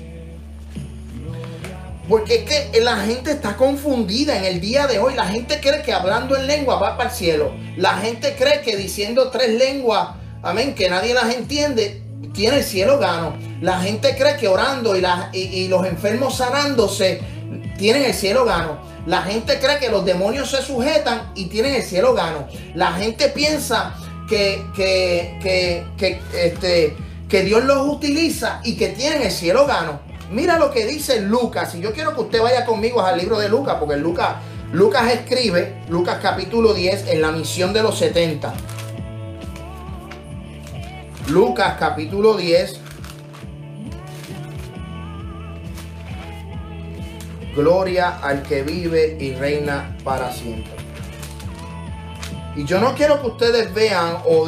Porque 2.07 2.35
es 2.35 2.43
que 2.71 2.79
la 2.79 2.95
gente 2.95 3.31
está 3.31 3.57
confundida 3.57 4.37
en 4.37 4.45
el 4.45 4.61
día 4.61 4.87
de 4.87 4.99
hoy. 4.99 5.13
La 5.13 5.25
gente 5.27 5.59
cree 5.59 5.81
que 5.81 5.91
hablando 5.91 6.37
en 6.37 6.47
lengua 6.47 6.79
va 6.79 6.95
para 6.95 7.09
el 7.09 7.15
cielo. 7.15 7.51
La 7.75 7.97
gente 7.97 8.35
cree 8.37 8.61
que 8.61 8.77
diciendo 8.77 9.29
tres 9.31 9.49
lenguas, 9.49 10.11
amén, 10.41 10.75
que 10.75 10.89
nadie 10.89 11.13
las 11.13 11.35
entiende, 11.35 12.01
tiene 12.33 12.59
el 12.59 12.63
cielo 12.63 12.99
gano. 12.99 13.35
La 13.59 13.81
gente 13.81 14.15
cree 14.15 14.37
que 14.37 14.47
orando 14.47 14.95
y, 14.95 15.03
y 15.37 15.67
los 15.67 15.85
enfermos 15.85 16.37
sanándose, 16.37 17.19
tienen 17.77 18.03
el 18.03 18.13
cielo 18.13 18.45
gano. 18.45 18.79
La 19.05 19.23
gente 19.23 19.59
cree 19.59 19.77
que 19.77 19.89
los 19.89 20.05
demonios 20.05 20.51
se 20.51 20.61
sujetan 20.61 21.33
y 21.35 21.47
tienen 21.47 21.75
el 21.75 21.83
cielo 21.83 22.13
gano. 22.13 22.47
La 22.75 22.93
gente 22.93 23.27
piensa 23.27 23.93
que, 24.33 25.35
que, 25.41 25.85
que, 25.97 26.21
este, 26.33 26.95
que 27.29 27.43
Dios 27.43 27.63
los 27.65 27.87
utiliza 27.87 28.61
y 28.63 28.75
que 28.75 28.89
tienen 28.89 29.21
el 29.21 29.31
cielo 29.31 29.67
gano. 29.67 29.99
Mira 30.31 30.57
lo 30.57 30.71
que 30.71 30.85
dice 30.85 31.21
Lucas. 31.21 31.75
Y 31.75 31.81
yo 31.81 31.93
quiero 31.93 32.15
que 32.15 32.21
usted 32.21 32.41
vaya 32.41 32.65
conmigo 32.65 33.01
al 33.01 33.19
libro 33.19 33.37
de 33.37 33.49
Lucas, 33.49 33.77
porque 33.79 33.97
Lucas, 33.97 34.37
Lucas 34.71 35.11
escribe, 35.11 35.83
Lucas 35.89 36.17
capítulo 36.21 36.73
10, 36.73 37.09
en 37.09 37.21
la 37.21 37.31
misión 37.31 37.73
de 37.73 37.83
los 37.83 37.97
70. 37.99 38.53
Lucas 41.29 41.75
capítulo 41.77 42.35
10. 42.35 42.79
Gloria 47.55 48.17
al 48.17 48.41
que 48.41 48.63
vive 48.63 49.15
y 49.19 49.35
reina 49.35 49.95
para 50.03 50.31
siempre. 50.31 50.72
Y 52.55 52.65
yo 52.65 52.79
no 52.79 52.93
quiero 52.93 53.19
que 53.21 53.27
ustedes 53.27 53.73
vean 53.73 54.17
o 54.25 54.47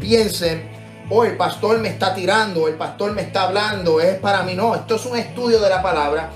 piensen, 0.00 0.70
oh, 1.10 1.24
el 1.24 1.36
pastor 1.36 1.78
me 1.78 1.88
está 1.88 2.14
tirando, 2.14 2.66
el 2.66 2.74
pastor 2.74 3.12
me 3.12 3.22
está 3.22 3.44
hablando, 3.44 4.00
es 4.00 4.18
para 4.18 4.42
mí. 4.42 4.54
No, 4.54 4.74
esto 4.74 4.96
es 4.96 5.06
un 5.06 5.18
estudio 5.18 5.60
de 5.60 5.68
la 5.68 5.82
palabra. 5.82 6.30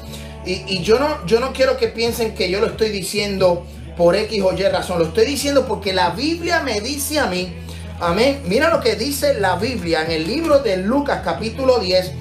Y, 0.45 0.81
yo, 0.83 1.01
no, 1.01 1.27
yo 1.27 1.41
no 1.41 1.53
quiero 1.53 1.77
que 1.77 1.89
piensen 1.89 2.33
que 2.33 2.49
yo 2.49 2.61
lo 2.61 2.69
estoy 2.69 2.91
diciendo 2.91 3.67
por 3.97 4.15
X 4.15 4.43
o 4.43 4.53
Y 4.53 4.63
razón. 4.63 5.01
Lo 5.01 5.07
estoy 5.07 5.27
diciendo 5.27 5.67
porque 5.67 5.93
la 5.93 6.11
Biblia 6.11 6.63
me 6.63 6.81
dice 6.81 7.19
a 7.19 7.27
mí, 7.27 7.53
amén. 7.99 8.43
Mira 8.45 8.71
lo 8.71 8.81
que 8.81 8.95
dice 8.95 9.41
la 9.41 9.57
Biblia 9.57 10.05
en 10.05 10.13
el 10.13 10.25
libro 10.25 10.61
de 10.61 10.77
Lucas 10.77 11.23
capítulo 11.25 11.79
10, 11.81 12.13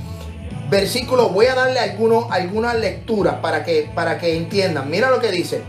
versículo. 0.71 1.29
Voy 1.29 1.45
a 1.45 1.53
darle 1.53 1.79
alguno, 1.79 2.27
alguna 2.31 2.73
lectura 2.73 3.41
para 3.41 3.63
que, 3.63 3.91
para 3.93 4.17
que 4.17 4.35
entiendan. 4.35 4.89
Mira 4.89 5.11
lo 5.11 5.19
que 5.19 5.29
dice 5.29 5.61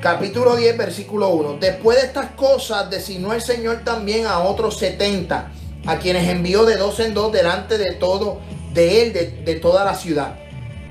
capítulo 0.00 0.56
10, 0.56 0.76
versículo 0.76 1.30
1. 1.30 1.58
Después 1.60 2.00
de 2.00 2.06
estas 2.06 2.30
cosas, 2.32 2.88
designó 2.90 3.32
el 3.32 3.42
Señor 3.42 3.82
también 3.84 4.26
a 4.26 4.40
otros 4.40 4.78
70, 4.78 5.50
a 5.86 5.96
quienes 5.98 6.28
envió 6.28 6.64
de 6.64 6.76
dos 6.76 7.00
en 7.00 7.14
dos 7.14 7.32
delante 7.32 7.78
de 7.78 7.92
todo, 7.92 8.40
de 8.72 9.02
él, 9.02 9.12
de, 9.44 9.54
toda 9.56 9.84
la 9.84 9.94
ciudad. 9.94 10.36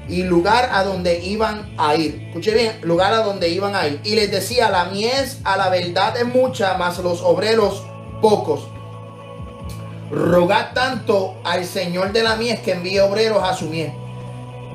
y 0.10 0.24
lugar 0.24 0.70
a 0.72 0.86
donde 0.86 1.20
iban 1.20 1.74
a 1.78 1.96
ir. 1.96 2.28
Escuche 2.28 2.54
bien, 2.54 2.80
lugar 2.82 3.12
a 3.12 3.24
donde 3.24 3.50
iban 3.50 3.76
a 3.76 3.88
ir. 3.88 4.00
Y 4.06 4.16
les 4.16 4.32
decía, 4.32 4.70
la 4.70 4.86
mies 4.86 5.40
a 5.44 5.58
la 5.58 5.68
verdad 5.70 6.16
es 6.16 6.26
mucha, 6.26 6.78
más 6.78 6.98
los 7.00 7.22
obreros 7.22 7.84
pocos. 8.22 8.70
Rogad 10.10 10.72
tanto 10.74 11.36
al 11.44 11.66
Señor 11.66 12.14
de 12.14 12.24
la 12.24 12.38
mies 12.38 12.62
que 12.62 12.72
envíe 12.72 13.00
obreros 13.00 13.44
a 13.44 13.54
su 13.54 13.66
mies. 13.66 13.92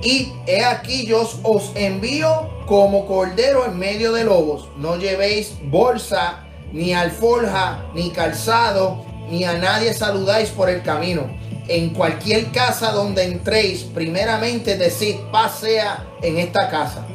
Y 0.03 0.35
he 0.47 0.65
aquí 0.65 1.07
yo 1.07 1.27
os 1.43 1.73
envío 1.75 2.52
como 2.67 3.07
cordero 3.07 3.67
en 3.67 3.79
medio 3.79 4.13
de 4.13 4.25
lobos. 4.25 4.69
No 4.77 4.97
llevéis 4.97 5.55
bolsa, 5.65 6.45
ni 6.73 6.95
alforja, 6.95 7.85
ni 7.95 8.11
calzado, 8.11 9.05
ni 9.31 9.45
a 9.45 9.55
nadie 9.55 9.93
saludáis 9.95 10.51
por 10.51 10.69
el 10.69 10.83
camino. 10.83 11.31
En 11.69 11.91
cualquier 11.91 12.51
casa 12.51 12.93
donde 12.93 13.25
entréis, 13.25 13.85
primeramente 13.85 14.77
decid, 14.77 15.17
paz 15.31 15.61
sea 15.61 16.07
en 16.23 16.39
esta 16.39 16.69
casa. 16.69 17.07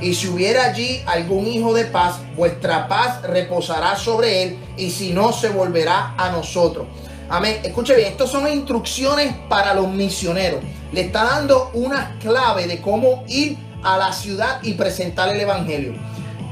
Y 0.00 0.14
si 0.14 0.28
hubiera 0.28 0.64
allí 0.64 1.02
algún 1.06 1.46
hijo 1.46 1.72
de 1.72 1.86
paz, 1.86 2.16
vuestra 2.36 2.86
paz 2.86 3.22
reposará 3.22 3.96
sobre 3.96 4.42
él, 4.42 4.58
y 4.76 4.90
si 4.90 5.12
no, 5.12 5.32
se 5.32 5.48
volverá 5.48 6.14
a 6.16 6.30
nosotros. 6.30 6.86
Amén. 7.28 7.58
Escuche 7.64 7.96
bien, 7.96 8.12
estas 8.12 8.30
son 8.30 8.46
instrucciones 8.46 9.34
para 9.48 9.74
los 9.74 9.88
misioneros. 9.88 10.60
Le 10.92 11.00
está 11.00 11.24
dando 11.24 11.70
una 11.74 12.16
clave 12.20 12.66
de 12.66 12.80
cómo 12.80 13.24
ir 13.26 13.56
a 13.82 13.96
la 13.98 14.12
ciudad 14.12 14.60
y 14.62 14.74
presentar 14.74 15.28
el 15.28 15.40
evangelio. 15.40 15.94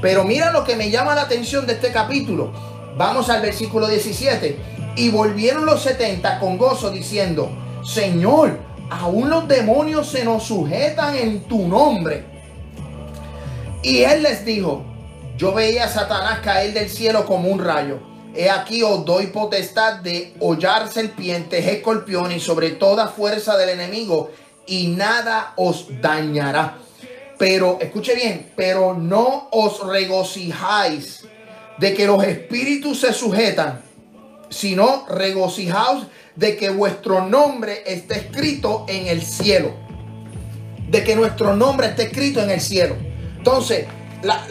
Pero 0.01 0.23
mira 0.23 0.51
lo 0.51 0.63
que 0.63 0.75
me 0.75 0.89
llama 0.89 1.15
la 1.15 1.23
atención 1.23 1.65
de 1.65 1.73
este 1.73 1.91
capítulo. 1.91 2.51
Vamos 2.97 3.29
al 3.29 3.41
versículo 3.41 3.87
17. 3.87 4.57
Y 4.97 5.09
volvieron 5.09 5.65
los 5.65 5.81
70 5.83 6.39
con 6.39 6.57
gozo 6.57 6.89
diciendo, 6.89 7.49
Señor, 7.83 8.59
aún 8.89 9.29
los 9.29 9.47
demonios 9.47 10.07
se 10.07 10.23
nos 10.23 10.43
sujetan 10.43 11.15
en 11.15 11.43
tu 11.43 11.67
nombre. 11.67 12.23
Y 13.83 14.03
él 14.03 14.23
les 14.23 14.45
dijo, 14.45 14.83
yo 15.37 15.53
veía 15.53 15.85
a 15.85 15.89
Satanás 15.89 16.39
caer 16.39 16.73
del 16.73 16.89
cielo 16.89 17.25
como 17.25 17.49
un 17.49 17.63
rayo. 17.63 17.99
He 18.33 18.49
aquí 18.49 18.83
os 18.83 19.05
doy 19.05 19.27
potestad 19.27 19.99
de 20.01 20.33
hollar 20.39 20.89
serpientes, 20.89 21.65
escorpiones 21.65 22.37
y 22.37 22.39
sobre 22.39 22.71
toda 22.71 23.07
fuerza 23.07 23.57
del 23.57 23.69
enemigo, 23.69 24.31
y 24.65 24.87
nada 24.87 25.53
os 25.55 25.87
dañará. 26.01 26.77
Pero, 27.37 27.77
escuche 27.81 28.15
bien, 28.15 28.51
pero 28.55 28.93
no 28.93 29.49
os 29.51 29.85
regocijáis 29.85 31.25
de 31.77 31.93
que 31.93 32.05
los 32.05 32.23
espíritus 32.23 33.01
se 33.01 33.13
sujetan, 33.13 33.81
sino 34.49 35.05
regocijaos 35.07 36.07
de 36.35 36.55
que 36.55 36.69
vuestro 36.69 37.25
nombre 37.25 37.83
esté 37.85 38.15
escrito 38.15 38.85
en 38.87 39.07
el 39.07 39.21
cielo. 39.21 39.73
De 40.89 41.03
que 41.03 41.15
nuestro 41.15 41.55
nombre 41.55 41.87
esté 41.87 42.03
escrito 42.03 42.41
en 42.41 42.51
el 42.51 42.61
cielo. 42.61 42.95
Entonces, 43.37 43.85
la, 44.21 44.45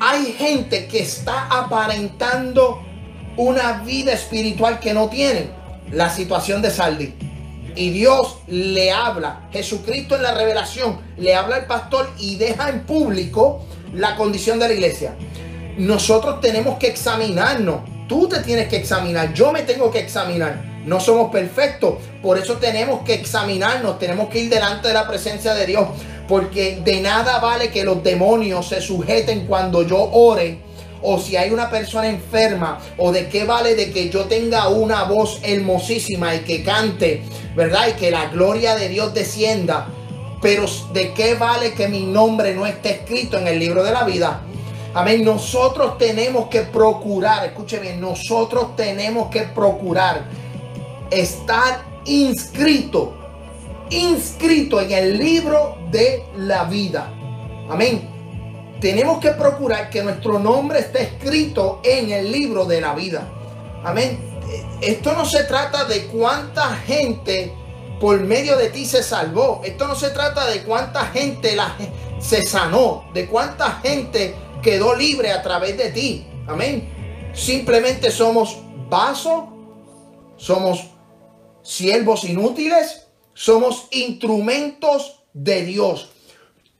hay 0.00 0.32
gente 0.32 0.86
que 0.86 1.00
está 1.00 1.46
aparentando 1.46 2.82
una 3.36 3.82
vida 3.84 4.12
espiritual 4.12 4.80
que 4.80 4.92
no 4.92 5.08
tienen. 5.08 5.50
La 5.92 6.10
situación 6.10 6.60
de 6.60 6.70
Saldi. 6.70 7.14
Y 7.76 7.90
Dios 7.90 8.38
le 8.48 8.90
habla, 8.90 9.48
Jesucristo 9.52 10.16
en 10.16 10.22
la 10.22 10.34
revelación, 10.34 11.00
le 11.16 11.34
habla 11.34 11.56
al 11.56 11.66
pastor 11.66 12.10
y 12.18 12.36
deja 12.36 12.68
en 12.70 12.84
público 12.84 13.64
la 13.92 14.16
condición 14.16 14.58
de 14.58 14.68
la 14.68 14.74
iglesia. 14.74 15.14
Nosotros 15.76 16.40
tenemos 16.40 16.78
que 16.78 16.88
examinarnos. 16.88 17.82
Tú 18.08 18.28
te 18.28 18.40
tienes 18.40 18.68
que 18.68 18.76
examinar, 18.76 19.32
yo 19.34 19.52
me 19.52 19.62
tengo 19.62 19.90
que 19.90 20.00
examinar. 20.00 20.64
No 20.86 20.98
somos 20.98 21.30
perfectos, 21.30 21.96
por 22.22 22.38
eso 22.38 22.54
tenemos 22.54 23.02
que 23.04 23.14
examinarnos, 23.14 23.98
tenemos 23.98 24.28
que 24.30 24.40
ir 24.40 24.50
delante 24.50 24.88
de 24.88 24.94
la 24.94 25.06
presencia 25.06 25.54
de 25.54 25.66
Dios. 25.66 25.86
Porque 26.26 26.80
de 26.84 27.00
nada 27.00 27.38
vale 27.38 27.70
que 27.70 27.84
los 27.84 28.02
demonios 28.02 28.68
se 28.68 28.80
sujeten 28.80 29.46
cuando 29.46 29.82
yo 29.82 29.98
ore. 29.98 30.67
O 31.02 31.18
si 31.18 31.36
hay 31.36 31.50
una 31.50 31.70
persona 31.70 32.08
enferma. 32.08 32.78
O 32.96 33.12
de 33.12 33.28
qué 33.28 33.44
vale 33.44 33.74
de 33.74 33.90
que 33.90 34.10
yo 34.10 34.24
tenga 34.24 34.68
una 34.68 35.04
voz 35.04 35.40
hermosísima 35.42 36.34
y 36.34 36.40
que 36.40 36.62
cante. 36.62 37.22
¿Verdad? 37.54 37.88
Y 37.88 37.92
que 37.92 38.10
la 38.10 38.26
gloria 38.26 38.74
de 38.76 38.88
Dios 38.88 39.14
descienda. 39.14 39.88
Pero 40.40 40.66
de 40.92 41.12
qué 41.12 41.34
vale 41.34 41.72
que 41.72 41.88
mi 41.88 42.06
nombre 42.06 42.54
no 42.54 42.66
esté 42.66 42.90
escrito 42.90 43.38
en 43.38 43.48
el 43.48 43.58
libro 43.58 43.82
de 43.82 43.92
la 43.92 44.04
vida. 44.04 44.42
Amén. 44.94 45.24
Nosotros 45.24 45.98
tenemos 45.98 46.48
que 46.48 46.62
procurar. 46.62 47.44
Escuche 47.46 47.78
bien. 47.78 48.00
Nosotros 48.00 48.76
tenemos 48.76 49.30
que 49.30 49.42
procurar 49.42 50.24
estar 51.10 51.84
inscrito 52.04 53.18
inscrito 53.90 54.80
en 54.80 54.92
el 54.92 55.18
libro 55.18 55.78
de 55.90 56.24
la 56.36 56.64
vida. 56.64 57.12
Amén. 57.68 58.17
Tenemos 58.80 59.18
que 59.18 59.30
procurar 59.32 59.90
que 59.90 60.02
nuestro 60.02 60.38
nombre 60.38 60.80
esté 60.80 61.02
escrito 61.02 61.80
en 61.84 62.10
el 62.10 62.30
libro 62.30 62.64
de 62.64 62.80
la 62.80 62.94
vida. 62.94 63.28
Amén. 63.84 64.40
Esto 64.80 65.12
no 65.12 65.24
se 65.24 65.44
trata 65.44 65.84
de 65.84 66.06
cuánta 66.06 66.76
gente 66.76 67.52
por 68.00 68.20
medio 68.20 68.56
de 68.56 68.70
ti 68.70 68.86
se 68.86 69.02
salvó. 69.02 69.60
Esto 69.64 69.88
no 69.88 69.94
se 69.94 70.10
trata 70.10 70.46
de 70.46 70.62
cuánta 70.62 71.06
gente 71.06 71.56
la, 71.56 71.76
se 72.20 72.46
sanó, 72.46 73.10
de 73.12 73.26
cuánta 73.26 73.80
gente 73.82 74.34
quedó 74.62 74.94
libre 74.94 75.32
a 75.32 75.42
través 75.42 75.76
de 75.76 75.90
ti. 75.90 76.26
Amén. 76.46 77.30
Simplemente 77.34 78.10
somos 78.10 78.58
vasos, 78.88 79.44
somos 80.36 80.86
siervos 81.62 82.24
inútiles 82.24 83.08
somos 83.38 83.86
instrumentos 83.92 85.20
de 85.32 85.64
Dios. 85.64 86.10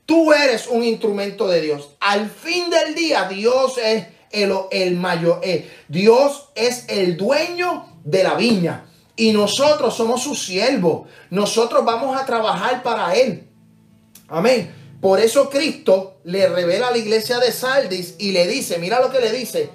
Tú 0.09 0.33
eres 0.33 0.65
un 0.65 0.83
instrumento 0.83 1.47
de 1.47 1.61
Dios. 1.61 1.91
Al 1.99 2.31
fin 2.31 2.71
del 2.71 2.95
día, 2.95 3.25
Dios 3.29 3.77
es 3.77 4.07
el, 4.31 4.51
el 4.71 4.95
mayor. 4.95 5.39
Eh, 5.43 5.69
Dios 5.87 6.49
es 6.55 6.85
el 6.87 7.15
dueño 7.15 7.85
de 8.03 8.23
la 8.23 8.33
viña. 8.33 8.87
Y 9.15 9.33
nosotros 9.33 9.95
somos 9.95 10.23
sus 10.23 10.43
siervos. 10.43 11.07
Nosotros 11.29 11.85
vamos 11.85 12.19
a 12.19 12.25
trabajar 12.25 12.81
para 12.81 13.13
Él. 13.13 13.49
Amén. 14.29 14.73
Por 14.99 15.19
eso 15.19 15.47
Cristo 15.47 16.17
le 16.23 16.49
revela 16.49 16.87
a 16.87 16.91
la 16.91 16.97
iglesia 16.97 17.37
de 17.37 17.51
Sardis 17.51 18.15
y 18.17 18.31
le 18.31 18.47
dice, 18.47 18.79
mira 18.79 18.99
lo 18.99 19.11
que 19.11 19.19
le 19.19 19.31
dice. 19.31 19.69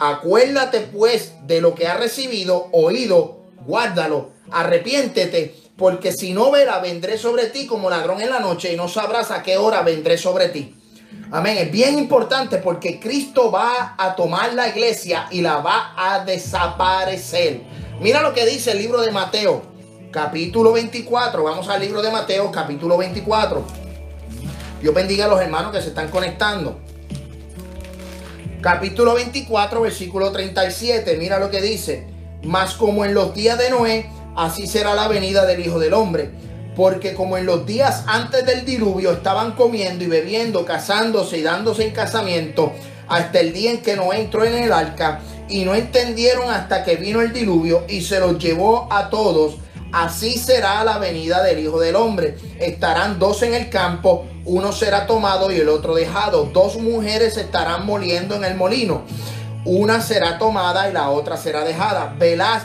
Acuérdate 0.00 0.80
pues 0.80 1.34
de 1.46 1.60
lo 1.60 1.76
que 1.76 1.86
has 1.86 2.00
recibido, 2.00 2.68
oído, 2.72 3.44
guárdalo, 3.64 4.30
arrepiéntete 4.50 5.54
porque 5.80 6.12
si 6.12 6.34
no 6.34 6.50
verá, 6.50 6.78
vendré 6.78 7.16
sobre 7.16 7.46
ti 7.46 7.66
como 7.66 7.88
ladrón 7.88 8.20
en 8.20 8.28
la 8.28 8.38
noche 8.38 8.70
y 8.70 8.76
no 8.76 8.86
sabrás 8.86 9.30
a 9.30 9.42
qué 9.42 9.56
hora 9.56 9.80
vendré 9.80 10.18
sobre 10.18 10.50
ti. 10.50 10.76
Amén. 11.32 11.56
Es 11.56 11.72
bien 11.72 11.98
importante 11.98 12.58
porque 12.58 13.00
Cristo 13.00 13.50
va 13.50 13.94
a 13.96 14.14
tomar 14.14 14.52
la 14.52 14.68
iglesia 14.68 15.26
y 15.30 15.40
la 15.40 15.56
va 15.56 15.94
a 15.96 16.22
desaparecer. 16.22 17.62
Mira 17.98 18.20
lo 18.20 18.34
que 18.34 18.44
dice 18.44 18.72
el 18.72 18.78
libro 18.78 19.00
de 19.00 19.10
Mateo, 19.10 19.62
capítulo 20.10 20.72
24. 20.72 21.42
Vamos 21.42 21.66
al 21.70 21.80
libro 21.80 22.02
de 22.02 22.10
Mateo, 22.10 22.52
capítulo 22.52 22.98
24. 22.98 23.64
Dios 24.82 24.94
bendiga 24.94 25.24
a 25.24 25.28
los 25.28 25.40
hermanos 25.40 25.72
que 25.72 25.80
se 25.80 25.88
están 25.88 26.10
conectando. 26.10 26.78
Capítulo 28.60 29.14
24, 29.14 29.80
versículo 29.80 30.30
37. 30.30 31.16
Mira 31.16 31.38
lo 31.38 31.50
que 31.50 31.62
dice. 31.62 32.06
Mas 32.42 32.74
como 32.74 33.06
en 33.06 33.14
los 33.14 33.34
días 33.34 33.56
de 33.56 33.70
Noé, 33.70 34.19
así 34.40 34.66
será 34.66 34.94
la 34.94 35.06
venida 35.06 35.44
del 35.44 35.60
Hijo 35.60 35.78
del 35.78 35.92
Hombre. 35.92 36.30
Porque 36.74 37.12
como 37.14 37.36
en 37.36 37.44
los 37.44 37.66
días 37.66 38.04
antes 38.06 38.46
del 38.46 38.64
diluvio 38.64 39.12
estaban 39.12 39.52
comiendo 39.52 40.02
y 40.02 40.06
bebiendo, 40.06 40.64
casándose 40.64 41.38
y 41.38 41.42
dándose 41.42 41.84
en 41.84 41.92
casamiento, 41.92 42.72
hasta 43.06 43.40
el 43.40 43.52
día 43.52 43.70
en 43.70 43.82
que 43.82 43.96
no 43.96 44.12
entró 44.14 44.44
en 44.44 44.54
el 44.54 44.72
arca, 44.72 45.20
y 45.48 45.64
no 45.64 45.74
entendieron 45.74 46.48
hasta 46.48 46.84
que 46.84 46.96
vino 46.96 47.20
el 47.20 47.32
diluvio 47.32 47.84
y 47.88 48.00
se 48.02 48.20
los 48.20 48.38
llevó 48.38 48.88
a 48.90 49.10
todos, 49.10 49.56
así 49.92 50.38
será 50.38 50.84
la 50.84 50.98
venida 50.98 51.42
del 51.42 51.58
Hijo 51.58 51.80
del 51.80 51.96
Hombre. 51.96 52.36
Estarán 52.58 53.18
dos 53.18 53.42
en 53.42 53.52
el 53.52 53.68
campo, 53.68 54.26
uno 54.46 54.72
será 54.72 55.06
tomado 55.06 55.50
y 55.50 55.56
el 55.56 55.68
otro 55.68 55.94
dejado. 55.94 56.44
Dos 56.44 56.78
mujeres 56.78 57.36
estarán 57.36 57.84
moliendo 57.84 58.36
en 58.36 58.44
el 58.44 58.54
molino. 58.54 59.02
Una 59.66 60.00
será 60.00 60.38
tomada 60.38 60.88
y 60.88 60.92
la 60.92 61.10
otra 61.10 61.36
será 61.36 61.64
dejada. 61.64 62.14
Velaz 62.18 62.62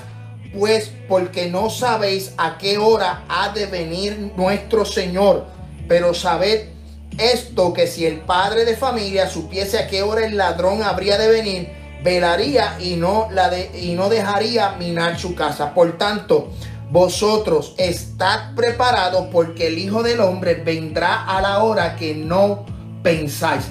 pues 0.58 0.91
porque 1.08 1.49
no 1.49 1.70
sabéis 1.70 2.34
a 2.38 2.58
qué 2.58 2.78
hora 2.78 3.24
ha 3.28 3.49
de 3.49 3.66
venir 3.66 4.32
nuestro 4.36 4.86
Señor. 4.86 5.45
Pero 5.88 6.14
sabed 6.14 6.70
esto, 7.18 7.74
que 7.74 7.88
si 7.88 8.06
el 8.06 8.22
padre 8.22 8.66
de 8.66 8.76
familia 8.76 9.30
supiese 9.30 9.78
a 9.78 9.88
qué 9.88 10.01
hora 10.01 10.26
el 10.26 10.38
ladrón 10.38 10.84
habría 10.84 11.18
de 11.18 11.28
venir, 11.28 11.70
velaría 12.03 12.78
y 12.80 12.95
no, 12.95 13.28
la 13.32 13.49
de, 13.49 13.72
y 13.80 13.93
no 13.93 14.10
dejaría 14.10 14.72
minar 14.74 15.20
su 15.20 15.36
casa. 15.36 15.74
Por 15.74 15.97
tanto, 15.97 16.49
vosotros 16.91 17.74
estad 17.78 18.56
preparados 18.56 19.28
porque 19.32 19.68
el 19.68 19.78
Hijo 19.78 20.03
del 20.03 20.20
Hombre 20.20 20.56
vendrá 20.56 21.24
a 21.26 21.41
la 21.41 21.64
hora 21.64 21.95
que 21.95 22.16
no 22.16 22.66
pensáis. 23.03 23.66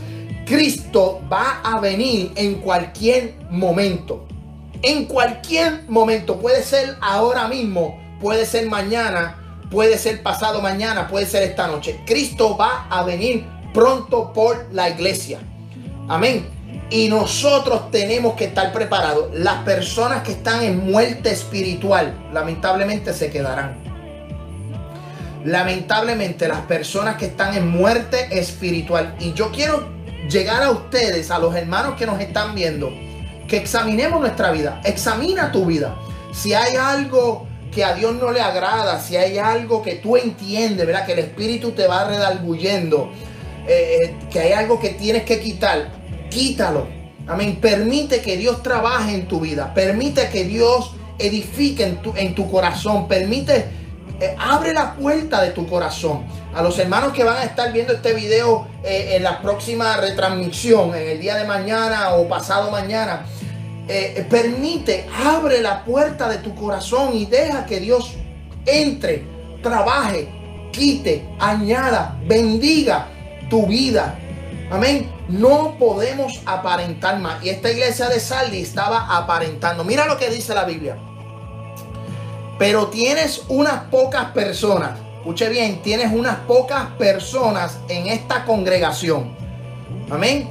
Cristo 0.47 1.23
va 1.33 1.61
a 1.65 1.81
venir 1.81 2.33
en 2.37 2.57
cualquier 2.57 3.35
momento 3.51 4.27
en 4.85 5.07
cualquier 5.07 5.85
momento. 5.89 6.39
Puede 6.39 6.63
ser 6.63 6.97
ahora 7.01 7.49
mismo, 7.49 7.99
puede 8.21 8.47
ser 8.47 8.69
mañana, 8.69 9.61
puede 9.71 9.99
ser 9.99 10.23
pasado 10.23 10.61
mañana, 10.61 11.09
puede 11.09 11.27
ser 11.27 11.43
esta 11.43 11.67
noche. 11.67 12.01
Cristo 12.07 12.57
va 12.57 12.87
a 12.91 13.03
venir 13.03 13.47
pronto 13.73 14.33
por 14.33 14.69
la 14.73 14.91
iglesia. 14.91 15.41
Amén. 16.09 16.47
Y 16.91 17.09
nosotros 17.09 17.91
tenemos 17.91 18.35
que 18.35 18.45
estar 18.45 18.73
preparados. 18.73 19.29
Las 19.33 19.65
personas 19.65 20.23
que 20.23 20.33
están 20.33 20.63
en 20.63 20.91
muerte 20.91 21.31
espiritual, 21.31 22.29
lamentablemente 22.33 23.15
se 23.15 23.31
quedarán. 23.31 23.83
Lamentablemente 25.45 26.47
las 26.47 26.61
personas 26.61 27.17
que 27.17 27.27
están 27.27 27.55
en 27.55 27.69
muerte 27.69 28.39
espiritual. 28.39 29.17
Y 29.19 29.33
yo 29.33 29.51
quiero 29.51 29.89
llegar 30.29 30.63
a 30.63 30.71
ustedes, 30.71 31.31
a 31.31 31.39
los 31.39 31.55
hermanos 31.55 31.95
que 31.97 32.07
nos 32.07 32.21
están 32.21 32.55
viendo, 32.55 32.91
que 33.49 33.57
examinemos 33.57 34.21
nuestra 34.21 34.51
vida. 34.51 34.81
Examina 34.85 35.53
tu 35.53 35.67
vida. 35.67 35.97
Si 36.33 36.55
hay 36.55 36.77
algo 36.77 37.47
que 37.75 37.85
a 37.85 37.95
Dios 37.95 38.15
no 38.15 38.31
le 38.31 38.41
agrada, 38.41 39.01
si 39.01 39.17
hay 39.17 39.39
algo 39.39 39.83
que 39.83 39.97
tú 39.97 40.17
entiendes, 40.17 40.87
¿verdad? 40.87 41.07
Que 41.07 41.13
el 41.13 41.19
Espíritu 41.21 41.73
te 41.73 41.87
va 41.87 42.05
redarguyendo, 42.05 43.11
eh, 43.67 43.99
eh, 44.03 44.17
que 44.31 44.41
hay 44.41 44.53
algo 44.53 44.79
que 44.79 44.91
tienes 44.91 45.25
que 45.25 45.41
quitar, 45.41 45.89
quítalo. 46.31 46.87
Amén. 47.27 47.59
Permite 47.61 48.21
que 48.21 48.37
Dios 48.37 48.63
trabaje 48.63 49.15
en 49.15 49.27
tu 49.27 49.41
vida. 49.41 49.73
Permite 49.75 50.29
que 50.29 50.45
Dios 50.45 50.95
edifique 51.19 51.85
en 51.85 52.03
tu, 52.03 52.13
en 52.17 52.35
tu 52.35 52.51
corazón. 52.51 53.09
Permite, 53.09 53.67
eh, 54.21 54.37
abre 54.39 54.73
la 54.73 54.95
puerta 54.95 55.43
de 55.43 55.51
tu 55.51 55.67
corazón. 55.67 56.25
A 56.55 56.63
los 56.63 56.79
hermanos 56.79 57.13
que 57.13 57.25
van 57.25 57.39
a 57.39 57.45
estar 57.45 57.73
viendo 57.73 57.93
este 57.93 58.15
video 58.15 58.69
en 58.85 59.23
la 59.23 59.43
próxima 59.43 59.97
retransmisión, 59.97 60.95
en 60.95 61.09
el 61.09 61.21
día 61.21 61.35
de 61.35 61.45
mañana 61.45 62.15
o 62.15 62.29
pasado 62.29 62.71
mañana, 62.71 63.27
eh, 63.89 64.27
permite, 64.31 65.07
abre 65.25 65.61
la 65.61 65.85
puerta 65.85 66.29
de 66.29 66.39
tu 66.39 66.55
corazón 66.55 67.11
y 67.15 67.27
deja 67.27 67.67
que 67.67 67.81
Dios 67.81 68.15
entre, 68.65 69.27
trabaje, 69.63 70.29
quite, 70.73 71.29
añada, 71.39 72.17
bendiga 72.25 73.09
tu 73.51 73.67
vida. 73.67 74.19
Amén. 74.71 75.11
No 75.29 75.77
podemos 75.79 76.41
aparentar 76.47 77.19
más. 77.19 77.45
Y 77.45 77.51
esta 77.51 77.71
iglesia 77.71 78.09
de 78.09 78.19
Saldi 78.21 78.63
estaba 78.63 79.17
aparentando. 79.17 79.85
Mira 79.85 80.07
lo 80.07 80.17
que 80.17 80.31
dice 80.31 80.55
la 80.55 80.65
Biblia. 80.65 80.97
Pero 82.59 82.89
tienes 82.89 83.43
unas 83.49 83.85
pocas 83.85 84.31
personas. 84.31 85.04
Escuche 85.25 85.49
bien, 85.49 85.81
tienes 85.81 86.13
unas 86.13 86.37
pocas 86.41 86.85
personas 86.99 87.79
en 87.89 88.09
esta 88.09 88.45
congregación. 88.45 89.35
Amén. 90.11 90.47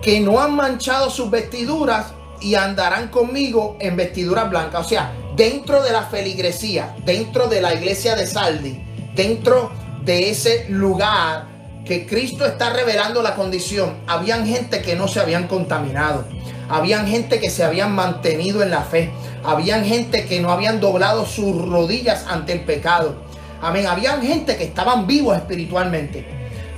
Que 0.00 0.20
no 0.20 0.38
han 0.38 0.54
manchado 0.54 1.10
sus 1.10 1.28
vestiduras 1.28 2.12
y 2.40 2.54
andarán 2.54 3.08
conmigo 3.08 3.76
en 3.80 3.96
vestiduras 3.96 4.48
blancas. 4.48 4.86
O 4.86 4.88
sea, 4.88 5.12
dentro 5.34 5.82
de 5.82 5.90
la 5.90 6.02
feligresía, 6.02 6.94
dentro 7.04 7.48
de 7.48 7.60
la 7.60 7.74
iglesia 7.74 8.14
de 8.14 8.28
Saldi, 8.28 8.84
dentro 9.16 9.72
de 10.04 10.30
ese 10.30 10.66
lugar 10.68 11.48
que 11.84 12.06
Cristo 12.06 12.46
está 12.46 12.70
revelando 12.70 13.20
la 13.20 13.34
condición, 13.34 13.96
habían 14.06 14.46
gente 14.46 14.80
que 14.80 14.94
no 14.94 15.08
se 15.08 15.18
habían 15.18 15.48
contaminado. 15.48 16.24
Habían 16.68 17.08
gente 17.08 17.40
que 17.40 17.50
se 17.50 17.64
habían 17.64 17.92
mantenido 17.92 18.62
en 18.62 18.70
la 18.70 18.82
fe. 18.82 19.10
Habían 19.42 19.84
gente 19.84 20.24
que 20.26 20.38
no 20.38 20.52
habían 20.52 20.78
doblado 20.78 21.26
sus 21.26 21.68
rodillas 21.68 22.26
ante 22.28 22.52
el 22.52 22.60
pecado. 22.60 23.23
Amén. 23.64 23.86
Habían 23.86 24.20
gente 24.20 24.58
que 24.58 24.64
estaban 24.64 25.06
vivos 25.06 25.34
espiritualmente. 25.34 26.26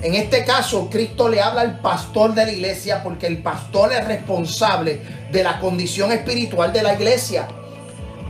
En 0.03 0.15
este 0.15 0.45
caso, 0.45 0.89
Cristo 0.89 1.29
le 1.29 1.41
habla 1.41 1.63
al 1.63 1.81
pastor 1.81 2.33
de 2.33 2.47
la 2.47 2.53
iglesia 2.53 3.03
porque 3.03 3.27
el 3.27 3.43
pastor 3.43 3.93
es 3.93 4.07
responsable 4.07 5.01
de 5.33 5.43
la 5.43 5.59
condición 5.59 6.13
espiritual 6.13 6.73
de 6.73 6.85
la 6.85 6.95
iglesia. 6.95 7.49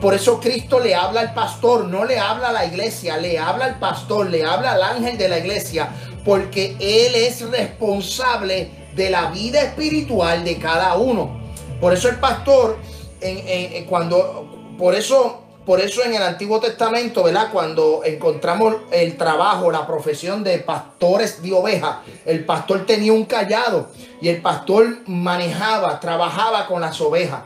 Por 0.00 0.14
eso 0.14 0.40
Cristo 0.40 0.80
le 0.80 0.94
habla 0.94 1.20
al 1.20 1.34
pastor, 1.34 1.84
no 1.84 2.06
le 2.06 2.18
habla 2.18 2.48
a 2.48 2.52
la 2.52 2.64
iglesia, 2.64 3.18
le 3.18 3.38
habla 3.38 3.66
al 3.66 3.78
pastor, 3.78 4.30
le 4.30 4.42
habla 4.42 4.72
al 4.72 4.82
ángel 4.82 5.18
de 5.18 5.28
la 5.28 5.38
iglesia, 5.38 5.90
porque 6.24 6.76
él 6.80 7.14
es 7.14 7.42
responsable 7.50 8.70
de 8.94 9.10
la 9.10 9.30
vida 9.32 9.60
espiritual 9.60 10.44
de 10.44 10.56
cada 10.56 10.96
uno. 10.96 11.42
Por 11.78 11.92
eso 11.92 12.08
el 12.08 12.16
pastor, 12.16 12.78
en, 13.20 13.84
cuando, 13.84 14.74
por 14.78 14.94
eso 14.94 15.45
por 15.66 15.80
eso 15.80 16.04
en 16.04 16.14
el 16.14 16.22
Antiguo 16.22 16.60
Testamento, 16.60 17.24
¿verdad? 17.24 17.48
Cuando 17.52 18.02
encontramos 18.04 18.76
el 18.92 19.16
trabajo, 19.16 19.72
la 19.72 19.84
profesión 19.84 20.44
de 20.44 20.58
pastores 20.60 21.42
de 21.42 21.52
ovejas, 21.52 21.96
el 22.24 22.44
pastor 22.44 22.86
tenía 22.86 23.12
un 23.12 23.24
callado 23.24 23.90
y 24.22 24.28
el 24.28 24.40
pastor 24.40 24.98
manejaba, 25.06 25.98
trabajaba 25.98 26.68
con 26.68 26.80
las 26.80 27.00
ovejas. 27.00 27.40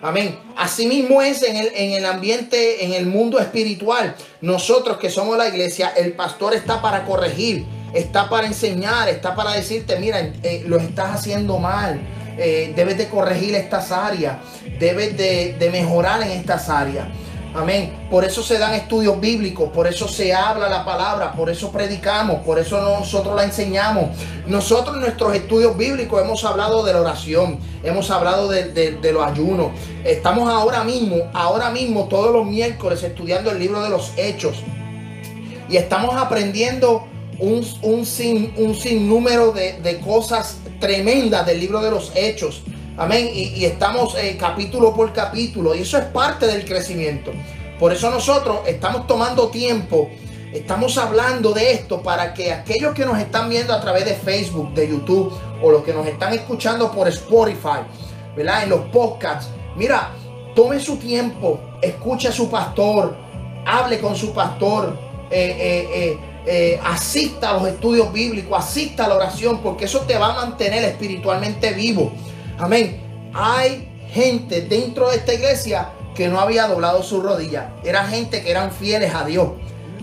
Amén. 0.00 0.38
Asimismo 0.56 1.20
es 1.20 1.42
en 1.42 1.56
el, 1.56 1.70
en 1.74 1.92
el 1.92 2.06
ambiente, 2.06 2.82
en 2.84 2.94
el 2.94 3.04
mundo 3.04 3.38
espiritual. 3.38 4.14
Nosotros 4.40 4.96
que 4.96 5.10
somos 5.10 5.36
la 5.36 5.48
iglesia, 5.48 5.92
el 5.96 6.12
pastor 6.12 6.54
está 6.54 6.80
para 6.80 7.04
corregir, 7.04 7.66
está 7.92 8.30
para 8.30 8.46
enseñar, 8.46 9.08
está 9.10 9.34
para 9.34 9.52
decirte, 9.52 9.98
mira, 9.98 10.20
eh, 10.20 10.64
lo 10.66 10.78
estás 10.78 11.16
haciendo 11.16 11.58
mal. 11.58 12.00
Eh, 12.38 12.72
debes 12.74 12.96
de 12.96 13.08
corregir 13.08 13.54
estas 13.54 13.92
áreas, 13.92 14.38
debes 14.78 15.16
de, 15.16 15.56
de 15.58 15.70
mejorar 15.70 16.22
en 16.22 16.30
estas 16.30 16.68
áreas. 16.70 17.06
Amén. 17.56 18.06
Por 18.10 18.22
eso 18.24 18.42
se 18.42 18.58
dan 18.58 18.74
estudios 18.74 19.18
bíblicos, 19.18 19.70
por 19.70 19.86
eso 19.86 20.06
se 20.06 20.34
habla 20.34 20.68
la 20.68 20.84
palabra, 20.84 21.32
por 21.32 21.48
eso 21.48 21.72
predicamos, 21.72 22.42
por 22.44 22.58
eso 22.58 22.80
nosotros 22.82 23.34
la 23.34 23.44
enseñamos. 23.44 24.10
Nosotros 24.46 24.96
en 24.96 25.00
nuestros 25.00 25.34
estudios 25.34 25.76
bíblicos 25.76 26.20
hemos 26.20 26.44
hablado 26.44 26.84
de 26.84 26.92
la 26.92 27.00
oración, 27.00 27.58
hemos 27.82 28.10
hablado 28.10 28.48
de, 28.48 28.98
los 29.10 29.24
ayunos. 29.24 29.68
Estamos 30.04 30.50
ahora 30.50 30.84
mismo, 30.84 31.16
ahora 31.32 31.70
mismo, 31.70 32.08
todos 32.08 32.30
los 32.30 32.44
miércoles 32.44 33.02
estudiando 33.02 33.50
el 33.50 33.58
libro 33.58 33.82
de 33.82 33.88
los 33.88 34.12
hechos. 34.18 34.62
Y 35.70 35.78
estamos 35.78 36.14
aprendiendo 36.14 37.06
un, 37.38 37.64
sin, 38.04 38.52
un 38.58 38.74
sinnúmero 38.74 39.52
de 39.52 40.00
cosas 40.04 40.58
tremendas 40.78 41.46
del 41.46 41.60
libro 41.60 41.80
de 41.80 41.90
los 41.90 42.12
hechos. 42.14 42.62
Amén. 42.98 43.30
Y, 43.34 43.62
estamos 43.66 44.16
eh, 44.16 44.38
capítulo 44.40 44.94
por 44.94 45.12
capítulo. 45.12 45.74
Y 45.74 45.80
eso 45.80 45.98
es 45.98 46.04
parte 46.06 46.46
del 46.46 46.64
crecimiento. 46.64 47.30
Por 47.78 47.92
eso 47.92 48.10
nosotros 48.10 48.60
estamos 48.66 49.06
tomando 49.06 49.48
tiempo. 49.48 50.08
Estamos 50.52 50.96
hablando 50.96 51.52
de 51.52 51.72
esto 51.72 52.00
para 52.00 52.32
que 52.32 52.52
aquellos 52.52 52.94
que 52.94 53.04
nos 53.04 53.18
están 53.18 53.50
viendo 53.50 53.74
a 53.74 53.80
través 53.80 54.06
de 54.06 54.14
Facebook, 54.14 54.72
de 54.72 54.88
YouTube 54.88 55.30
o 55.62 55.70
los 55.70 55.82
que 55.82 55.92
nos 55.92 56.06
están 56.06 56.32
escuchando 56.32 56.90
por 56.90 57.06
Spotify, 57.08 57.80
¿verdad? 58.34 58.62
En 58.62 58.70
los 58.70 58.80
podcasts. 58.86 59.50
Mira, 59.76 60.12
tome 60.54 60.80
su 60.80 60.96
tiempo, 60.96 61.60
escuche 61.82 62.28
a 62.28 62.32
su 62.32 62.48
pastor, 62.48 63.14
hable 63.66 63.98
con 64.00 64.16
su 64.16 64.32
pastor, 64.32 64.96
eh, 65.30 66.18
eh, 66.46 66.80
asista 66.82 67.50
a 67.50 67.54
los 67.54 67.68
estudios 67.68 68.10
bíblicos, 68.10 68.58
asista 68.58 69.04
a 69.04 69.08
la 69.08 69.16
oración, 69.16 69.60
porque 69.60 69.84
eso 69.84 70.00
te 70.02 70.16
va 70.16 70.32
a 70.32 70.46
mantener 70.46 70.84
espiritualmente 70.84 71.74
vivo. 71.74 72.12
Amén. 72.58 73.30
Hay 73.34 73.88
gente 74.08 74.62
dentro 74.62 75.10
de 75.10 75.16
esta 75.16 75.34
iglesia 75.34 75.90
que 76.14 76.28
no 76.28 76.40
había 76.40 76.66
doblado 76.66 77.02
su 77.02 77.20
rodilla. 77.20 77.74
Era 77.84 78.04
gente 78.04 78.42
que 78.42 78.50
eran 78.50 78.72
fieles 78.72 79.14
a 79.14 79.24
Dios. 79.26 79.50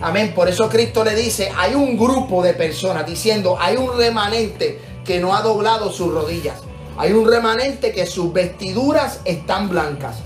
Amén. 0.02 0.34
Por 0.36 0.48
eso 0.48 0.70
Cristo 0.70 1.04
le 1.04 1.16
dice, 1.16 1.52
hay 1.58 1.74
un 1.74 1.98
grupo 1.98 2.44
de 2.44 2.54
personas 2.54 3.08
diciendo, 3.08 3.58
hay 3.60 3.76
un 3.76 3.98
remanente 3.98 4.80
que 5.04 5.20
no 5.20 5.36
ha 5.36 5.42
doblado 5.42 5.92
sus 5.92 6.14
rodillas. 6.14 6.60
Hay 6.96 7.12
un 7.12 7.28
remanente 7.28 7.92
que 7.92 8.06
sus 8.06 8.32
vestiduras 8.32 9.22
están 9.26 9.68
blancas. 9.70 10.18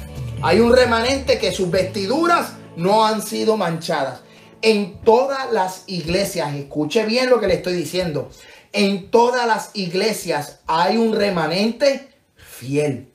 Hay 0.41 0.59
un 0.59 0.75
remanente 0.75 1.39
que 1.39 1.53
sus 1.53 1.71
vestiduras 1.71 2.53
no 2.75 3.05
han 3.05 3.21
sido 3.21 3.55
manchadas. 3.55 4.19
En 4.61 4.99
todas 5.01 5.51
las 5.53 5.83
iglesias, 5.87 6.53
escuche 6.55 7.05
bien 7.05 7.29
lo 7.29 7.39
que 7.39 7.47
le 7.47 7.53
estoy 7.53 7.73
diciendo. 7.73 8.29
En 8.73 9.09
todas 9.11 9.47
las 9.47 9.71
iglesias 9.75 10.59
hay 10.67 10.97
un 10.97 11.15
remanente 11.15 12.16
fiel. 12.57 13.11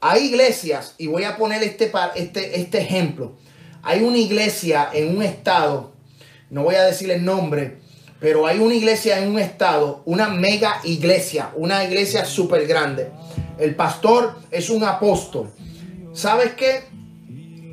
Hay 0.00 0.26
iglesias, 0.26 0.94
y 0.98 1.06
voy 1.06 1.24
a 1.24 1.36
poner 1.36 1.62
este, 1.62 1.90
este, 2.14 2.60
este 2.60 2.78
ejemplo. 2.78 3.36
Hay 3.82 4.02
una 4.02 4.18
iglesia 4.18 4.90
en 4.92 5.16
un 5.16 5.22
estado, 5.22 5.92
no 6.50 6.62
voy 6.62 6.76
a 6.76 6.84
decir 6.84 7.10
el 7.10 7.24
nombre, 7.24 7.78
pero 8.20 8.46
hay 8.46 8.58
una 8.58 8.74
iglesia 8.74 9.18
en 9.20 9.30
un 9.30 9.38
estado, 9.38 10.02
una 10.04 10.28
mega 10.28 10.80
iglesia, 10.84 11.50
una 11.56 11.84
iglesia 11.84 12.24
súper 12.24 12.66
grande. 12.66 13.10
El 13.58 13.74
pastor 13.74 14.38
es 14.50 14.70
un 14.70 14.84
apóstol. 14.84 15.50
¿Sabes 16.12 16.52
qué? 16.54 16.82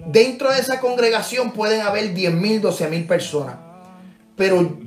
Dentro 0.08 0.52
de 0.52 0.60
esa 0.60 0.80
congregación 0.80 1.52
pueden 1.52 1.82
haber 1.82 2.14
10 2.14 2.34
mil, 2.34 2.62
12 2.62 2.90
mil 2.90 3.06
personas. 3.08 3.56
Pero 4.36 4.80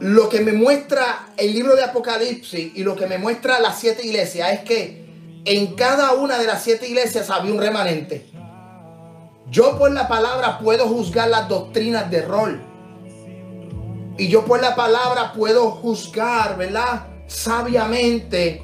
lo 0.00 0.28
que 0.28 0.40
me 0.40 0.52
muestra 0.52 1.28
el 1.36 1.52
libro 1.52 1.74
de 1.74 1.84
Apocalipsis 1.84 2.72
y 2.74 2.84
lo 2.84 2.94
que 2.94 3.06
me 3.06 3.18
muestra 3.18 3.58
las 3.58 3.80
siete 3.80 4.06
iglesias 4.06 4.52
es 4.52 4.60
que 4.60 5.06
en 5.44 5.74
cada 5.74 6.12
una 6.12 6.38
de 6.38 6.46
las 6.46 6.62
siete 6.62 6.88
iglesias 6.88 7.30
había 7.30 7.52
un 7.52 7.60
remanente. 7.60 8.26
Yo 9.50 9.78
por 9.78 9.90
la 9.90 10.08
palabra 10.08 10.58
puedo 10.58 10.86
juzgar 10.86 11.28
las 11.28 11.48
doctrinas 11.48 12.10
de 12.10 12.22
rol. 12.22 12.62
Y 14.18 14.28
yo 14.28 14.44
por 14.44 14.60
la 14.60 14.74
palabra 14.74 15.32
puedo 15.32 15.70
juzgar, 15.70 16.56
¿verdad? 16.58 17.06
Sabiamente 17.26 18.62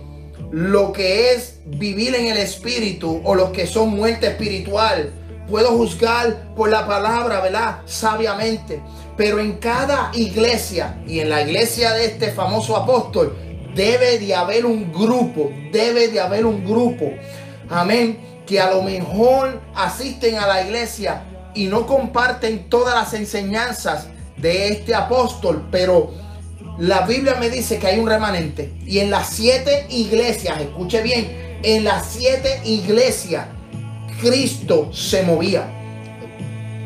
lo 0.50 0.92
que 0.92 1.32
es 1.32 1.60
vivir 1.64 2.14
en 2.14 2.26
el 2.26 2.36
espíritu 2.36 3.22
o 3.24 3.34
lo 3.34 3.50
que 3.50 3.66
son 3.66 3.90
muerte 3.90 4.28
espiritual 4.28 5.12
puedo 5.48 5.70
juzgar 5.72 6.54
por 6.54 6.68
la 6.70 6.86
palabra, 6.86 7.40
¿verdad? 7.40 7.78
Sabiamente. 7.86 8.82
Pero 9.16 9.38
en 9.38 9.54
cada 9.54 10.10
iglesia 10.14 11.00
y 11.06 11.20
en 11.20 11.30
la 11.30 11.42
iglesia 11.42 11.92
de 11.92 12.06
este 12.06 12.32
famoso 12.32 12.76
apóstol, 12.76 13.36
debe 13.74 14.18
de 14.18 14.34
haber 14.34 14.66
un 14.66 14.92
grupo, 14.92 15.50
debe 15.72 16.08
de 16.08 16.20
haber 16.20 16.46
un 16.46 16.64
grupo, 16.64 17.10
amén, 17.68 18.18
que 18.46 18.60
a 18.60 18.70
lo 18.70 18.82
mejor 18.82 19.60
asisten 19.74 20.36
a 20.36 20.46
la 20.46 20.62
iglesia 20.62 21.24
y 21.54 21.66
no 21.66 21.86
comparten 21.86 22.68
todas 22.68 22.94
las 22.94 23.14
enseñanzas 23.14 24.08
de 24.36 24.68
este 24.68 24.94
apóstol, 24.94 25.66
pero 25.70 26.12
la 26.78 27.02
Biblia 27.02 27.36
me 27.38 27.50
dice 27.50 27.78
que 27.78 27.86
hay 27.86 27.98
un 27.98 28.08
remanente. 28.08 28.72
Y 28.84 28.98
en 28.98 29.10
las 29.10 29.28
siete 29.30 29.86
iglesias, 29.90 30.60
escuche 30.60 31.02
bien, 31.02 31.60
en 31.62 31.84
las 31.84 32.06
siete 32.06 32.60
iglesias, 32.64 33.46
Cristo 34.20 34.92
se 34.92 35.22
movía. 35.22 35.83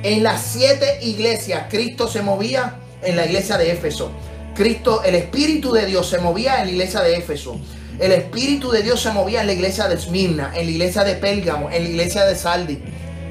En 0.04 0.22
las 0.22 0.42
siete 0.42 1.00
iglesias, 1.02 1.64
Cristo 1.68 2.06
se 2.06 2.22
movía 2.22 2.78
en 3.02 3.16
la 3.16 3.26
iglesia 3.26 3.58
de 3.58 3.72
Éfeso. 3.72 4.12
Cristo, 4.54 5.02
el 5.04 5.16
Espíritu 5.16 5.72
de 5.72 5.86
Dios 5.86 6.08
se 6.08 6.18
movía 6.18 6.60
en 6.60 6.66
la 6.66 6.72
iglesia 6.72 7.00
de 7.00 7.16
Éfeso. 7.16 7.58
El 7.98 8.12
Espíritu 8.12 8.70
de 8.70 8.82
Dios 8.82 9.02
se 9.02 9.10
movía 9.10 9.40
en 9.40 9.48
la 9.48 9.54
iglesia 9.54 9.88
de 9.88 9.96
Esmirna, 9.96 10.52
en 10.54 10.66
la 10.66 10.70
iglesia 10.70 11.02
de 11.02 11.16
Pérgamo, 11.16 11.68
en 11.68 11.82
la 11.82 11.88
iglesia 11.90 12.24
de 12.24 12.36
Saldi. 12.36 12.80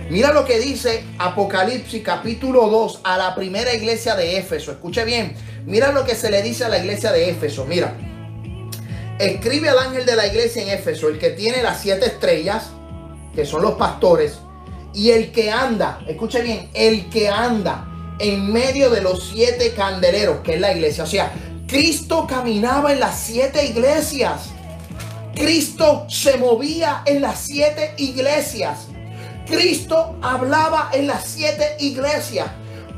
Mira 0.09 0.33
lo 0.33 0.43
que 0.43 0.59
dice 0.59 1.05
Apocalipsis 1.19 2.01
capítulo 2.03 2.67
2 2.67 2.99
a 3.05 3.17
la 3.17 3.33
primera 3.33 3.73
iglesia 3.73 4.15
de 4.15 4.37
Éfeso. 4.37 4.71
Escuche 4.71 5.05
bien. 5.05 5.35
Mira 5.65 5.93
lo 5.93 6.03
que 6.03 6.15
se 6.15 6.29
le 6.29 6.41
dice 6.41 6.65
a 6.65 6.69
la 6.69 6.79
iglesia 6.79 7.13
de 7.13 7.29
Éfeso. 7.29 7.65
Mira. 7.65 7.95
Escribe 9.19 9.69
al 9.69 9.79
ángel 9.79 10.05
de 10.05 10.15
la 10.17 10.27
iglesia 10.27 10.63
en 10.63 10.69
Éfeso, 10.69 11.07
el 11.07 11.17
que 11.17 11.29
tiene 11.29 11.63
las 11.63 11.79
siete 11.81 12.07
estrellas, 12.07 12.71
que 13.33 13.45
son 13.45 13.61
los 13.61 13.73
pastores, 13.73 14.39
y 14.97 15.11
el 15.11 15.31
que 15.31 15.51
anda, 15.51 15.99
escuche 16.07 16.41
bien, 16.41 16.71
el 16.73 17.07
que 17.11 17.29
anda 17.29 17.87
en 18.17 18.51
medio 18.51 18.89
de 18.89 19.01
los 19.01 19.29
siete 19.29 19.75
candeleros, 19.75 20.39
que 20.39 20.55
es 20.55 20.59
la 20.59 20.73
iglesia. 20.73 21.03
O 21.03 21.07
sea, 21.07 21.31
Cristo 21.67 22.25
caminaba 22.27 22.91
en 22.93 22.99
las 22.99 23.19
siete 23.19 23.63
iglesias. 23.67 24.49
Cristo 25.35 26.07
se 26.09 26.37
movía 26.37 27.03
en 27.05 27.21
las 27.21 27.41
siete 27.41 27.93
iglesias. 27.97 28.87
Cristo 29.45 30.15
hablaba 30.23 30.89
en 30.91 31.05
las 31.05 31.25
siete 31.25 31.75
iglesias. 31.79 32.47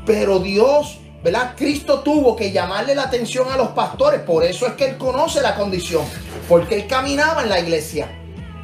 Pero 0.06 0.38
Dios, 0.38 1.00
¿verdad? 1.22 1.52
Cristo 1.54 2.00
tuvo 2.00 2.34
que 2.34 2.50
llamarle 2.50 2.94
la 2.94 3.02
atención 3.02 3.52
a 3.52 3.58
los 3.58 3.68
pastores. 3.72 4.22
Por 4.22 4.42
eso 4.42 4.66
es 4.66 4.72
que 4.72 4.86
Él 4.86 4.96
conoce 4.96 5.42
la 5.42 5.54
condición. 5.54 6.06
Porque 6.48 6.76
Él 6.76 6.86
caminaba 6.86 7.42
en 7.42 7.50
la 7.50 7.60
iglesia. 7.60 8.08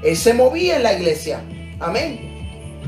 Él 0.03 0.17
se 0.17 0.33
movía 0.33 0.77
en 0.77 0.85
la 0.85 0.95
iglesia. 0.95 1.43
Amén. 1.81 2.36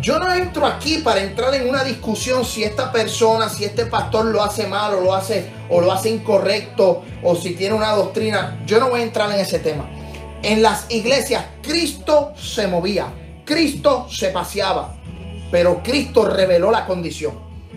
Yo 0.00 0.20
no 0.20 0.32
entro 0.32 0.64
aquí 0.64 0.98
para 0.98 1.22
entrar 1.22 1.52
en 1.54 1.68
una 1.68 1.82
discusión 1.82 2.44
si 2.44 2.62
esta 2.62 2.92
persona, 2.92 3.48
si 3.48 3.64
este 3.64 3.86
pastor 3.86 4.26
lo 4.26 4.42
hace 4.42 4.68
mal 4.68 4.94
o 4.94 5.00
lo 5.00 5.14
hace 5.14 5.50
o 5.68 5.80
lo 5.80 5.90
hace 5.90 6.10
incorrecto 6.10 7.02
o 7.22 7.34
si 7.34 7.54
tiene 7.54 7.74
una 7.74 7.90
doctrina. 7.90 8.62
Yo 8.64 8.78
no 8.78 8.90
voy 8.90 9.00
a 9.00 9.04
entrar 9.04 9.32
en 9.32 9.40
ese 9.40 9.58
tema. 9.58 9.90
En 10.42 10.62
las 10.62 10.86
iglesias 10.90 11.44
Cristo 11.62 12.32
se 12.36 12.68
movía, 12.68 13.12
Cristo 13.44 14.06
se 14.08 14.28
paseaba, 14.28 14.96
pero 15.50 15.82
Cristo 15.82 16.26
reveló 16.26 16.70
la 16.70 16.86
condición. 16.86 17.34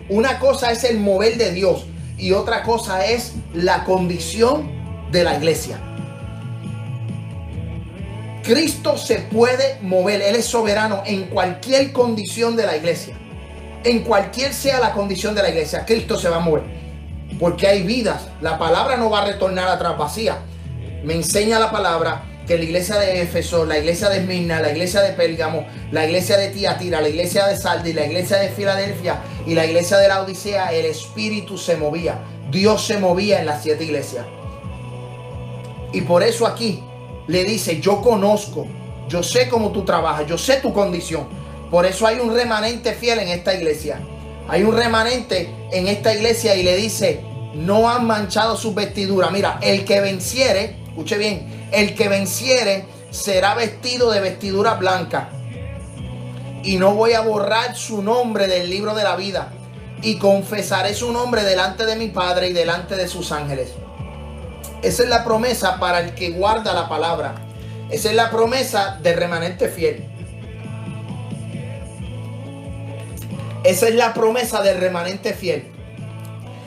Una 0.08 0.38
cosa 0.38 0.70
es 0.70 0.84
el 0.84 1.00
mover 1.00 1.36
de 1.38 1.52
Dios 1.52 1.86
y 2.16 2.30
otra 2.32 2.62
cosa 2.62 3.04
es 3.04 3.32
la 3.52 3.82
condición 3.82 4.70
de 5.10 5.24
la 5.24 5.36
iglesia. 5.36 5.91
Cristo 8.42 8.98
se 8.98 9.20
puede 9.20 9.78
mover, 9.82 10.20
Él 10.20 10.34
es 10.34 10.46
soberano 10.46 11.02
en 11.06 11.24
cualquier 11.28 11.92
condición 11.92 12.56
de 12.56 12.66
la 12.66 12.76
iglesia. 12.76 13.16
En 13.84 14.00
cualquier 14.00 14.52
sea 14.52 14.80
la 14.80 14.92
condición 14.92 15.34
de 15.34 15.42
la 15.42 15.50
iglesia, 15.50 15.84
Cristo 15.86 16.18
se 16.18 16.28
va 16.28 16.36
a 16.36 16.40
mover. 16.40 16.64
Porque 17.38 17.68
hay 17.68 17.82
vidas. 17.82 18.28
La 18.40 18.58
palabra 18.58 18.96
no 18.96 19.10
va 19.10 19.22
a 19.22 19.26
retornar 19.26 19.68
atrás 19.68 19.96
vacía. 19.96 20.38
Me 21.04 21.14
enseña 21.14 21.60
la 21.60 21.70
palabra 21.70 22.24
que 22.46 22.58
la 22.58 22.64
iglesia 22.64 22.96
de 22.96 23.22
Éfeso, 23.22 23.64
la 23.64 23.78
iglesia 23.78 24.08
de 24.08 24.18
Esmirna, 24.18 24.60
la 24.60 24.70
iglesia 24.70 25.02
de 25.02 25.12
Pérgamo, 25.12 25.64
la 25.92 26.04
iglesia 26.04 26.36
de 26.36 26.48
Tiatira, 26.48 27.00
la 27.00 27.08
iglesia 27.08 27.46
de 27.46 27.56
Saldi, 27.56 27.92
la 27.92 28.06
iglesia 28.06 28.38
de 28.38 28.48
Filadelfia 28.48 29.20
y 29.46 29.54
la 29.54 29.64
iglesia 29.64 29.98
de 29.98 30.08
la 30.08 30.20
Odisea, 30.20 30.72
el 30.72 30.86
Espíritu 30.86 31.56
se 31.56 31.76
movía. 31.76 32.18
Dios 32.50 32.84
se 32.84 32.98
movía 32.98 33.38
en 33.40 33.46
las 33.46 33.62
siete 33.62 33.84
iglesias. 33.84 34.26
Y 35.92 36.00
por 36.00 36.22
eso 36.22 36.46
aquí 36.46 36.82
le 37.26 37.44
dice, 37.44 37.80
yo 37.80 38.00
conozco, 38.00 38.66
yo 39.08 39.22
sé 39.22 39.48
cómo 39.48 39.72
tú 39.72 39.84
trabajas, 39.84 40.26
yo 40.26 40.38
sé 40.38 40.56
tu 40.56 40.72
condición. 40.72 41.26
Por 41.70 41.86
eso 41.86 42.06
hay 42.06 42.18
un 42.18 42.34
remanente 42.34 42.92
fiel 42.92 43.20
en 43.20 43.28
esta 43.28 43.54
iglesia. 43.54 44.00
Hay 44.48 44.62
un 44.62 44.76
remanente 44.76 45.48
en 45.70 45.88
esta 45.88 46.14
iglesia 46.14 46.54
y 46.56 46.62
le 46.62 46.76
dice, 46.76 47.24
no 47.54 47.88
han 47.88 48.06
manchado 48.06 48.56
sus 48.56 48.74
vestiduras. 48.74 49.30
Mira, 49.30 49.58
el 49.62 49.84
que 49.84 50.00
venciere, 50.00 50.76
escuche 50.88 51.16
bien, 51.16 51.68
el 51.72 51.94
que 51.94 52.08
venciere 52.08 52.84
será 53.10 53.54
vestido 53.54 54.10
de 54.10 54.20
vestidura 54.20 54.74
blanca. 54.74 55.30
Y 56.64 56.76
no 56.76 56.94
voy 56.94 57.12
a 57.12 57.20
borrar 57.20 57.76
su 57.76 58.02
nombre 58.02 58.46
del 58.46 58.70
libro 58.70 58.94
de 58.94 59.04
la 59.04 59.16
vida. 59.16 59.52
Y 60.02 60.18
confesaré 60.18 60.94
su 60.94 61.12
nombre 61.12 61.44
delante 61.44 61.86
de 61.86 61.96
mi 61.96 62.08
Padre 62.08 62.48
y 62.48 62.52
delante 62.52 62.96
de 62.96 63.06
sus 63.08 63.30
ángeles. 63.30 63.72
Esa 64.82 65.04
es 65.04 65.08
la 65.08 65.24
promesa 65.24 65.78
para 65.78 66.00
el 66.00 66.14
que 66.14 66.30
guarda 66.30 66.74
la 66.74 66.88
palabra. 66.88 67.34
Esa 67.90 68.10
es 68.10 68.16
la 68.16 68.30
promesa 68.30 68.98
del 69.00 69.16
remanente 69.16 69.68
fiel. 69.68 70.04
Esa 73.62 73.88
es 73.88 73.94
la 73.94 74.12
promesa 74.12 74.60
del 74.60 74.78
remanente 74.78 75.34
fiel. 75.34 75.64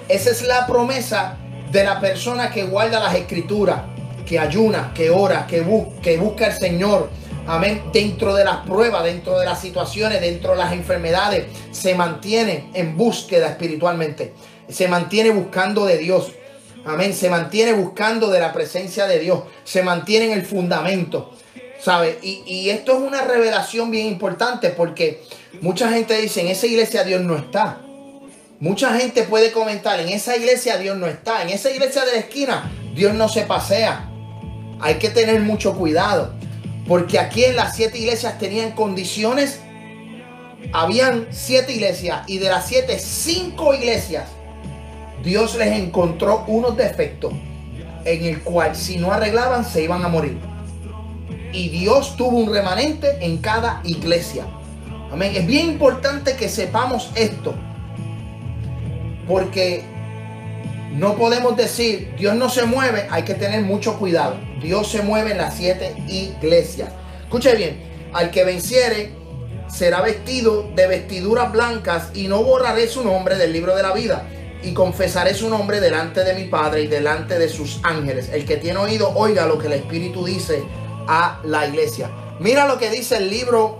Esa 0.07 0.29
es 0.29 0.43
la 0.43 0.65
promesa 0.65 1.35
de 1.71 1.83
la 1.83 1.99
persona 1.99 2.51
que 2.51 2.63
guarda 2.63 3.01
las 3.01 3.15
escrituras, 3.15 3.81
que 4.25 4.39
ayuna, 4.39 4.93
que 4.93 5.09
ora, 5.09 5.45
que, 5.45 5.65
que 6.01 6.17
busca 6.17 6.45
al 6.45 6.53
Señor. 6.53 7.09
Amén. 7.47 7.83
Dentro 7.91 8.33
de 8.33 8.45
las 8.45 8.65
pruebas, 8.65 9.03
dentro 9.03 9.37
de 9.37 9.45
las 9.45 9.59
situaciones, 9.59 10.21
dentro 10.21 10.51
de 10.51 10.57
las 10.57 10.71
enfermedades, 10.71 11.47
se 11.71 11.95
mantiene 11.95 12.69
en 12.73 12.95
búsqueda 12.95 13.49
espiritualmente. 13.49 14.33
Se 14.69 14.87
mantiene 14.87 15.31
buscando 15.31 15.85
de 15.85 15.97
Dios. 15.97 16.31
Amén. 16.85 17.13
Se 17.13 17.29
mantiene 17.29 17.73
buscando 17.73 18.29
de 18.29 18.39
la 18.39 18.53
presencia 18.53 19.07
de 19.07 19.19
Dios. 19.19 19.41
Se 19.63 19.81
mantiene 19.81 20.27
en 20.27 20.31
el 20.33 20.45
fundamento. 20.45 21.35
¿Sabe? 21.81 22.19
Y, 22.21 22.69
esto 22.69 22.93
es 22.93 22.99
una 22.99 23.21
revelación 23.21 23.91
bien 23.91 24.07
importante 24.07 24.69
porque 24.69 25.23
mucha 25.61 25.89
gente 25.89 26.19
dice, 26.19 26.41
en 26.41 26.47
esa 26.47 26.65
iglesia 26.67 27.03
Dios 27.03 27.21
no 27.21 27.35
está. 27.35 27.81
Mucha 28.59 28.97
gente 28.97 29.23
puede 29.23 29.51
comentar, 29.51 29.99
en 29.99 30.09
esa 30.09 30.37
iglesia 30.37 30.77
Dios 30.77 30.97
no 30.97 31.07
está. 31.07 31.43
En 31.43 31.49
esa 31.49 31.69
iglesia 31.69 32.05
de 32.05 32.13
la 32.13 32.19
esquina 32.19 32.71
Dios 32.95 33.13
no 33.13 33.29
se 33.29 33.41
pasea. 33.41 34.09
Hay 34.79 34.95
que 34.95 35.09
tener 35.09 35.41
mucho 35.41 35.75
cuidado. 35.75 36.33
Porque 36.87 37.19
aquí 37.19 37.43
en 37.43 37.55
las 37.55 37.75
siete 37.75 37.97
iglesias 37.97 38.37
tenían 38.37 38.71
condiciones. 38.71 39.59
Habían 40.71 41.27
siete 41.31 41.73
iglesias 41.73 42.23
y 42.27 42.37
de 42.37 42.49
las 42.49 42.67
siete, 42.67 42.97
cinco 42.99 43.73
iglesias 43.73 44.25
Dios 45.23 45.55
les 45.55 45.79
encontró 45.79 46.43
unos 46.47 46.77
defectos 46.77 47.33
en 48.05 48.23
el 48.23 48.41
cual 48.41 48.75
si 48.75 48.97
no 48.97 49.11
arreglaban 49.11 49.65
se 49.65 49.83
iban 49.83 50.03
a 50.03 50.07
morir. 50.07 50.37
Y 51.51 51.69
Dios 51.69 52.15
tuvo 52.15 52.37
un 52.37 52.53
remanente 52.53 53.17
en 53.21 53.37
cada 53.37 53.81
iglesia. 53.83 54.45
Amén. 55.11 55.33
Es 55.35 55.45
bien 55.45 55.67
importante 55.67 56.35
que 56.35 56.49
sepamos 56.49 57.11
esto. 57.15 57.55
Porque 59.27 59.83
no 60.93 61.15
podemos 61.15 61.57
decir, 61.57 62.13
Dios 62.17 62.35
no 62.35 62.49
se 62.49 62.65
mueve, 62.65 63.07
hay 63.09 63.23
que 63.23 63.33
tener 63.33 63.61
mucho 63.63 63.97
cuidado. 63.97 64.37
Dios 64.61 64.91
se 64.91 65.01
mueve 65.01 65.31
en 65.31 65.37
las 65.37 65.55
siete 65.55 65.95
iglesias. 66.07 66.89
Escuche 67.23 67.55
bien, 67.55 67.81
al 68.13 68.29
que 68.29 68.43
venciere 68.43 69.13
será 69.67 70.01
vestido 70.01 70.69
de 70.75 70.87
vestiduras 70.87 71.51
blancas 71.51 72.09
y 72.13 72.27
no 72.27 72.43
borraré 72.43 72.87
su 72.87 73.03
nombre 73.03 73.35
del 73.35 73.51
libro 73.51 73.75
de 73.75 73.81
la 73.81 73.93
vida 73.93 74.27
y 74.65 74.73
confesaré 74.73 75.35
su 75.35 75.47
nombre 75.47 75.79
delante 75.79 76.23
de 76.23 76.33
mi 76.33 76.45
Padre 76.45 76.81
y 76.81 76.87
delante 76.87 77.37
de 77.37 77.47
sus 77.49 77.79
ángeles. 77.83 78.29
El 78.33 78.45
que 78.45 78.57
tiene 78.57 78.79
oído, 78.79 79.11
oiga 79.15 79.45
lo 79.45 79.59
que 79.59 79.67
el 79.67 79.73
Espíritu 79.73 80.25
dice 80.25 80.63
a 81.07 81.39
la 81.43 81.67
iglesia. 81.67 82.09
Mira 82.39 82.67
lo 82.67 82.79
que 82.79 82.89
dice 82.89 83.17
el 83.17 83.29
libro, 83.29 83.77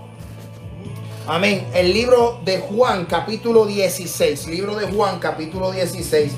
amén, 1.26 1.66
el 1.74 1.92
libro 1.92 2.40
de 2.44 2.58
Juan 2.58 3.06
capítulo 3.06 3.66
16, 3.66 4.46
libro 4.46 4.76
de 4.76 4.86
Juan 4.86 5.18
capítulo 5.18 5.72
16. 5.72 6.32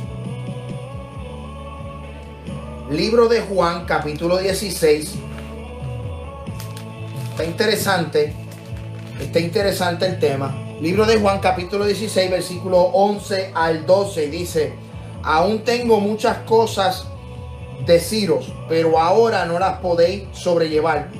Libro 2.91 3.29
de 3.29 3.43
Juan 3.43 3.85
capítulo 3.85 4.39
16. 4.39 5.13
Está 7.33 7.45
interesante, 7.45 8.33
está 9.21 9.41
interesante 9.41 10.07
el 10.07 10.19
tema. 10.19 10.68
Libro 10.81 11.07
de 11.07 11.19
Juan 11.19 11.41
capítulo 11.41 11.87
16 11.87 12.31
versículo 12.31 12.79
11 12.79 13.51
al 13.53 13.85
12 13.85 14.29
dice, 14.29 14.75
aún 15.25 15.65
tengo 15.65 15.99
muchas 15.99 16.39
cosas 16.47 17.05
deciros, 17.85 18.53
pero 18.69 19.01
ahora 19.01 19.45
no 19.45 19.59
las 19.59 19.81
podéis 19.81 20.29
sobrellevar. 20.31 21.11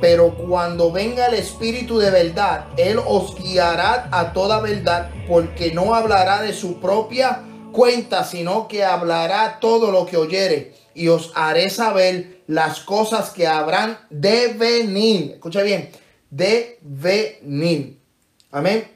Pero 0.00 0.36
cuando 0.36 0.92
venga 0.92 1.26
el 1.26 1.34
Espíritu 1.34 1.98
de 1.98 2.12
verdad, 2.12 2.66
Él 2.76 3.00
os 3.04 3.34
guiará 3.34 4.08
a 4.12 4.32
toda 4.32 4.60
verdad, 4.60 5.10
porque 5.26 5.72
no 5.72 5.96
hablará 5.96 6.40
de 6.40 6.52
su 6.52 6.78
propia 6.78 7.42
cuenta, 7.72 8.22
sino 8.22 8.68
que 8.68 8.84
hablará 8.84 9.58
todo 9.60 9.90
lo 9.90 10.06
que 10.06 10.16
oyere 10.16 10.74
y 10.94 11.08
os 11.08 11.32
haré 11.34 11.70
saber 11.70 12.42
las 12.46 12.78
cosas 12.78 13.30
que 13.30 13.48
habrán 13.48 13.98
de 14.10 14.54
venir. 14.54 15.32
Escucha 15.32 15.62
bien, 15.62 15.90
de 16.30 16.78
venir. 16.82 17.98
Amén. 18.52 18.91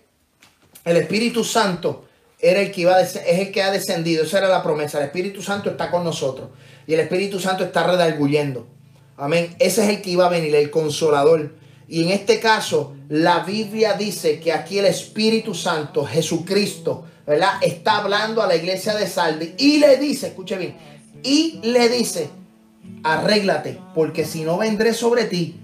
El 0.86 0.96
Espíritu 0.96 1.42
Santo 1.42 2.04
era 2.38 2.60
el 2.60 2.70
que 2.70 2.88
es 2.88 3.16
el 3.16 3.50
que 3.50 3.62
ha 3.62 3.72
descendido. 3.72 4.22
Esa 4.22 4.38
era 4.38 4.48
la 4.48 4.62
promesa. 4.62 4.98
El 4.98 5.06
Espíritu 5.06 5.42
Santo 5.42 5.68
está 5.68 5.90
con 5.90 6.04
nosotros 6.04 6.50
y 6.86 6.94
el 6.94 7.00
Espíritu 7.00 7.40
Santo 7.40 7.64
está 7.64 7.84
redarguyendo. 7.84 8.68
Amén. 9.16 9.56
Ese 9.58 9.82
es 9.82 9.90
el 9.90 10.00
que 10.00 10.10
iba 10.10 10.26
a 10.26 10.30
venir, 10.30 10.54
el 10.54 10.70
consolador. 10.70 11.54
Y 11.88 12.04
en 12.04 12.10
este 12.10 12.38
caso, 12.38 12.94
la 13.08 13.40
Biblia 13.40 13.94
dice 13.94 14.38
que 14.38 14.52
aquí 14.52 14.78
el 14.78 14.86
Espíritu 14.86 15.54
Santo, 15.54 16.04
Jesucristo, 16.04 17.04
¿verdad? 17.26 17.54
Está 17.62 17.98
hablando 17.98 18.40
a 18.40 18.46
la 18.46 18.54
iglesia 18.54 18.94
de 18.94 19.08
Saldi 19.08 19.54
y 19.58 19.78
le 19.78 19.96
dice, 19.96 20.28
escuche 20.28 20.56
bien, 20.56 20.76
y 21.24 21.58
le 21.64 21.88
dice, 21.88 22.30
arréglate, 23.02 23.80
porque 23.92 24.24
si 24.24 24.42
no 24.42 24.58
vendré 24.58 24.94
sobre 24.94 25.24
ti 25.24 25.56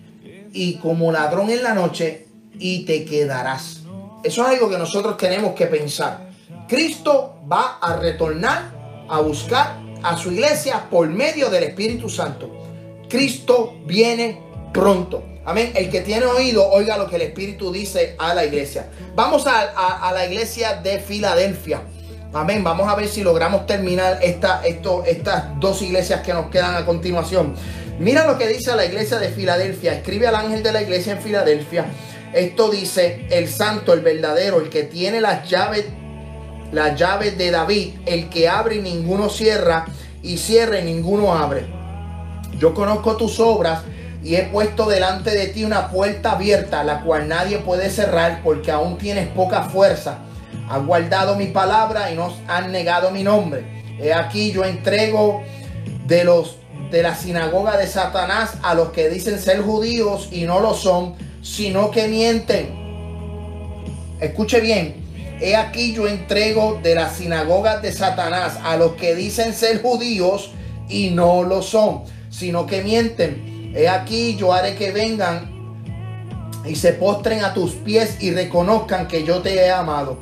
y 0.52 0.74
como 0.74 1.12
ladrón 1.12 1.50
en 1.50 1.62
la 1.62 1.74
noche 1.74 2.26
y 2.58 2.84
te 2.84 3.04
quedarás. 3.04 3.81
Eso 4.22 4.42
es 4.42 4.48
algo 4.48 4.70
que 4.70 4.78
nosotros 4.78 5.16
tenemos 5.16 5.54
que 5.54 5.66
pensar. 5.66 6.30
Cristo 6.68 7.40
va 7.50 7.78
a 7.80 7.96
retornar 7.96 8.70
a 9.08 9.20
buscar 9.20 9.78
a 10.02 10.16
su 10.16 10.32
iglesia 10.32 10.86
por 10.90 11.08
medio 11.08 11.50
del 11.50 11.64
Espíritu 11.64 12.08
Santo. 12.08 12.50
Cristo 13.08 13.74
viene 13.84 14.40
pronto. 14.72 15.24
Amén. 15.44 15.72
El 15.74 15.90
que 15.90 16.02
tiene 16.02 16.26
oído, 16.26 16.68
oiga 16.70 16.96
lo 16.96 17.08
que 17.10 17.16
el 17.16 17.22
Espíritu 17.22 17.72
dice 17.72 18.14
a 18.18 18.32
la 18.32 18.44
iglesia. 18.44 18.88
Vamos 19.14 19.46
a, 19.46 20.12
la 20.12 20.26
iglesia 20.26 20.74
de 20.74 21.00
Filadelfia. 21.00 21.82
Amén. 22.32 22.62
Vamos 22.62 22.88
a 22.88 22.94
ver 22.94 23.08
si 23.08 23.22
logramos 23.22 23.66
terminar 23.66 24.20
esta, 24.22 24.64
esto, 24.64 25.04
estas 25.04 25.58
dos 25.60 25.82
iglesias 25.82 26.22
que 26.22 26.32
nos 26.32 26.46
quedan 26.46 26.76
a 26.76 26.86
continuación. 26.86 27.54
Mira 27.98 28.26
lo 28.26 28.38
que 28.38 28.46
dice 28.46 28.74
la 28.74 28.84
iglesia 28.84 29.18
de 29.18 29.28
Filadelfia. 29.30 29.94
Escribe 29.94 30.28
al 30.28 30.36
ángel 30.36 30.62
de 30.62 30.72
la 30.72 30.80
iglesia 30.80 31.12
en 31.14 31.20
Filadelfia. 31.20 31.86
Esto 32.32 32.70
dice 32.70 33.26
el 33.30 33.48
santo, 33.48 33.92
el 33.92 34.00
verdadero, 34.00 34.60
el 34.60 34.70
que 34.70 34.84
tiene 34.84 35.20
las 35.20 35.48
llaves, 35.48 35.86
las 36.72 36.98
llaves 36.98 37.36
de 37.36 37.50
David, 37.50 37.94
el 38.06 38.30
que 38.30 38.48
abre 38.48 38.76
y 38.76 38.82
ninguno 38.82 39.28
cierra, 39.28 39.86
y 40.22 40.38
cierra 40.38 40.80
y 40.80 40.84
ninguno 40.84 41.34
abre. 41.34 41.66
Yo 42.58 42.74
conozco 42.74 43.16
tus 43.16 43.38
obras 43.40 43.82
y 44.22 44.36
he 44.36 44.44
puesto 44.44 44.88
delante 44.88 45.32
de 45.32 45.48
ti 45.48 45.64
una 45.64 45.90
puerta 45.90 46.32
abierta, 46.32 46.84
la 46.84 47.02
cual 47.02 47.28
nadie 47.28 47.58
puede 47.58 47.90
cerrar 47.90 48.40
porque 48.42 48.70
aún 48.70 48.96
tienes 48.96 49.28
poca 49.28 49.64
fuerza. 49.64 50.18
Has 50.70 50.86
guardado 50.86 51.36
mi 51.36 51.46
palabra 51.46 52.10
y 52.10 52.14
no 52.14 52.32
has 52.48 52.68
negado 52.68 53.10
mi 53.10 53.24
nombre. 53.24 53.82
He 54.00 54.14
aquí 54.14 54.52
yo 54.52 54.64
entrego 54.64 55.42
de 56.06 56.24
los 56.24 56.58
de 56.90 57.02
la 57.02 57.14
sinagoga 57.14 57.78
de 57.78 57.86
Satanás 57.86 58.58
a 58.62 58.74
los 58.74 58.90
que 58.90 59.08
dicen 59.08 59.38
ser 59.38 59.62
judíos 59.62 60.28
y 60.30 60.42
no 60.42 60.60
lo 60.60 60.74
son, 60.74 61.14
sino 61.42 61.90
que 61.90 62.08
mienten. 62.08 62.82
Escuche 64.20 64.60
bien. 64.60 65.02
He 65.40 65.56
aquí 65.56 65.92
yo 65.92 66.06
entrego 66.06 66.78
de 66.82 66.94
la 66.94 67.10
sinagoga 67.10 67.78
de 67.78 67.92
Satanás 67.92 68.58
a 68.62 68.76
los 68.76 68.92
que 68.92 69.16
dicen 69.16 69.52
ser 69.52 69.82
judíos 69.82 70.52
y 70.88 71.10
no 71.10 71.42
lo 71.42 71.62
son, 71.62 72.04
sino 72.30 72.64
que 72.64 72.82
mienten. 72.82 73.72
He 73.74 73.88
aquí 73.88 74.36
yo 74.36 74.52
haré 74.52 74.76
que 74.76 74.92
vengan 74.92 75.50
y 76.64 76.76
se 76.76 76.92
postren 76.92 77.44
a 77.44 77.54
tus 77.54 77.72
pies 77.72 78.18
y 78.20 78.30
reconozcan 78.30 79.08
que 79.08 79.24
yo 79.24 79.42
te 79.42 79.56
he 79.56 79.70
amado. 79.70 80.18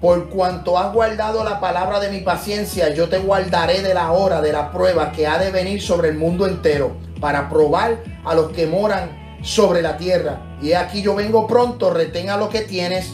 Por 0.00 0.30
cuanto 0.30 0.78
has 0.78 0.92
guardado 0.92 1.44
la 1.44 1.60
palabra 1.60 2.00
de 2.00 2.10
mi 2.10 2.20
paciencia, 2.20 2.92
yo 2.94 3.08
te 3.08 3.18
guardaré 3.18 3.82
de 3.82 3.94
la 3.94 4.10
hora 4.12 4.40
de 4.40 4.52
la 4.52 4.72
prueba 4.72 5.12
que 5.12 5.26
ha 5.26 5.38
de 5.38 5.50
venir 5.50 5.82
sobre 5.82 6.08
el 6.08 6.16
mundo 6.16 6.46
entero, 6.46 6.96
para 7.20 7.48
probar 7.48 8.02
a 8.24 8.34
los 8.34 8.50
que 8.52 8.66
moran 8.66 9.38
sobre 9.42 9.82
la 9.82 9.96
tierra. 9.98 10.51
Y 10.62 10.74
aquí 10.74 11.02
yo 11.02 11.16
vengo 11.16 11.48
pronto, 11.48 11.90
retenga 11.90 12.36
lo 12.36 12.48
que 12.48 12.60
tienes, 12.60 13.10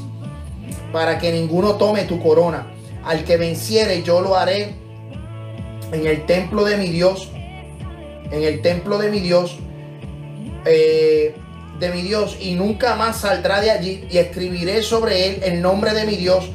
para 0.93 1.19
que 1.19 1.33
ninguno 1.33 1.77
tome 1.77 2.05
tu 2.05 2.21
corona. 2.23 2.67
Al 3.05 3.25
que 3.25 3.39
venciere, 3.39 4.03
yo 4.03 4.21
lo 4.21 4.37
haré 4.37 4.75
en 5.93 6.07
el 6.07 6.27
templo 6.27 6.65
de 6.65 6.77
mi 6.77 6.89
Dios, 6.89 7.31
en 8.31 8.43
el 8.43 8.61
templo 8.61 8.99
de 8.99 9.11
mi 9.11 9.21
Dios, 9.21 9.57
eh, 10.67 11.35
de 11.81 11.91
mi 11.91 12.03
Dios, 12.03 12.37
y 12.39 12.55
nunca 12.55 12.97
más 12.97 13.21
saldrá 13.21 13.63
de 13.63 13.71
allí, 13.71 14.07
y 14.11 14.19
escribiré 14.19 14.83
sobre 14.83 15.29
él 15.29 15.41
el 15.43 15.63
nombre 15.63 15.95
de 15.95 16.05
mi 16.05 16.17
Dios 16.17 16.51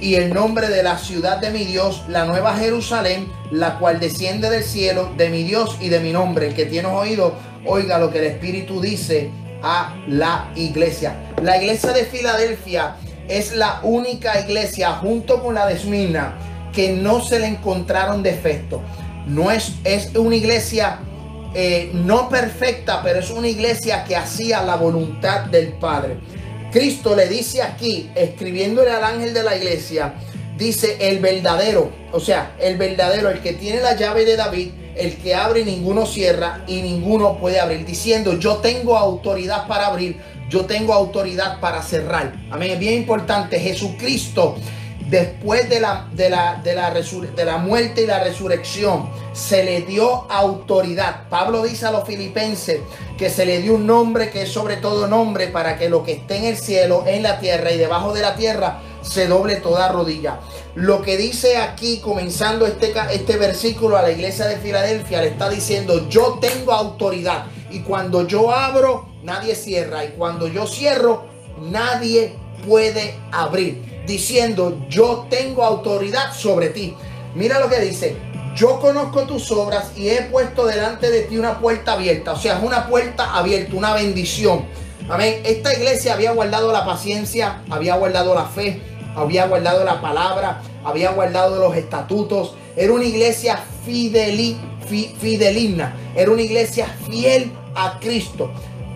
y 0.00 0.14
el 0.14 0.32
nombre 0.32 0.68
de 0.68 0.82
la 0.82 0.98
ciudad 0.98 1.38
de 1.38 1.50
mi 1.50 1.64
Dios, 1.64 2.04
la 2.08 2.24
nueva 2.24 2.54
Jerusalén, 2.56 3.26
la 3.50 3.78
cual 3.78 3.98
desciende 3.98 4.50
del 4.50 4.62
cielo, 4.62 5.10
de 5.16 5.30
mi 5.30 5.42
Dios 5.42 5.76
y 5.80 5.88
de 5.88 5.98
mi 5.98 6.12
nombre. 6.12 6.48
El 6.48 6.54
que 6.54 6.66
tiene 6.66 6.86
oído, 6.86 7.34
oiga 7.64 7.98
lo 7.98 8.12
que 8.12 8.18
el 8.18 8.26
Espíritu 8.26 8.80
dice 8.80 9.30
a 9.66 9.96
la 10.06 10.52
iglesia. 10.54 11.16
La 11.42 11.56
iglesia 11.56 11.92
de 11.92 12.04
Filadelfia 12.04 12.96
es 13.28 13.54
la 13.56 13.80
única 13.82 14.40
iglesia, 14.40 14.92
junto 14.92 15.42
con 15.42 15.56
la 15.56 15.66
de 15.66 15.74
Esmirna, 15.74 16.36
que 16.72 16.92
no 16.92 17.20
se 17.20 17.40
le 17.40 17.48
encontraron 17.48 18.22
defectos. 18.22 18.80
No 19.26 19.50
es, 19.50 19.72
es 19.82 20.14
una 20.14 20.36
iglesia 20.36 21.00
eh, 21.54 21.90
no 21.92 22.28
perfecta, 22.28 23.02
pero 23.02 23.18
es 23.18 23.30
una 23.30 23.48
iglesia 23.48 24.04
que 24.04 24.14
hacía 24.14 24.62
la 24.62 24.76
voluntad 24.76 25.46
del 25.46 25.72
Padre. 25.72 26.18
Cristo 26.70 27.16
le 27.16 27.26
dice 27.28 27.62
aquí, 27.62 28.10
escribiéndole 28.14 28.90
al 28.90 29.02
ángel 29.02 29.34
de 29.34 29.42
la 29.42 29.56
iglesia, 29.56 30.14
dice 30.56 30.96
el 31.00 31.18
verdadero, 31.18 31.90
o 32.12 32.20
sea, 32.20 32.54
el 32.60 32.76
verdadero, 32.76 33.30
el 33.30 33.40
que 33.40 33.54
tiene 33.54 33.80
la 33.80 33.96
llave 33.96 34.24
de 34.24 34.36
David, 34.36 34.70
el 34.96 35.16
que 35.16 35.34
abre 35.34 35.64
ninguno 35.64 36.06
cierra 36.06 36.64
y 36.66 36.82
ninguno 36.82 37.38
puede 37.38 37.60
abrir, 37.60 37.84
diciendo, 37.84 38.38
yo 38.38 38.56
tengo 38.56 38.96
autoridad 38.96 39.66
para 39.66 39.86
abrir, 39.86 40.20
yo 40.48 40.64
tengo 40.66 40.94
autoridad 40.94 41.60
para 41.60 41.82
cerrar. 41.82 42.34
Amén, 42.50 42.72
es 42.72 42.78
bien 42.78 42.94
importante, 42.94 43.58
Jesucristo 43.60 44.56
después 45.08 45.68
de 45.68 45.80
la, 45.80 46.08
de 46.12 46.30
la, 46.30 46.60
de 46.62 46.74
la, 46.74 46.90
de 46.90 47.44
la 47.44 47.58
muerte 47.58 48.02
y 48.02 48.06
la 48.06 48.22
resurrección, 48.22 49.08
se 49.32 49.64
le 49.64 49.82
dio 49.82 50.30
autoridad. 50.30 51.28
Pablo 51.28 51.62
dice 51.62 51.86
a 51.86 51.92
los 51.92 52.04
filipenses 52.04 52.80
que 53.16 53.30
se 53.30 53.46
le 53.46 53.62
dio 53.62 53.74
un 53.74 53.86
nombre 53.86 54.30
que 54.30 54.42
es 54.42 54.52
sobre 54.52 54.76
todo 54.76 55.06
nombre 55.06 55.48
para 55.48 55.78
que 55.78 55.88
lo 55.88 56.02
que 56.02 56.12
esté 56.12 56.38
en 56.38 56.44
el 56.44 56.56
cielo, 56.56 57.04
en 57.06 57.22
la 57.22 57.38
tierra 57.38 57.70
y 57.70 57.78
debajo 57.78 58.12
de 58.12 58.22
la 58.22 58.34
tierra 58.34 58.80
se 59.02 59.26
doble 59.26 59.56
toda 59.56 59.88
rodilla. 59.88 60.40
Lo 60.76 61.00
que 61.00 61.16
dice 61.16 61.56
aquí, 61.56 62.00
comenzando 62.00 62.66
este, 62.66 62.92
este 63.10 63.38
versículo 63.38 63.96
a 63.96 64.02
la 64.02 64.10
iglesia 64.10 64.46
de 64.46 64.58
Filadelfia, 64.58 65.22
le 65.22 65.28
está 65.28 65.48
diciendo, 65.48 66.06
yo 66.10 66.38
tengo 66.38 66.72
autoridad. 66.72 67.46
Y 67.70 67.80
cuando 67.80 68.26
yo 68.26 68.52
abro, 68.52 69.08
nadie 69.22 69.54
cierra. 69.54 70.04
Y 70.04 70.08
cuando 70.08 70.46
yo 70.48 70.66
cierro, 70.66 71.24
nadie 71.58 72.34
puede 72.68 73.14
abrir 73.32 74.02
diciendo, 74.06 74.78
yo 74.90 75.26
tengo 75.30 75.64
autoridad 75.64 76.34
sobre 76.34 76.68
ti. 76.68 76.94
Mira 77.34 77.58
lo 77.58 77.70
que 77.70 77.80
dice, 77.80 78.16
yo 78.54 78.78
conozco 78.78 79.22
tus 79.22 79.50
obras 79.52 79.92
y 79.96 80.10
he 80.10 80.22
puesto 80.24 80.66
delante 80.66 81.10
de 81.10 81.22
ti 81.22 81.38
una 81.38 81.58
puerta 81.58 81.92
abierta. 81.92 82.32
O 82.32 82.38
sea, 82.38 82.58
es 82.58 82.62
una 82.62 82.86
puerta 82.86 83.34
abierta, 83.34 83.74
una 83.74 83.94
bendición. 83.94 84.66
Amén. 85.08 85.40
Esta 85.42 85.72
iglesia 85.74 86.12
había 86.12 86.32
guardado 86.32 86.70
la 86.70 86.84
paciencia, 86.84 87.62
había 87.70 87.96
guardado 87.96 88.34
la 88.34 88.44
fe, 88.44 88.80
había 89.16 89.46
guardado 89.46 89.82
la 89.82 90.00
palabra, 90.00 90.62
había 90.84 91.10
guardado 91.10 91.58
los 91.58 91.76
estatutos. 91.76 92.54
Era 92.76 92.92
una 92.92 93.04
iglesia 93.04 93.58
fideli, 93.84 94.56
fidelina. 95.18 95.96
Era 96.14 96.30
una 96.30 96.42
iglesia 96.42 96.86
fiel 97.08 97.50
a 97.74 97.98
Cristo. 97.98 98.50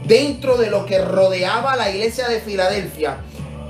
Dentro 0.05 0.57
de 0.57 0.71
lo 0.71 0.85
que 0.85 0.99
rodeaba 0.99 1.75
la 1.77 1.91
iglesia 1.91 2.29
de 2.29 2.41
Filadelfia, 2.41 3.19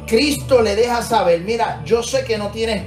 Cristo 0.06 0.60
le 0.60 0.74
deja 0.74 1.02
saber, 1.02 1.40
mira, 1.42 1.82
yo 1.84 2.02
sé 2.02 2.24
que 2.24 2.36
no 2.36 2.50
tienes, 2.50 2.82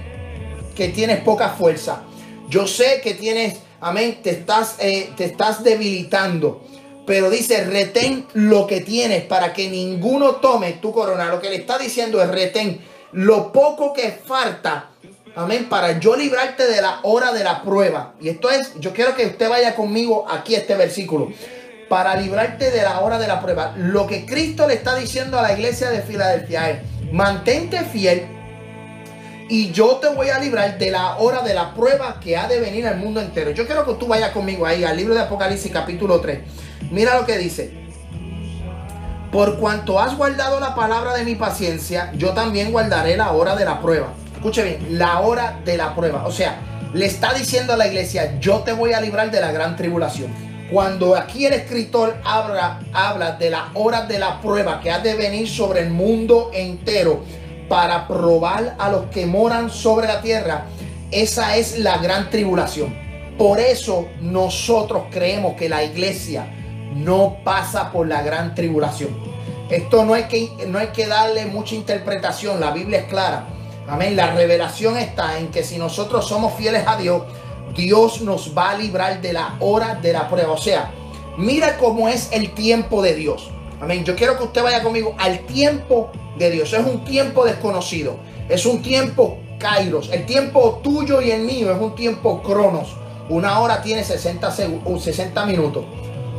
que 0.75 0.89
tienes 0.89 1.21
poca 1.21 1.49
fuerza. 1.49 2.03
Yo 2.49 2.67
sé 2.67 2.99
que 3.01 3.13
tienes, 3.13 3.59
amén, 3.79 4.19
te 4.21 4.31
estás, 4.31 4.75
eh, 4.79 5.09
te 5.15 5.25
estás 5.25 5.63
debilitando. 5.63 6.63
Pero 7.05 7.29
dice, 7.29 7.65
retén 7.65 8.25
lo 8.33 8.67
que 8.67 8.81
tienes 8.81 9.23
para 9.23 9.53
que 9.53 9.69
ninguno 9.69 10.35
tome 10.35 10.73
tu 10.73 10.93
corona. 10.93 11.29
Lo 11.29 11.41
que 11.41 11.49
le 11.49 11.57
está 11.57 11.77
diciendo 11.77 12.21
es, 12.21 12.29
retén 12.29 12.79
lo 13.13 13.51
poco 13.51 13.93
que 13.93 14.11
falta. 14.11 14.89
Amén, 15.35 15.67
para 15.67 15.99
yo 15.99 16.15
librarte 16.15 16.67
de 16.67 16.81
la 16.81 16.99
hora 17.03 17.31
de 17.31 17.43
la 17.43 17.63
prueba. 17.63 18.13
Y 18.21 18.29
esto 18.29 18.51
es, 18.51 18.73
yo 18.79 18.93
quiero 18.93 19.15
que 19.15 19.25
usted 19.25 19.49
vaya 19.49 19.75
conmigo 19.75 20.25
aquí 20.29 20.55
a 20.55 20.59
este 20.59 20.75
versículo 20.75 21.29
para 21.89 22.15
librarte 22.15 22.71
de 22.71 22.81
la 22.81 22.99
hora 23.01 23.17
de 23.17 23.27
la 23.27 23.41
prueba. 23.41 23.73
Lo 23.77 24.05
que 24.07 24.25
Cristo 24.25 24.67
le 24.67 24.75
está 24.75 24.95
diciendo 24.95 25.39
a 25.39 25.43
la 25.43 25.53
iglesia 25.53 25.89
de 25.89 26.01
Filadelfia 26.01 26.69
es, 26.69 26.79
mantente 27.11 27.79
fiel 27.81 28.27
y 29.49 29.71
yo 29.71 29.97
te 29.97 30.07
voy 30.07 30.29
a 30.29 30.39
librar 30.39 30.77
de 30.77 30.89
la 30.89 31.17
hora 31.17 31.41
de 31.41 31.53
la 31.53 31.73
prueba 31.73 32.19
que 32.19 32.37
ha 32.37 32.47
de 32.47 32.59
venir 32.59 32.87
al 32.87 32.97
mundo 32.97 33.21
entero. 33.21 33.51
Yo 33.51 33.65
quiero 33.65 33.85
que 33.85 33.93
tú 33.95 34.07
vayas 34.07 34.31
conmigo 34.31 34.65
ahí 34.65 34.83
al 34.83 34.97
libro 34.97 35.13
de 35.13 35.21
Apocalipsis 35.21 35.71
capítulo 35.71 36.21
3. 36.21 36.39
Mira 36.91 37.19
lo 37.19 37.25
que 37.25 37.37
dice. 37.37 37.82
Por 39.33 39.57
cuanto 39.57 39.99
has 39.99 40.15
guardado 40.15 40.59
la 40.59 40.75
palabra 40.75 41.15
de 41.15 41.25
mi 41.25 41.33
paciencia, 41.33 42.11
yo 42.15 42.33
también 42.33 42.71
guardaré 42.71 43.17
la 43.17 43.31
hora 43.31 43.55
de 43.55 43.65
la 43.65 43.81
prueba. 43.81 44.13
Escuche 44.35 44.63
bien, 44.63 44.99
la 44.99 45.21
hora 45.21 45.59
de 45.65 45.75
la 45.75 45.95
prueba. 45.95 46.27
O 46.27 46.31
sea, 46.31 46.59
le 46.93 47.07
está 47.07 47.33
diciendo 47.33 47.73
a 47.73 47.77
la 47.77 47.87
iglesia, 47.87 48.39
yo 48.39 48.59
te 48.59 48.73
voy 48.73 48.93
a 48.93 49.01
librar 49.01 49.31
de 49.31 49.41
la 49.41 49.51
gran 49.51 49.75
tribulación. 49.75 50.31
Cuando 50.71 51.15
aquí 51.15 51.47
el 51.47 51.53
escritor 51.53 52.15
habla, 52.23 52.79
habla 52.93 53.31
de 53.31 53.49
la 53.49 53.69
hora 53.73 54.03
de 54.03 54.19
la 54.19 54.39
prueba 54.39 54.79
que 54.79 54.91
ha 54.91 54.99
de 54.99 55.15
venir 55.15 55.49
sobre 55.49 55.79
el 55.81 55.89
mundo 55.89 56.51
entero 56.53 57.23
para 57.67 58.07
probar 58.07 58.75
a 58.77 58.89
los 58.89 59.05
que 59.05 59.25
moran 59.25 59.71
sobre 59.71 60.05
la 60.05 60.21
tierra, 60.21 60.65
esa 61.09 61.57
es 61.57 61.79
la 61.79 61.97
gran 61.97 62.29
tribulación. 62.29 62.95
Por 63.35 63.59
eso 63.59 64.05
nosotros 64.21 65.05
creemos 65.09 65.55
que 65.55 65.69
la 65.69 65.83
iglesia 65.83 66.45
no 66.95 67.37
pasa 67.43 67.91
por 67.91 68.07
la 68.07 68.21
gran 68.21 68.55
tribulación. 68.55 69.09
Esto 69.69 70.05
no 70.05 70.13
hay 70.13 70.23
que, 70.23 70.51
no 70.67 70.79
hay 70.79 70.87
que 70.87 71.07
darle 71.07 71.45
mucha 71.45 71.75
interpretación, 71.75 72.59
la 72.59 72.71
Biblia 72.71 72.99
es 72.99 73.05
clara. 73.05 73.47
Amén. 73.87 74.15
La 74.15 74.31
revelación 74.31 74.97
está 74.97 75.37
en 75.39 75.47
que 75.47 75.63
si 75.63 75.77
nosotros 75.77 76.27
somos 76.27 76.53
fieles 76.53 76.83
a 76.87 76.95
Dios, 76.95 77.23
Dios 77.75 78.21
nos 78.21 78.55
va 78.57 78.71
a 78.71 78.77
librar 78.77 79.21
de 79.21 79.33
la 79.33 79.55
hora 79.59 79.95
de 79.95 80.13
la 80.13 80.29
prueba. 80.29 80.53
O 80.53 80.57
sea, 80.57 80.91
mira 81.37 81.77
cómo 81.77 82.07
es 82.07 82.29
el 82.31 82.53
tiempo 82.53 83.01
de 83.01 83.15
Dios. 83.15 83.49
Amén. 83.81 84.05
Yo 84.05 84.15
quiero 84.15 84.37
que 84.37 84.43
usted 84.43 84.63
vaya 84.63 84.83
conmigo 84.83 85.15
al 85.17 85.39
tiempo 85.39 86.11
de 86.37 86.51
Dios. 86.51 86.71
Es 86.71 86.85
un 86.85 87.03
tiempo 87.03 87.43
desconocido. 87.43 88.17
Es 88.47 88.65
un 88.65 88.81
tiempo 88.81 89.37
kairos. 89.59 90.09
El 90.11 90.25
tiempo 90.25 90.79
tuyo 90.83 91.21
y 91.21 91.31
el 91.31 91.41
mío 91.41 91.71
es 91.73 91.81
un 91.81 91.95
tiempo 91.95 92.41
cronos. 92.41 92.95
Una 93.29 93.59
hora 93.59 93.81
tiene 93.81 94.03
60, 94.03 94.51
60 94.51 95.45
minutos. 95.45 95.85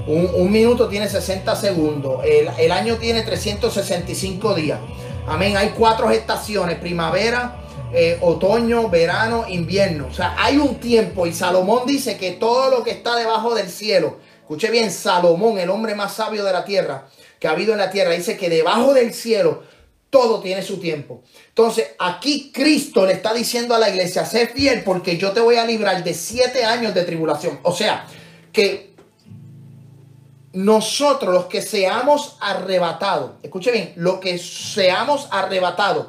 Un, 0.06 0.52
minuto 0.52 0.88
tiene 0.88 1.08
60 1.08 1.56
segundos. 1.56 2.22
El, 2.24 2.72
año 2.72 2.96
tiene 2.96 3.22
365 3.22 4.54
días. 4.54 4.78
Amén. 5.26 5.56
Hay 5.56 5.70
cuatro 5.70 6.10
estaciones. 6.10 6.78
Primavera, 6.78 7.56
eh, 7.92 8.18
otoño, 8.20 8.88
verano, 8.90 9.46
invierno. 9.48 10.08
O 10.10 10.14
sea, 10.14 10.34
hay 10.38 10.58
un 10.58 10.76
tiempo. 10.76 11.26
Y 11.26 11.32
Salomón 11.32 11.86
dice 11.86 12.18
que 12.18 12.32
todo 12.32 12.70
lo 12.70 12.84
que 12.84 12.90
está 12.90 13.16
debajo 13.16 13.54
del 13.54 13.70
cielo. 13.70 14.18
Escuche 14.40 14.70
bien, 14.70 14.90
Salomón, 14.90 15.58
el 15.58 15.70
hombre 15.70 15.94
más 15.94 16.12
sabio 16.12 16.44
de 16.44 16.52
la 16.52 16.64
tierra 16.64 17.06
que 17.44 17.48
ha 17.48 17.52
habido 17.52 17.72
en 17.72 17.78
la 17.78 17.90
tierra, 17.90 18.12
dice 18.12 18.38
que 18.38 18.48
debajo 18.48 18.94
del 18.94 19.12
cielo 19.12 19.64
todo 20.08 20.40
tiene 20.40 20.62
su 20.62 20.78
tiempo. 20.78 21.22
Entonces, 21.48 21.88
aquí 21.98 22.52
Cristo 22.54 23.04
le 23.04 23.14
está 23.14 23.34
diciendo 23.34 23.74
a 23.74 23.78
la 23.78 23.90
iglesia, 23.90 24.24
sé 24.24 24.46
fiel 24.46 24.82
porque 24.82 25.18
yo 25.18 25.32
te 25.32 25.40
voy 25.40 25.56
a 25.56 25.64
librar 25.66 26.04
de 26.04 26.14
siete 26.14 26.64
años 26.64 26.94
de 26.94 27.04
tribulación. 27.04 27.58
O 27.62 27.72
sea, 27.74 28.06
que 28.52 28.93
nosotros 30.54 31.34
los 31.34 31.46
que 31.46 31.60
seamos 31.60 32.38
arrebatados, 32.40 33.32
escuche 33.42 33.72
bien, 33.72 33.92
lo 33.96 34.20
que 34.20 34.38
seamos 34.38 35.28
arrebatados, 35.30 36.06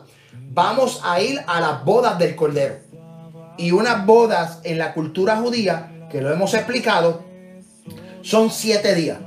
vamos 0.52 1.02
a 1.04 1.20
ir 1.20 1.44
a 1.48 1.60
las 1.60 1.84
bodas 1.84 2.18
del 2.20 2.36
Cordero. 2.36 2.76
Y 3.58 3.72
unas 3.72 4.06
bodas 4.06 4.60
en 4.64 4.78
la 4.78 4.94
cultura 4.94 5.38
judía, 5.38 6.08
que 6.12 6.22
lo 6.22 6.32
hemos 6.32 6.54
explicado, 6.54 7.24
son 8.22 8.52
siete 8.52 8.94
días. 8.94 9.18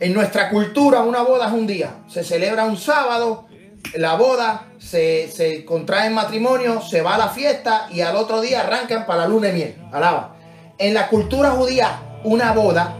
En 0.00 0.12
nuestra 0.12 0.50
cultura 0.50 1.02
una 1.02 1.22
boda 1.22 1.46
es 1.46 1.52
un 1.52 1.66
día. 1.66 2.02
Se 2.08 2.24
celebra 2.24 2.64
un 2.64 2.76
sábado, 2.76 3.46
la 3.94 4.16
boda, 4.16 4.66
se, 4.78 5.30
se 5.30 5.64
contrae 5.64 6.08
en 6.08 6.14
matrimonio, 6.14 6.80
se 6.80 7.02
va 7.02 7.14
a 7.14 7.18
la 7.18 7.28
fiesta 7.28 7.86
y 7.90 8.00
al 8.00 8.16
otro 8.16 8.40
día 8.40 8.62
arrancan 8.62 9.06
para 9.06 9.22
la 9.22 9.28
luna 9.28 9.48
de 9.48 9.52
miel. 9.52 9.76
Alaba. 9.92 10.34
En 10.78 10.94
la 10.94 11.08
cultura 11.08 11.50
judía, 11.50 12.00
una 12.24 12.52
boda 12.52 12.96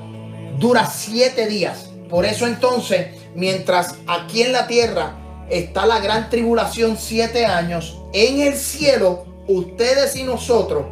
dura 0.62 0.86
siete 0.86 1.46
días. 1.48 1.90
Por 2.08 2.24
eso 2.24 2.46
entonces, 2.46 3.08
mientras 3.34 3.96
aquí 4.06 4.42
en 4.42 4.52
la 4.52 4.68
tierra 4.68 5.16
está 5.50 5.84
la 5.86 5.98
gran 5.98 6.30
tribulación 6.30 6.96
siete 6.96 7.44
años, 7.44 7.98
en 8.12 8.40
el 8.40 8.54
cielo, 8.54 9.26
ustedes 9.48 10.14
y 10.14 10.22
nosotros 10.22 10.84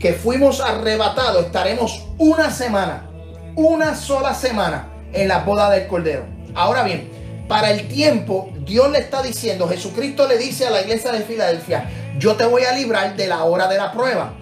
que 0.00 0.14
fuimos 0.14 0.60
arrebatados, 0.60 1.46
estaremos 1.46 2.06
una 2.18 2.50
semana, 2.50 3.08
una 3.54 3.94
sola 3.94 4.34
semana 4.34 4.88
en 5.12 5.28
la 5.28 5.44
boda 5.44 5.70
del 5.70 5.86
Cordero. 5.86 6.26
Ahora 6.54 6.82
bien, 6.82 7.08
para 7.46 7.70
el 7.70 7.86
tiempo, 7.86 8.50
Dios 8.64 8.90
le 8.90 8.98
está 8.98 9.22
diciendo, 9.22 9.68
Jesucristo 9.68 10.26
le 10.26 10.38
dice 10.38 10.66
a 10.66 10.70
la 10.70 10.80
iglesia 10.80 11.12
de 11.12 11.20
Filadelfia, 11.20 11.88
yo 12.18 12.34
te 12.34 12.44
voy 12.44 12.64
a 12.64 12.72
librar 12.72 13.16
de 13.16 13.28
la 13.28 13.44
hora 13.44 13.68
de 13.68 13.78
la 13.78 13.92
prueba. 13.92 14.34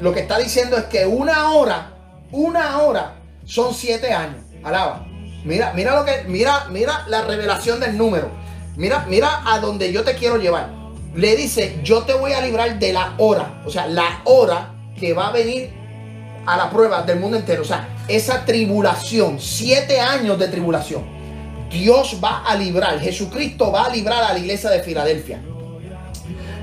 Lo 0.00 0.12
que 0.12 0.20
está 0.20 0.38
diciendo 0.38 0.76
es 0.76 0.84
que 0.84 1.06
una 1.06 1.52
hora, 1.52 1.94
una 2.30 2.78
hora 2.82 3.21
son 3.44 3.74
siete 3.74 4.12
años. 4.12 4.44
Alaba. 4.62 5.06
Mira, 5.44 5.72
mira 5.74 5.96
lo 5.96 6.04
que, 6.04 6.24
mira, 6.28 6.66
mira 6.70 7.04
la 7.08 7.22
revelación 7.22 7.80
del 7.80 7.96
número. 7.98 8.30
Mira, 8.76 9.06
mira 9.08 9.42
a 9.44 9.58
donde 9.58 9.92
yo 9.92 10.04
te 10.04 10.14
quiero 10.14 10.36
llevar. 10.36 10.70
Le 11.14 11.36
dice, 11.36 11.80
yo 11.82 12.02
te 12.02 12.14
voy 12.14 12.32
a 12.32 12.40
librar 12.40 12.78
de 12.78 12.92
la 12.92 13.14
hora. 13.18 13.62
O 13.66 13.70
sea, 13.70 13.86
la 13.86 14.22
hora 14.24 14.74
que 14.98 15.12
va 15.12 15.28
a 15.28 15.32
venir 15.32 15.70
a 16.46 16.56
la 16.56 16.70
prueba 16.70 17.02
del 17.02 17.20
mundo 17.20 17.36
entero. 17.36 17.62
O 17.62 17.66
sea, 17.66 17.88
esa 18.08 18.44
tribulación, 18.44 19.40
siete 19.40 20.00
años 20.00 20.38
de 20.38 20.48
tribulación. 20.48 21.04
Dios 21.70 22.18
va 22.22 22.44
a 22.44 22.54
librar, 22.54 23.00
Jesucristo 23.00 23.72
va 23.72 23.86
a 23.86 23.88
librar 23.88 24.22
a 24.22 24.32
la 24.34 24.38
iglesia 24.38 24.70
de 24.70 24.82
Filadelfia. 24.82 25.42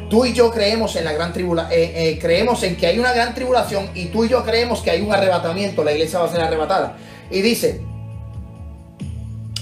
Tú 0.09 0.25
y 0.25 0.33
yo 0.33 0.49
creemos 0.49 0.95
en 0.95 1.05
la 1.05 1.13
gran 1.13 1.31
tribulación, 1.31 1.71
eh, 1.71 1.93
eh, 1.95 2.19
creemos 2.19 2.63
en 2.63 2.75
que 2.75 2.87
hay 2.87 2.97
una 2.97 3.13
gran 3.13 3.35
tribulación 3.35 3.91
y 3.93 4.05
tú 4.05 4.25
y 4.25 4.29
yo 4.29 4.43
creemos 4.43 4.81
que 4.81 4.89
hay 4.89 5.01
un 5.01 5.13
arrebatamiento, 5.13 5.83
la 5.83 5.91
iglesia 5.91 6.17
va 6.17 6.25
a 6.25 6.31
ser 6.31 6.41
arrebatada. 6.41 6.97
Y 7.29 7.41
dice, 7.41 7.81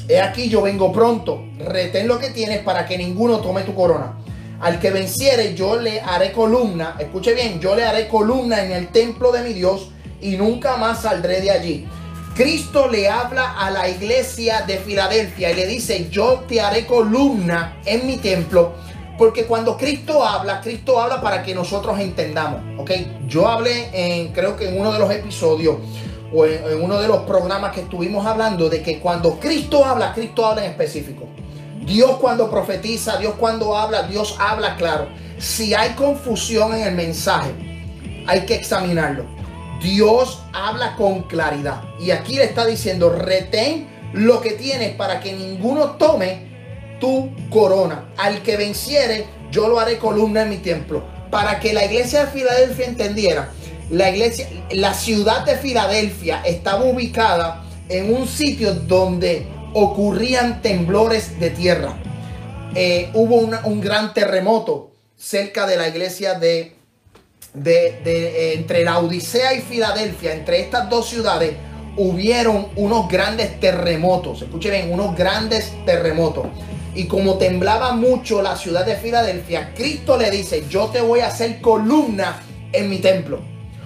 he 0.07 0.21
aquí 0.21 0.47
yo 0.47 0.61
vengo 0.61 0.93
pronto, 0.93 1.43
retén 1.59 2.07
lo 2.07 2.17
que 2.17 2.29
tienes 2.29 2.59
para 2.59 2.85
que 2.85 2.97
ninguno 2.97 3.39
tome 3.39 3.63
tu 3.63 3.75
corona. 3.75 4.17
Al 4.61 4.79
que 4.79 4.89
venciere 4.89 5.53
yo 5.53 5.75
le 5.75 5.99
haré 5.99 6.31
columna, 6.31 6.95
escuche 6.97 7.33
bien, 7.33 7.59
yo 7.59 7.75
le 7.75 7.83
haré 7.83 8.07
columna 8.07 8.63
en 8.63 8.71
el 8.71 8.87
templo 8.87 9.33
de 9.33 9.43
mi 9.43 9.51
Dios 9.51 9.91
y 10.21 10.37
nunca 10.37 10.77
más 10.77 11.01
saldré 11.01 11.41
de 11.41 11.51
allí. 11.51 11.87
Cristo 12.35 12.87
le 12.87 13.09
habla 13.09 13.59
a 13.59 13.69
la 13.69 13.89
iglesia 13.89 14.61
de 14.61 14.77
Filadelfia 14.77 15.51
y 15.51 15.55
le 15.55 15.67
dice, 15.67 16.07
yo 16.09 16.45
te 16.47 16.61
haré 16.61 16.85
columna 16.85 17.81
en 17.83 18.07
mi 18.07 18.15
templo 18.17 18.75
porque 19.17 19.45
cuando 19.45 19.77
Cristo 19.77 20.23
habla, 20.23 20.61
Cristo 20.61 20.99
habla 20.99 21.21
para 21.21 21.41
que 21.41 21.55
nosotros 21.55 21.99
entendamos. 21.99 22.61
¿Ok? 22.79 22.91
Yo 23.27 23.47
hablé 23.47 23.89
en, 23.93 24.31
creo 24.31 24.55
que 24.55 24.69
en 24.69 24.79
uno 24.79 24.93
de 24.93 24.99
los 24.99 25.11
episodios 25.11 25.77
o 26.33 26.45
en, 26.45 26.81
uno 26.81 26.99
de 26.99 27.07
los 27.07 27.21
programas 27.23 27.73
que 27.73 27.81
estuvimos 27.81 28.25
hablando 28.25 28.69
de 28.69 28.81
que 28.81 28.99
cuando 28.99 29.39
Cristo 29.39 29.83
habla, 29.83 30.13
Cristo 30.13 30.45
habla 30.45 30.65
en 30.65 30.71
específico. 30.71 31.27
Dios 31.85 32.17
cuando 32.17 32.49
profetiza, 32.49 33.17
Dios 33.17 33.35
cuando 33.39 33.75
habla, 33.75 34.03
Dios 34.03 34.35
habla 34.39 34.75
claro. 34.75 35.07
Si 35.37 35.73
hay 35.73 35.91
confusión 35.91 36.75
en 36.75 36.87
el 36.87 36.95
mensaje, 36.95 37.51
hay 38.27 38.41
que 38.41 38.55
examinarlo. 38.55 39.25
Dios 39.81 40.43
habla 40.53 40.95
con 40.95 41.23
claridad. 41.23 41.81
Y 41.99 42.11
aquí 42.11 42.35
le 42.35 42.43
está 42.43 42.65
diciendo, 42.65 43.09
retén 43.09 43.87
lo 44.13 44.41
que 44.41 44.51
tienes 44.51 44.95
para 44.95 45.19
que 45.19 45.33
ninguno 45.33 45.91
tome 45.91 46.56
tu 46.99 47.29
corona. 47.49 48.09
Al 48.17 48.41
que 48.43 48.57
venciere, 48.57 49.25
yo 49.51 49.67
lo 49.67 49.79
haré 49.79 49.97
columna 49.97 50.43
en 50.43 50.49
mi 50.49 50.57
templo. 50.57 51.03
Para 51.31 51.59
que 51.59 51.73
la 51.73 51.85
iglesia 51.85 52.25
de 52.25 52.31
Filadelfia 52.31 52.85
entendiera, 52.85 53.51
la 53.89 54.09
iglesia, 54.09 54.47
la 54.71 54.93
ciudad 54.93 55.45
de 55.45 55.57
Filadelfia 55.57 56.41
estaba 56.45 56.83
ubicada 56.85 57.63
en 57.89 58.13
un 58.13 58.27
sitio 58.27 58.73
donde 58.73 59.47
ocurrían 59.73 60.61
temblores 60.61 61.39
de 61.39 61.49
tierra. 61.49 61.97
Eh, 62.75 63.09
hubo 63.13 63.35
un 63.35 63.81
gran 63.81 64.13
terremoto 64.13 64.91
cerca 65.15 65.65
de 65.65 65.77
la 65.77 65.87
iglesia 65.87 66.35
de, 66.35 66.75
de, 67.53 68.01
eh, 68.05 68.53
entre 68.53 68.83
la 68.83 68.99
Odisea 68.99 69.53
y 69.53 69.61
Filadelfia, 69.61 70.33
entre 70.33 70.59
estas 70.59 70.89
dos 70.89 71.09
ciudades, 71.09 71.53
hubieron 71.97 72.67
unos 72.75 73.09
grandes 73.09 73.59
terremotos. 73.59 74.43
Escuchen 74.43 74.91
unos 74.91 75.15
grandes 75.15 75.73
terremotos. 75.85 76.47
Y 76.97 77.05
como 77.05 77.35
temblaba 77.35 77.91
mucho 77.91 78.41
la 78.41 78.57
ciudad 78.57 78.83
de 78.83 78.95
Filadelfia, 78.95 79.71
Cristo 79.75 80.17
le 80.17 80.31
dice, 80.31 80.65
yo 80.67 80.87
te 80.87 80.99
voy 80.99 81.19
a 81.19 81.27
hacer 81.27 81.61
columna 81.61 82.41
en 82.73 82.89
mi 82.89 82.97
templo. 82.97 83.39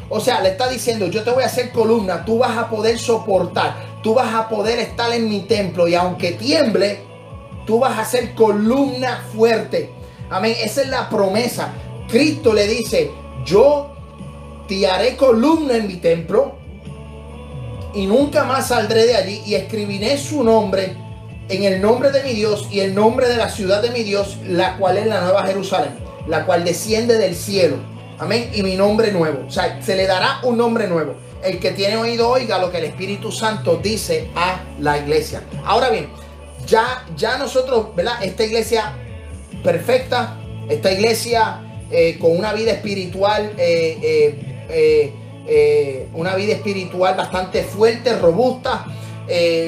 O 0.07 0.21
sea, 0.21 0.39
le 0.39 0.51
está 0.51 0.69
diciendo, 0.69 1.07
yo 1.07 1.21
te 1.21 1.29
voy 1.29 1.43
a 1.43 1.47
hacer 1.47 1.73
columna, 1.73 2.23
tú 2.23 2.37
vas 2.37 2.57
a 2.57 2.69
poder 2.69 2.97
soportar, 2.97 3.75
tú 4.01 4.13
vas 4.13 4.33
a 4.33 4.47
poder 4.47 4.79
estar 4.79 5.11
en 5.11 5.27
mi 5.27 5.41
templo 5.41 5.89
y 5.89 5.95
aunque 5.95 6.31
tiemble, 6.31 7.01
tú 7.67 7.79
vas 7.79 7.99
a 7.99 8.05
ser 8.05 8.33
columna 8.33 9.25
fuerte. 9.35 9.89
Amén, 10.29 10.55
esa 10.63 10.81
es 10.81 10.87
la 10.87 11.09
promesa. 11.09 11.73
Cristo 12.07 12.53
le 12.53 12.65
dice, 12.65 13.11
yo 13.45 13.93
te 14.69 14.87
haré 14.87 15.17
columna 15.17 15.75
en 15.75 15.87
mi 15.87 15.97
templo 15.97 16.55
y 17.93 18.05
nunca 18.05 18.45
más 18.45 18.69
saldré 18.69 19.05
de 19.05 19.15
allí 19.17 19.41
y 19.45 19.55
escribiré 19.55 20.17
su 20.17 20.45
nombre 20.45 21.10
en 21.49 21.63
el 21.63 21.81
nombre 21.81 22.11
de 22.11 22.23
mi 22.23 22.33
Dios 22.33 22.67
y 22.71 22.79
el 22.79 22.95
nombre 22.95 23.27
de 23.27 23.37
la 23.37 23.49
ciudad 23.49 23.81
de 23.81 23.91
mi 23.91 24.03
Dios, 24.03 24.37
la 24.47 24.77
cual 24.77 24.97
es 24.97 25.07
la 25.07 25.21
nueva 25.21 25.45
Jerusalén, 25.45 25.91
la 26.27 26.45
cual 26.45 26.63
desciende 26.63 27.17
del 27.17 27.35
cielo. 27.35 27.77
Amén. 28.19 28.51
Y 28.53 28.63
mi 28.63 28.75
nombre 28.75 29.11
nuevo. 29.11 29.45
O 29.47 29.51
sea, 29.51 29.81
se 29.81 29.95
le 29.95 30.05
dará 30.05 30.39
un 30.43 30.57
nombre 30.57 30.87
nuevo. 30.87 31.15
El 31.43 31.59
que 31.59 31.71
tiene 31.71 31.97
oído 31.97 32.29
oiga 32.29 32.59
lo 32.59 32.71
que 32.71 32.77
el 32.77 32.85
Espíritu 32.85 33.31
Santo 33.31 33.77
dice 33.77 34.29
a 34.35 34.59
la 34.79 34.99
iglesia. 34.99 35.41
Ahora 35.65 35.89
bien, 35.89 36.07
ya, 36.67 37.03
ya 37.17 37.37
nosotros, 37.37 37.95
¿verdad? 37.95 38.23
Esta 38.23 38.43
iglesia 38.43 38.93
perfecta, 39.63 40.37
esta 40.69 40.91
iglesia 40.91 41.61
eh, 41.89 42.17
con 42.19 42.37
una 42.37 42.53
vida 42.53 42.71
espiritual, 42.71 43.53
eh, 43.57 44.43
una 46.13 46.35
vida 46.35 46.53
espiritual 46.53 47.15
bastante 47.17 47.63
fuerte, 47.63 48.17
robusta, 48.17 48.85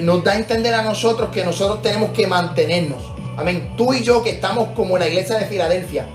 nos 0.04 0.24
da 0.24 0.34
a 0.34 0.36
entender 0.36 0.74
a 0.74 0.82
nosotros 0.82 1.30
que 1.30 1.44
nosotros 1.44 1.82
tenemos 1.82 2.12
que 2.12 2.28
mantenernos. 2.28 3.02
Amén. 3.38 3.74
Tú 3.78 3.94
y 3.94 4.04
yo 4.04 4.24
que 4.24 4.32
estamos 4.32 4.70
como 4.70 4.98
la 4.98 5.08
iglesia 5.08 5.38
de 5.38 5.46
Filadelfia, 5.46 6.08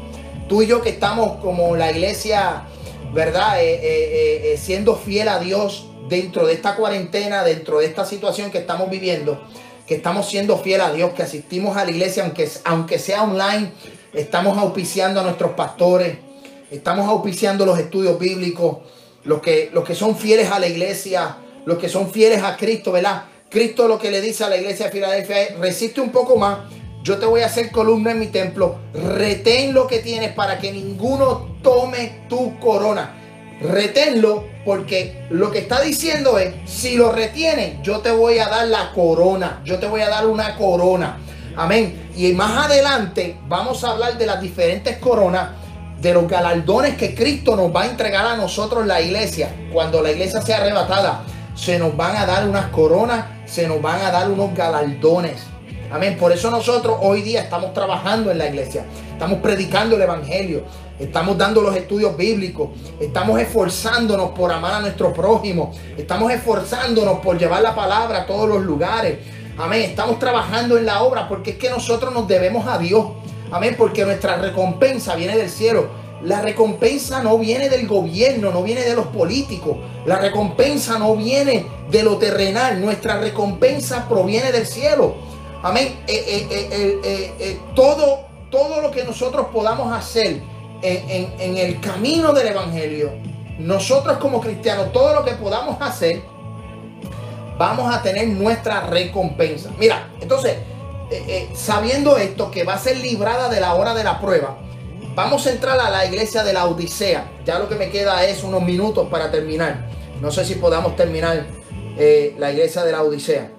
tú 0.48 0.62
y 0.62 0.66
yo 0.66 0.82
que 0.82 0.90
estamos 0.90 1.38
como 1.38 1.76
la 1.76 1.90
iglesia, 1.90 2.64
¿verdad? 3.12 3.58
siendo 4.56 4.96
fiel 4.96 5.28
a 5.28 5.38
Dios 5.38 5.86
dentro 6.08 6.46
de 6.46 6.54
esta 6.54 6.76
cuarentena, 6.76 7.42
dentro 7.42 7.80
de 7.80 7.86
esta 7.86 8.04
situación 8.04 8.50
que 8.50 8.58
estamos 8.58 8.88
viviendo 8.90 9.40
que 9.88 9.94
estamos 9.94 10.28
siendo 10.28 10.58
fieles 10.58 10.86
a 10.86 10.92
Dios, 10.92 11.14
que 11.14 11.22
asistimos 11.22 11.76
a 11.78 11.84
la 11.84 11.90
iglesia, 11.90 12.22
aunque, 12.22 12.46
aunque 12.64 12.98
sea 12.98 13.22
online, 13.22 13.72
estamos 14.12 14.58
auspiciando 14.58 15.20
a 15.20 15.22
nuestros 15.22 15.52
pastores, 15.52 16.18
estamos 16.70 17.08
auspiciando 17.08 17.64
los 17.64 17.78
estudios 17.78 18.18
bíblicos, 18.18 18.78
los 19.24 19.40
que, 19.40 19.70
los 19.72 19.84
que 19.84 19.94
son 19.94 20.14
fieles 20.14 20.50
a 20.50 20.58
la 20.58 20.66
iglesia, 20.66 21.38
los 21.64 21.78
que 21.78 21.88
son 21.88 22.10
fieles 22.10 22.42
a 22.42 22.58
Cristo, 22.58 22.92
¿verdad? 22.92 23.24
Cristo 23.48 23.88
lo 23.88 23.98
que 23.98 24.10
le 24.10 24.20
dice 24.20 24.44
a 24.44 24.48
la 24.48 24.56
iglesia 24.56 24.86
de 24.86 24.92
Filadelfia 24.92 25.42
es, 25.42 25.58
resiste 25.58 26.00
un 26.00 26.10
poco 26.10 26.36
más, 26.36 26.58
yo 27.02 27.18
te 27.18 27.26
voy 27.26 27.40
a 27.40 27.46
hacer 27.46 27.70
columna 27.70 28.10
en 28.10 28.20
mi 28.20 28.26
templo, 28.26 28.78
retén 28.92 29.72
lo 29.72 29.86
que 29.86 29.98
tienes 30.00 30.32
para 30.32 30.58
que 30.58 30.72
ninguno 30.72 31.56
tome 31.62 32.24
tu 32.28 32.58
corona 32.58 33.18
reténlo 33.60 34.44
porque 34.64 35.26
lo 35.30 35.50
que 35.50 35.58
está 35.58 35.80
diciendo 35.80 36.38
es, 36.38 36.54
si 36.66 36.96
lo 36.96 37.12
retienes, 37.12 37.82
yo 37.82 38.00
te 38.00 38.10
voy 38.10 38.38
a 38.38 38.48
dar 38.48 38.66
la 38.68 38.92
corona, 38.92 39.60
yo 39.64 39.78
te 39.78 39.86
voy 39.86 40.00
a 40.02 40.08
dar 40.08 40.26
una 40.26 40.56
corona. 40.56 41.18
Amén. 41.56 42.10
Y 42.16 42.32
más 42.32 42.66
adelante 42.66 43.36
vamos 43.48 43.82
a 43.82 43.90
hablar 43.90 44.18
de 44.18 44.26
las 44.26 44.40
diferentes 44.40 44.98
coronas, 44.98 45.50
de 46.00 46.14
los 46.14 46.28
galardones 46.28 46.96
que 46.96 47.14
Cristo 47.14 47.56
nos 47.56 47.74
va 47.74 47.82
a 47.82 47.86
entregar 47.86 48.26
a 48.26 48.36
nosotros 48.36 48.86
la 48.86 49.00
iglesia. 49.00 49.52
Cuando 49.72 50.02
la 50.02 50.12
iglesia 50.12 50.40
sea 50.42 50.58
arrebatada, 50.58 51.24
se 51.58 51.76
nos 51.76 51.96
van 51.96 52.16
a 52.16 52.24
dar 52.24 52.48
unas 52.48 52.66
coronas, 52.66 53.24
se 53.44 53.66
nos 53.66 53.82
van 53.82 54.00
a 54.00 54.12
dar 54.12 54.30
unos 54.30 54.54
galardones. 54.54 55.42
Amén. 55.90 56.16
Por 56.16 56.30
eso 56.30 56.50
nosotros 56.50 56.98
hoy 57.00 57.22
día 57.22 57.42
estamos 57.42 57.74
trabajando 57.74 58.30
en 58.30 58.38
la 58.38 58.46
iglesia. 58.46 58.84
Estamos 59.12 59.40
predicando 59.40 59.96
el 59.96 60.02
Evangelio. 60.02 60.62
Estamos 61.00 61.36
dando 61.36 61.60
los 61.60 61.74
estudios 61.74 62.16
bíblicos. 62.16 62.70
Estamos 63.00 63.40
esforzándonos 63.40 64.30
por 64.30 64.52
amar 64.52 64.74
a 64.74 64.80
nuestro 64.80 65.12
prójimo. 65.12 65.74
Estamos 65.96 66.30
esforzándonos 66.30 67.18
por 67.18 67.36
llevar 67.36 67.62
la 67.62 67.74
palabra 67.74 68.22
a 68.22 68.26
todos 68.26 68.48
los 68.48 68.62
lugares. 68.62 69.18
Amén. 69.56 69.82
Estamos 69.82 70.20
trabajando 70.20 70.78
en 70.78 70.86
la 70.86 71.02
obra 71.02 71.28
porque 71.28 71.52
es 71.52 71.56
que 71.56 71.70
nosotros 71.70 72.14
nos 72.14 72.28
debemos 72.28 72.68
a 72.68 72.78
Dios. 72.78 73.04
Amén. 73.50 73.74
Porque 73.76 74.04
nuestra 74.04 74.36
recompensa 74.36 75.16
viene 75.16 75.36
del 75.36 75.50
cielo. 75.50 75.88
La 76.22 76.40
recompensa 76.40 77.22
no 77.22 77.38
viene 77.38 77.68
del 77.68 77.86
gobierno, 77.86 78.50
no 78.50 78.62
viene 78.62 78.82
de 78.82 78.94
los 78.94 79.06
políticos. 79.06 79.76
La 80.04 80.18
recompensa 80.18 80.98
no 80.98 81.14
viene 81.14 81.66
de 81.90 82.02
lo 82.02 82.18
terrenal. 82.18 82.80
Nuestra 82.80 83.18
recompensa 83.20 84.08
proviene 84.08 84.50
del 84.50 84.66
cielo. 84.66 85.14
Amén. 85.62 86.00
Eh, 86.08 86.46
eh, 86.50 87.00
eh, 87.38 87.60
todo, 87.74 88.20
todo 88.50 88.80
lo 88.80 88.90
que 88.90 89.04
nosotros 89.04 89.46
podamos 89.52 89.96
hacer 89.96 90.42
en, 90.82 91.56
el 91.56 91.80
camino 91.80 92.32
del 92.32 92.48
Evangelio, 92.48 93.12
nosotros 93.58 94.18
como 94.18 94.40
cristianos, 94.40 94.92
todo 94.92 95.14
lo 95.14 95.24
que 95.24 95.32
podamos 95.32 95.80
hacer, 95.80 96.22
vamos 97.56 97.92
a 97.92 98.02
tener 98.02 98.28
nuestra 98.28 98.82
recompensa. 98.82 99.70
Mira, 99.78 100.10
entonces, 100.20 100.56
sabiendo 101.54 102.16
esto, 102.16 102.50
que 102.50 102.64
va 102.64 102.74
a 102.74 102.78
ser 102.78 102.96
librada 102.98 103.48
de 103.48 103.60
la 103.60 103.74
hora 103.74 103.94
de 103.94 104.04
la 104.04 104.20
prueba, 104.20 104.58
vamos 105.18 105.44
a 105.48 105.50
entrar 105.50 105.80
a 105.80 105.90
la 105.90 106.06
iglesia 106.06 106.44
de 106.44 106.52
la 106.52 106.66
Odisea. 106.66 107.28
Ya 107.44 107.58
lo 107.58 107.68
que 107.68 107.74
me 107.74 107.90
queda 107.90 108.24
es 108.24 108.44
unos 108.44 108.62
minutos 108.62 109.08
para 109.08 109.32
terminar. 109.32 109.88
No 110.20 110.30
sé 110.30 110.44
si 110.44 110.54
podamos 110.54 110.94
terminar 110.94 111.44
eh, 111.98 112.36
la 112.38 112.52
iglesia 112.52 112.84
de 112.84 112.92
la 112.92 113.02
Odisea. 113.02 113.50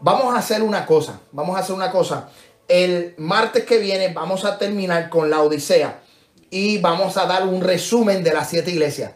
Vamos 0.00 0.34
a 0.34 0.38
hacer 0.38 0.60
una 0.60 0.84
cosa, 0.84 1.20
vamos 1.30 1.56
a 1.56 1.60
hacer 1.60 1.76
una 1.76 1.92
cosa. 1.92 2.30
El 2.66 3.14
martes 3.16 3.64
que 3.64 3.78
viene 3.78 4.08
vamos 4.08 4.44
a 4.44 4.58
terminar 4.58 5.08
con 5.08 5.30
la 5.30 5.42
Odisea 5.42 6.00
y 6.50 6.78
vamos 6.78 7.16
a 7.16 7.26
dar 7.26 7.46
un 7.46 7.60
resumen 7.60 8.24
de 8.24 8.34
las 8.34 8.50
siete 8.50 8.72
iglesias. 8.72 9.12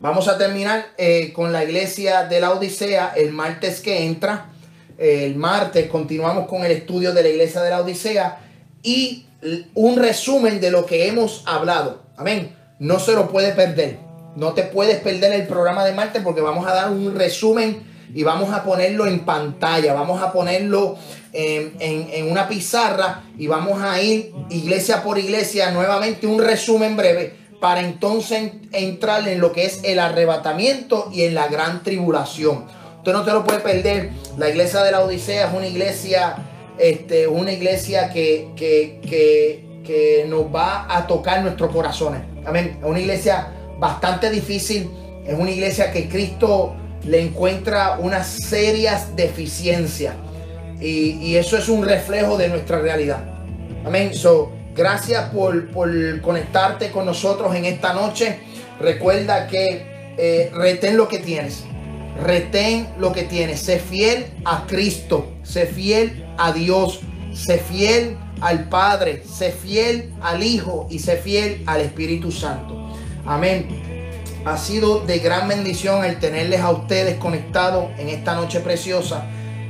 Vamos 0.00 0.28
a 0.28 0.36
terminar 0.36 0.88
eh, 0.98 1.32
con 1.32 1.50
la 1.50 1.64
iglesia 1.64 2.24
de 2.24 2.42
la 2.42 2.50
Odisea 2.50 3.14
el 3.16 3.32
martes 3.32 3.80
que 3.80 4.04
entra. 4.04 4.50
el 4.98 5.34
martes 5.36 5.88
continuamos 5.88 6.46
con 6.46 6.62
el 6.62 6.72
estudio 6.72 7.14
de 7.14 7.22
la 7.22 7.28
iglesia 7.30 7.62
de 7.62 7.70
la 7.70 7.80
Odisea 7.80 8.40
y 8.82 9.26
un 9.74 9.96
resumen 9.96 10.60
de 10.60 10.70
lo 10.70 10.86
que 10.86 11.08
hemos 11.08 11.42
hablado. 11.46 12.02
Amén. 12.16 12.54
No 12.78 12.98
se 12.98 13.12
lo 13.12 13.28
puede 13.28 13.52
perder. 13.52 13.98
No 14.36 14.52
te 14.52 14.62
puedes 14.62 15.00
perder 15.00 15.32
el 15.32 15.46
programa 15.46 15.84
de 15.84 15.92
martes 15.92 16.22
porque 16.22 16.40
vamos 16.40 16.66
a 16.66 16.74
dar 16.74 16.90
un 16.90 17.14
resumen 17.14 17.82
y 18.14 18.22
vamos 18.22 18.52
a 18.52 18.62
ponerlo 18.64 19.06
en 19.06 19.24
pantalla. 19.24 19.94
Vamos 19.94 20.22
a 20.22 20.32
ponerlo 20.32 20.96
en, 21.32 22.30
una 22.30 22.48
pizarra 22.48 23.24
y 23.38 23.46
vamos 23.46 23.82
a 23.82 24.00
ir 24.00 24.32
iglesia 24.50 25.02
por 25.02 25.18
iglesia 25.18 25.70
nuevamente 25.70 26.26
un 26.26 26.42
resumen 26.42 26.96
breve 26.96 27.34
para 27.60 27.80
entonces 27.80 28.52
entrar 28.72 29.26
en 29.28 29.40
lo 29.40 29.52
que 29.52 29.64
es 29.64 29.80
el 29.82 29.98
arrebatamiento 29.98 31.10
y 31.12 31.22
en 31.22 31.34
la 31.34 31.48
gran 31.48 31.82
tribulación. 31.82 32.66
Usted 32.98 33.12
no 33.12 33.24
te 33.24 33.32
lo 33.32 33.44
puede 33.44 33.60
perder. 33.60 34.10
La 34.36 34.48
iglesia 34.48 34.82
de 34.82 34.92
la 34.92 35.00
Odisea 35.00 35.48
es 35.48 35.54
una 35.54 35.66
iglesia, 35.66 36.36
este, 36.78 37.26
una 37.26 37.52
iglesia 37.52 38.10
que, 38.10 38.48
que, 38.56 39.00
que, 39.02 40.26
nos 40.28 40.52
va 40.52 40.86
a 40.88 41.06
tocar 41.06 41.42
nuestros 41.42 41.70
corazones. 41.70 42.20
Amén. 42.44 42.78
Es 42.80 42.84
una 42.84 42.98
iglesia 42.98 43.52
bastante 43.78 44.30
difícil. 44.30 44.90
Es 45.24 45.38
una 45.38 45.50
iglesia 45.50 45.92
que 45.92 46.08
Cristo 46.08 46.74
le 47.04 47.20
encuentra 47.20 47.98
unas 48.00 48.26
serias 48.26 49.14
deficiencias. 49.14 50.14
Y, 50.80 51.36
eso 51.36 51.56
es 51.56 51.68
un 51.68 51.84
reflejo 51.84 52.36
de 52.36 52.48
nuestra 52.48 52.80
realidad. 52.80 53.20
Amén. 53.84 54.12
So, 54.12 54.52
gracias 54.74 55.30
por, 55.30 55.70
conectarte 56.20 56.90
con 56.90 57.06
nosotros 57.06 57.54
en 57.54 57.64
esta 57.64 57.92
noche. 57.94 58.40
Recuerda 58.80 59.46
que 59.46 59.86
eh, 60.18 60.50
retén 60.52 60.96
lo 60.96 61.08
que 61.08 61.20
tienes. 61.20 61.64
Retén 62.22 62.88
lo 62.98 63.12
que 63.12 63.22
tienes. 63.22 63.60
Sé 63.60 63.78
fiel 63.78 64.26
a 64.44 64.66
Cristo. 64.66 65.32
Sé 65.42 65.66
fiel 65.66 66.26
a 66.38 66.52
Dios. 66.52 67.00
Sé 67.34 67.58
fiel 67.58 68.16
al 68.40 68.68
Padre. 68.68 69.22
Sé 69.24 69.52
fiel 69.52 70.12
al 70.22 70.42
Hijo. 70.42 70.86
Y 70.90 70.98
sé 70.98 71.16
fiel 71.16 71.62
al 71.66 71.80
Espíritu 71.80 72.32
Santo. 72.32 72.92
Amén. 73.24 73.68
Ha 74.44 74.56
sido 74.56 75.00
de 75.00 75.18
gran 75.18 75.48
bendición 75.48 76.04
el 76.04 76.18
tenerles 76.18 76.60
a 76.60 76.70
ustedes 76.70 77.16
conectados 77.16 77.86
en 77.98 78.08
esta 78.08 78.34
noche 78.34 78.60
preciosa. 78.60 79.26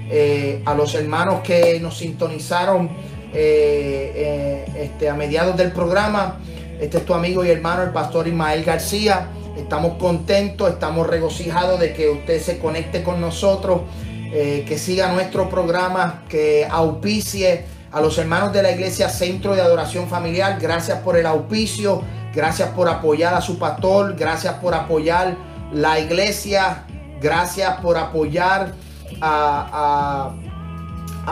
Eh, 0.08 0.62
a 0.64 0.74
los 0.74 0.94
hermanos 0.94 1.40
que 1.40 1.80
nos 1.80 1.98
sintonizaron 1.98 2.90
eh, 3.34 4.12
eh, 4.14 4.64
este, 4.84 5.08
a 5.08 5.14
mediados 5.14 5.56
del 5.56 5.72
programa. 5.72 6.38
Este 6.80 6.98
es 6.98 7.04
tu 7.04 7.14
amigo 7.14 7.44
y 7.44 7.50
hermano, 7.50 7.82
el 7.82 7.90
pastor 7.90 8.28
Ismael 8.28 8.64
García. 8.64 9.28
Estamos 9.56 9.94
contentos, 9.98 10.70
estamos 10.70 11.06
regocijados 11.06 11.80
de 11.80 11.92
que 11.92 12.08
usted 12.08 12.40
se 12.40 12.58
conecte 12.58 13.02
con 13.02 13.20
nosotros, 13.20 13.82
que 14.30 14.78
siga 14.78 15.12
nuestro 15.12 15.48
programa, 15.48 16.24
que 16.28 16.66
auspicie 16.70 17.64
a 17.96 18.00
los 18.00 18.18
hermanos 18.18 18.52
de 18.52 18.62
la 18.62 18.72
iglesia 18.72 19.08
Centro 19.08 19.54
de 19.54 19.62
Adoración 19.62 20.08
Familiar. 20.08 20.58
Gracias 20.60 20.98
por 20.98 21.16
el 21.16 21.24
auspicio, 21.24 22.02
gracias 22.34 22.68
por 22.70 22.88
apoyar 22.88 23.34
a 23.34 23.40
su 23.40 23.58
pastor, 23.58 24.14
gracias 24.16 24.54
por 24.54 24.74
apoyar 24.74 25.36
la 25.72 25.98
iglesia, 25.98 26.84
gracias 27.20 27.80
por 27.80 27.96
apoyar 27.96 28.74
a, 29.22 30.32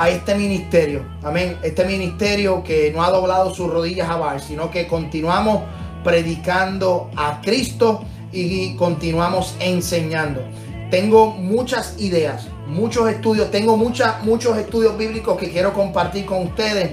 este 0.08 0.34
ministerio. 0.34 1.04
Amén. 1.22 1.58
Este 1.62 1.84
ministerio 1.84 2.64
que 2.64 2.90
no 2.92 3.04
ha 3.04 3.10
doblado 3.10 3.54
sus 3.54 3.70
rodillas 3.70 4.08
a 4.08 4.16
Baal, 4.16 4.40
sino 4.40 4.70
que 4.70 4.88
continuamos 4.88 5.60
predicando 6.02 7.10
a 7.14 7.40
Cristo 7.42 8.04
y 8.34 8.76
continuamos 8.76 9.54
enseñando. 9.60 10.42
Tengo 10.90 11.30
muchas 11.30 11.96
ideas, 11.98 12.48
muchos 12.66 13.08
estudios, 13.08 13.50
tengo 13.50 13.76
muchas, 13.76 14.22
muchos 14.24 14.56
estudios 14.58 14.96
bíblicos 14.98 15.38
que 15.38 15.50
quiero 15.50 15.72
compartir 15.72 16.26
con 16.26 16.42
ustedes 16.42 16.90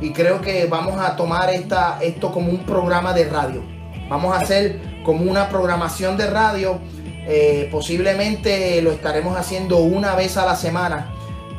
y 0.00 0.10
creo 0.10 0.40
que 0.40 0.66
vamos 0.66 1.00
a 1.00 1.16
tomar 1.16 1.50
esta, 1.50 1.98
esto 2.00 2.32
como 2.32 2.50
un 2.50 2.64
programa 2.64 3.12
de 3.12 3.28
radio. 3.28 3.62
Vamos 4.08 4.34
a 4.34 4.38
hacer 4.38 4.80
como 5.04 5.30
una 5.30 5.48
programación 5.48 6.16
de 6.16 6.26
radio 6.28 6.80
eh, 7.26 7.68
posiblemente 7.72 8.82
lo 8.82 8.92
estaremos 8.92 9.36
haciendo 9.38 9.78
una 9.78 10.14
vez 10.14 10.36
a 10.36 10.44
la 10.44 10.56
semana 10.56 11.10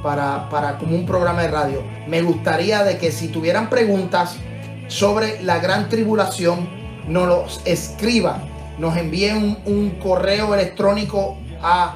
para, 0.04 0.48
para, 0.50 0.78
como 0.78 0.96
un 0.96 1.06
programa 1.06 1.42
de 1.42 1.48
radio. 1.48 1.84
Me 2.08 2.22
gustaría 2.22 2.84
de 2.84 2.98
que 2.98 3.12
si 3.12 3.30
tuvieran 3.30 3.70
preguntas 3.70 4.36
sobre 4.88 5.42
la 5.42 5.58
gran 5.58 5.90
tribulación, 5.90 6.70
nos 7.08 7.28
los 7.28 7.62
escriban, 7.66 8.44
nos 8.78 8.98
envíen 8.98 9.58
un, 9.66 9.92
correo 10.02 10.54
electrónico 10.54 11.38
a 11.62 11.96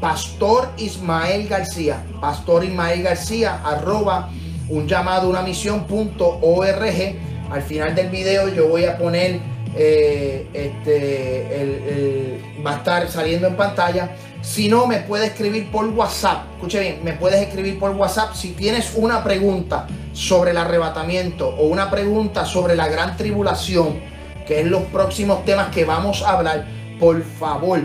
Pastor 0.00 0.70
Ismael 0.76 1.48
García. 1.48 2.04
Pastor 2.20 2.64
Ismael 2.64 3.02
García, 3.02 3.60
arroba 3.64 4.30
un 4.68 4.86
llamado, 4.86 5.28
una 5.28 5.42
misión 5.42 5.84
punto 5.86 6.38
org. 6.42 7.16
Al 7.50 7.62
final 7.62 7.94
del 7.94 8.10
video 8.10 8.48
yo 8.48 8.68
voy 8.68 8.84
a 8.84 8.98
poner, 8.98 9.40
eh, 9.74 10.46
este, 10.52 11.62
el, 11.62 12.64
va 12.64 12.72
a 12.72 12.76
estar 12.76 13.08
saliendo 13.08 13.46
en 13.46 13.56
pantalla. 13.56 14.10
Si 14.42 14.68
no, 14.68 14.86
me 14.86 14.98
puedes 14.98 15.30
escribir 15.30 15.70
por 15.70 15.86
WhatsApp. 15.88 16.44
Escuche 16.54 16.80
bien, 16.80 17.00
me 17.02 17.12
puedes 17.12 17.40
escribir 17.40 17.78
por 17.78 17.90
WhatsApp 17.90 18.34
si 18.34 18.50
tienes 18.52 18.92
una 18.94 19.24
pregunta 19.24 19.86
sobre 20.12 20.52
el 20.52 20.58
arrebatamiento 20.58 21.48
o 21.48 21.66
una 21.66 21.90
pregunta 21.90 22.44
sobre 22.44 22.76
la 22.76 22.88
gran 22.88 23.16
tribulación, 23.16 24.00
que 24.48 24.62
es 24.62 24.66
los 24.66 24.82
próximos 24.84 25.44
temas 25.44 25.68
que 25.68 25.84
vamos 25.84 26.22
a 26.22 26.30
hablar. 26.30 26.66
Por 26.98 27.22
favor, 27.22 27.80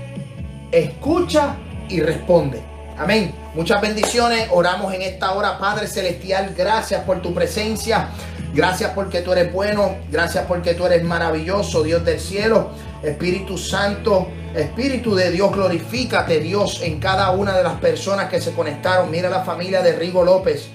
escucha 0.73 1.57
y 1.89 2.01
responde. 2.01 2.63
Amén. 2.97 3.35
Muchas 3.55 3.81
bendiciones. 3.81 4.49
Oramos 4.51 4.93
en 4.95 5.03
esta 5.03 5.33
hora, 5.33 5.59
Padre 5.59 5.87
Celestial. 5.87 6.55
Gracias 6.57 7.05
por 7.05 7.21
tu 7.21 7.35
presencia. 7.35 8.09
Gracias 8.55 8.93
porque 8.95 9.21
tú 9.21 9.33
eres 9.33 9.53
bueno. 9.53 9.97
Gracias 10.11 10.45
porque 10.47 10.75
tú 10.75 10.87
eres 10.87 11.03
maravilloso, 11.03 11.83
Dios 11.83 12.05
del 12.05 12.21
cielo. 12.21 12.71
Espíritu 13.05 13.59
Santo. 13.59 14.29
Espíritu 14.55 15.15
de 15.15 15.31
Dios, 15.31 15.53
glorifícate 15.53 16.41
Dios 16.41 16.81
en 16.83 17.01
cada 17.01 17.31
una 17.33 17.57
de 17.57 17.63
las 17.63 17.75
personas 17.75 18.31
que 18.31 18.41
se 18.41 18.53
conectaron. 18.53 19.11
Mira 19.11 19.29
la 19.29 19.43
familia 19.43 19.83
de 19.83 19.93
Rigo 19.93 20.25
López. 20.25 20.69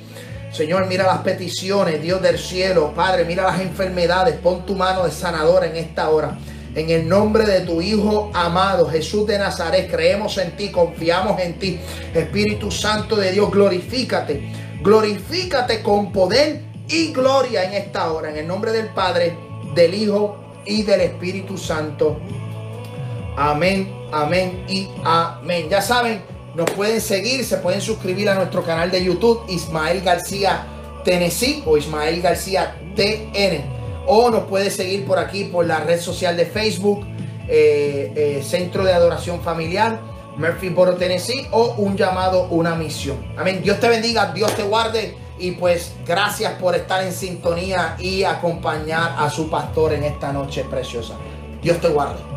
Señor, 0.52 0.88
mira 0.88 1.06
las 1.06 1.20
peticiones, 1.20 2.02
Dios 2.02 2.22
del 2.22 2.38
cielo. 2.38 2.94
Padre, 2.96 3.24
mira 3.26 3.44
las 3.44 3.60
enfermedades. 3.62 4.36
Pon 4.36 4.66
tu 4.66 4.76
mano 4.76 5.06
de 5.06 5.12
sanadora 5.12 5.68
en 5.68 5.76
esta 5.76 6.10
hora. 6.10 6.38
En 6.76 6.90
el 6.90 7.08
nombre 7.08 7.46
de 7.46 7.62
tu 7.62 7.82
Hijo 7.82 8.32
amado, 8.34 8.90
Jesús 8.90 9.26
de 9.26 9.40
Nazaret, 9.40 9.90
creemos 9.90 10.38
en 10.38 10.56
ti, 10.56 10.70
confiamos 10.70 11.40
en 11.40 11.58
ti. 11.58 11.80
Espíritu 12.14 12.70
Santo 12.70 13.16
de 13.16 13.32
Dios, 13.32 13.50
glorifícate. 13.52 14.52
Glorifícate 14.82 15.82
con 15.82 16.12
poder 16.12 16.62
y 16.88 17.12
gloria 17.12 17.64
en 17.64 17.74
esta 17.74 18.12
hora. 18.12 18.30
En 18.30 18.38
el 18.38 18.48
nombre 18.48 18.72
del 18.72 18.88
Padre, 18.88 19.36
del 19.74 19.94
Hijo 19.94 20.49
y 20.66 20.84
del 20.84 21.02
Espíritu 21.02 21.58
Santo. 21.58 22.18
Amén, 23.38 23.92
amén 24.12 24.66
y 24.68 24.88
amén. 25.04 25.68
Ya 25.70 25.82
saben, 25.82 26.22
nos 26.56 26.70
pueden 26.72 27.00
seguir, 27.00 27.46
se 27.46 27.58
pueden 27.58 27.82
suscribir 27.82 28.30
a 28.30 28.36
nuestro 28.36 28.64
canal 28.64 28.92
de 28.92 29.04
YouTube, 29.04 29.44
Ismael 29.48 30.02
García 30.02 30.66
Tennessee 31.04 31.64
o 31.66 31.78
Ismael 31.78 32.22
García 32.22 32.76
TN. 32.96 33.80
O 34.08 34.30
nos 34.30 34.44
puede 34.46 34.72
seguir 34.72 35.06
por 35.06 35.20
aquí, 35.20 35.46
por 35.46 35.66
la 35.66 35.80
red 35.80 36.00
social 36.00 36.36
de 36.36 36.46
Facebook, 36.46 37.06
eh, 37.48 38.12
eh, 38.16 38.44
Centro 38.44 38.84
de 38.84 38.92
Adoración 38.92 39.42
Familiar, 39.42 40.00
Murphyboro, 40.36 40.96
Tennessee, 40.96 41.48
o 41.52 41.76
un 41.78 41.96
llamado, 41.96 42.48
una 42.50 42.76
misión. 42.76 43.18
Amén. 43.38 43.62
Dios 43.64 43.80
te 43.80 43.88
bendiga, 43.88 44.32
Dios 44.34 44.56
te 44.56 44.64
guarde. 44.64 45.16
Y 45.40 45.52
pues 45.52 45.94
gracias 46.06 46.54
por 46.60 46.76
estar 46.76 47.04
en 47.04 47.14
sintonía 47.14 47.96
y 47.98 48.24
acompañar 48.24 49.16
a 49.18 49.30
su 49.30 49.50
pastor 49.50 49.94
en 49.94 50.04
esta 50.04 50.34
noche 50.34 50.66
preciosa. 50.66 51.16
Dios 51.62 51.80
te 51.80 51.88
guarde. 51.88 52.29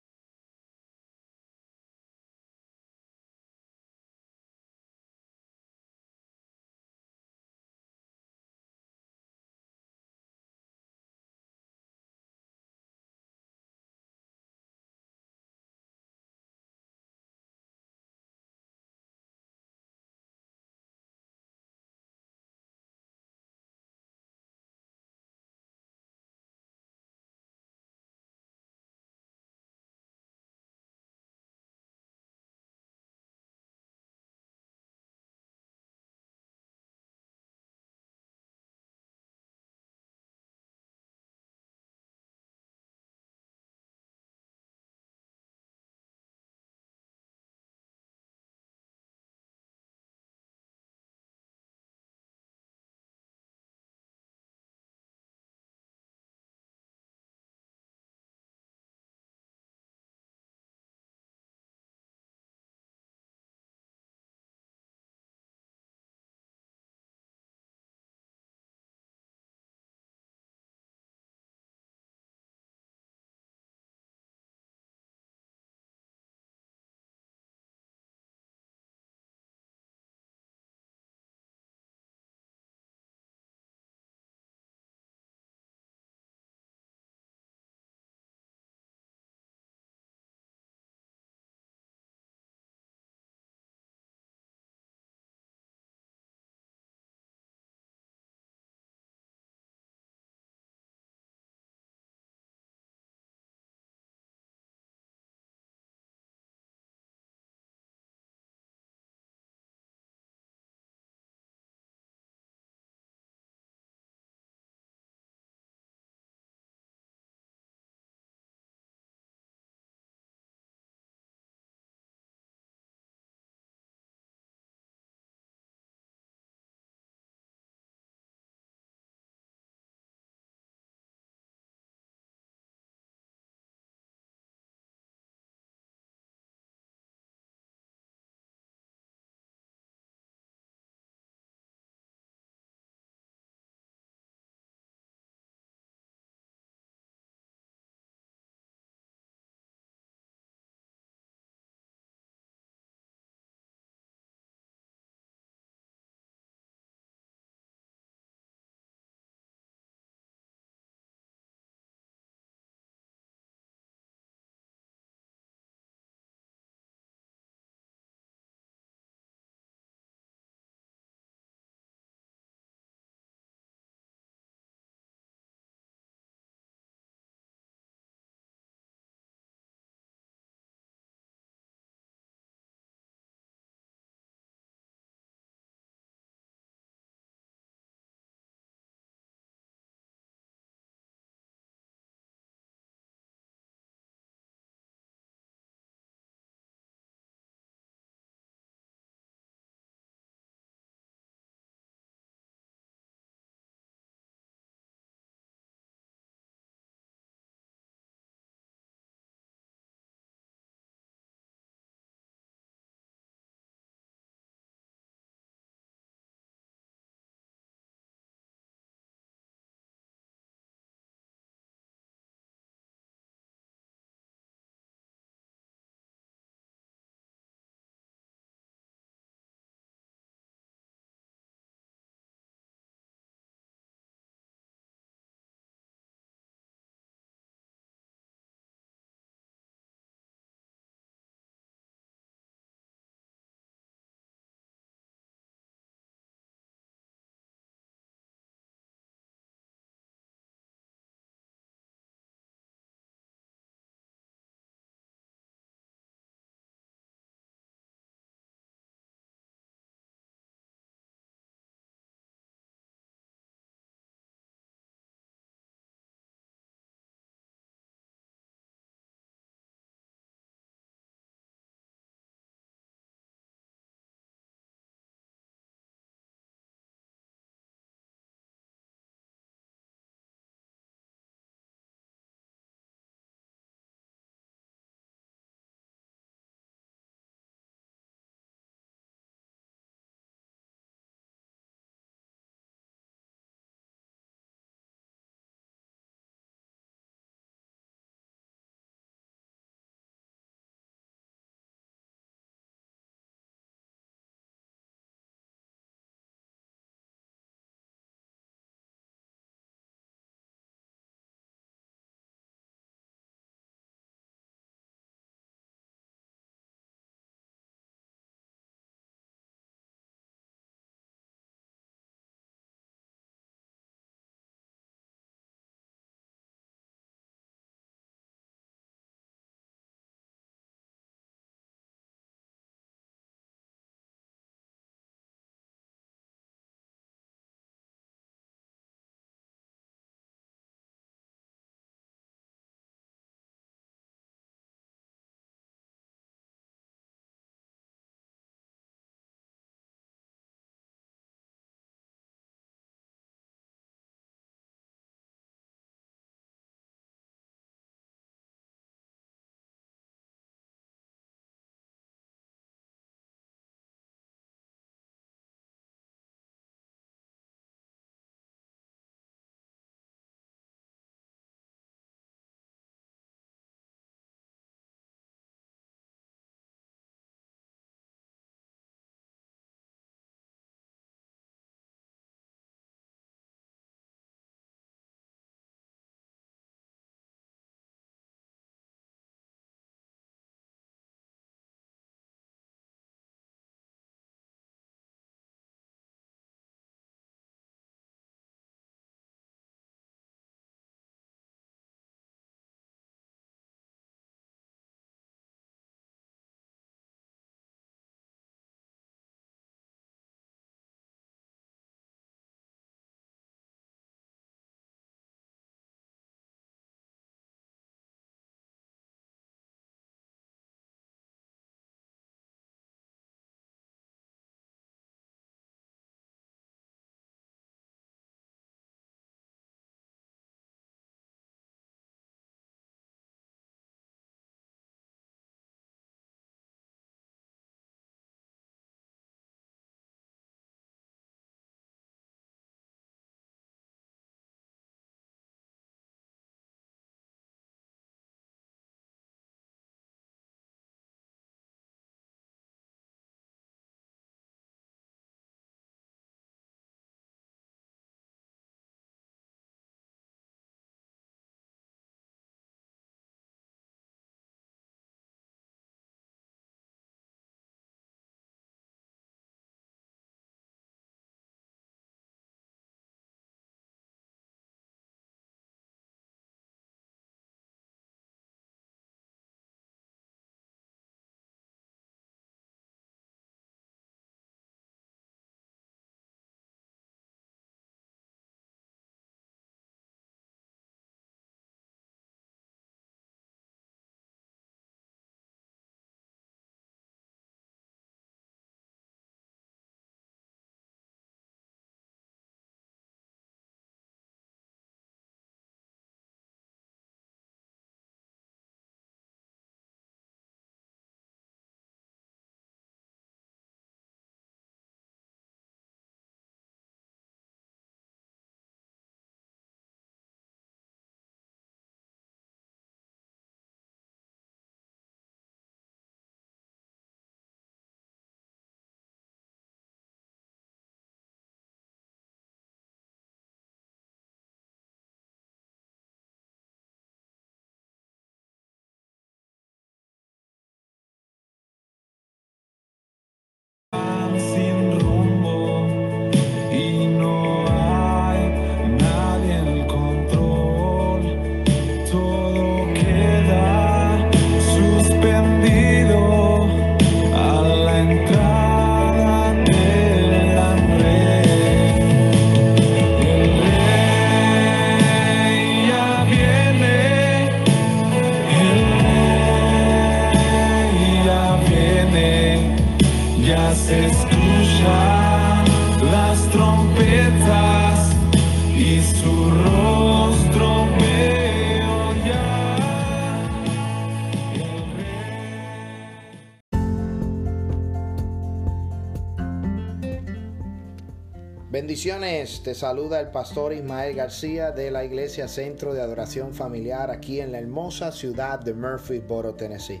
Te 592.64 592.74
saluda 592.74 593.20
el 593.20 593.28
pastor 593.28 593.74
Ismael 593.74 594.16
García 594.16 594.72
de 594.72 594.90
la 594.90 595.04
Iglesia 595.04 595.48
Centro 595.48 595.92
de 595.92 596.00
Adoración 596.00 596.54
Familiar 596.54 597.10
aquí 597.10 597.40
en 597.40 597.52
la 597.52 597.58
hermosa 597.58 598.10
ciudad 598.10 598.58
de 598.58 598.72
Murphysboro, 598.72 599.54
Tennessee. 599.54 600.00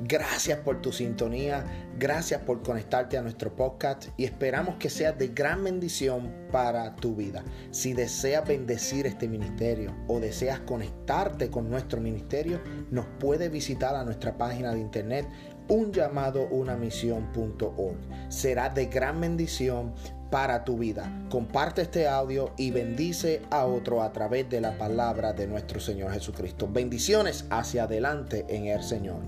Gracias 0.00 0.58
por 0.60 0.80
tu 0.80 0.90
sintonía, 0.90 1.66
gracias 1.98 2.40
por 2.40 2.62
conectarte 2.62 3.18
a 3.18 3.22
nuestro 3.22 3.54
podcast 3.54 4.06
y 4.16 4.24
esperamos 4.24 4.76
que 4.76 4.88
sea 4.88 5.12
de 5.12 5.28
gran 5.28 5.62
bendición 5.62 6.32
para 6.50 6.96
tu 6.96 7.14
vida. 7.14 7.44
Si 7.72 7.92
deseas 7.92 8.48
bendecir 8.48 9.06
este 9.06 9.28
ministerio 9.28 9.94
o 10.08 10.18
deseas 10.18 10.60
conectarte 10.60 11.50
con 11.50 11.68
nuestro 11.68 12.00
ministerio, 12.00 12.58
nos 12.90 13.04
puedes 13.20 13.52
visitar 13.52 13.94
a 13.94 14.04
nuestra 14.04 14.38
página 14.38 14.72
de 14.72 14.80
internet 14.80 15.28
un 15.68 15.92
llamado 15.92 16.48
una 16.48 16.76
misión.org. 16.76 17.98
Será 18.30 18.70
de 18.70 18.86
gran 18.86 19.20
bendición 19.20 19.92
para 20.30 20.64
tu 20.64 20.78
vida. 20.78 21.10
Comparte 21.30 21.82
este 21.82 22.08
audio 22.08 22.52
y 22.56 22.70
bendice 22.70 23.42
a 23.50 23.64
otro 23.66 24.02
a 24.02 24.12
través 24.12 24.48
de 24.48 24.60
la 24.60 24.76
palabra 24.76 25.32
de 25.32 25.46
nuestro 25.46 25.80
Señor 25.80 26.12
Jesucristo. 26.12 26.68
Bendiciones 26.70 27.46
hacia 27.50 27.84
adelante 27.84 28.44
en 28.48 28.66
el 28.66 28.82
Señor. 28.82 29.20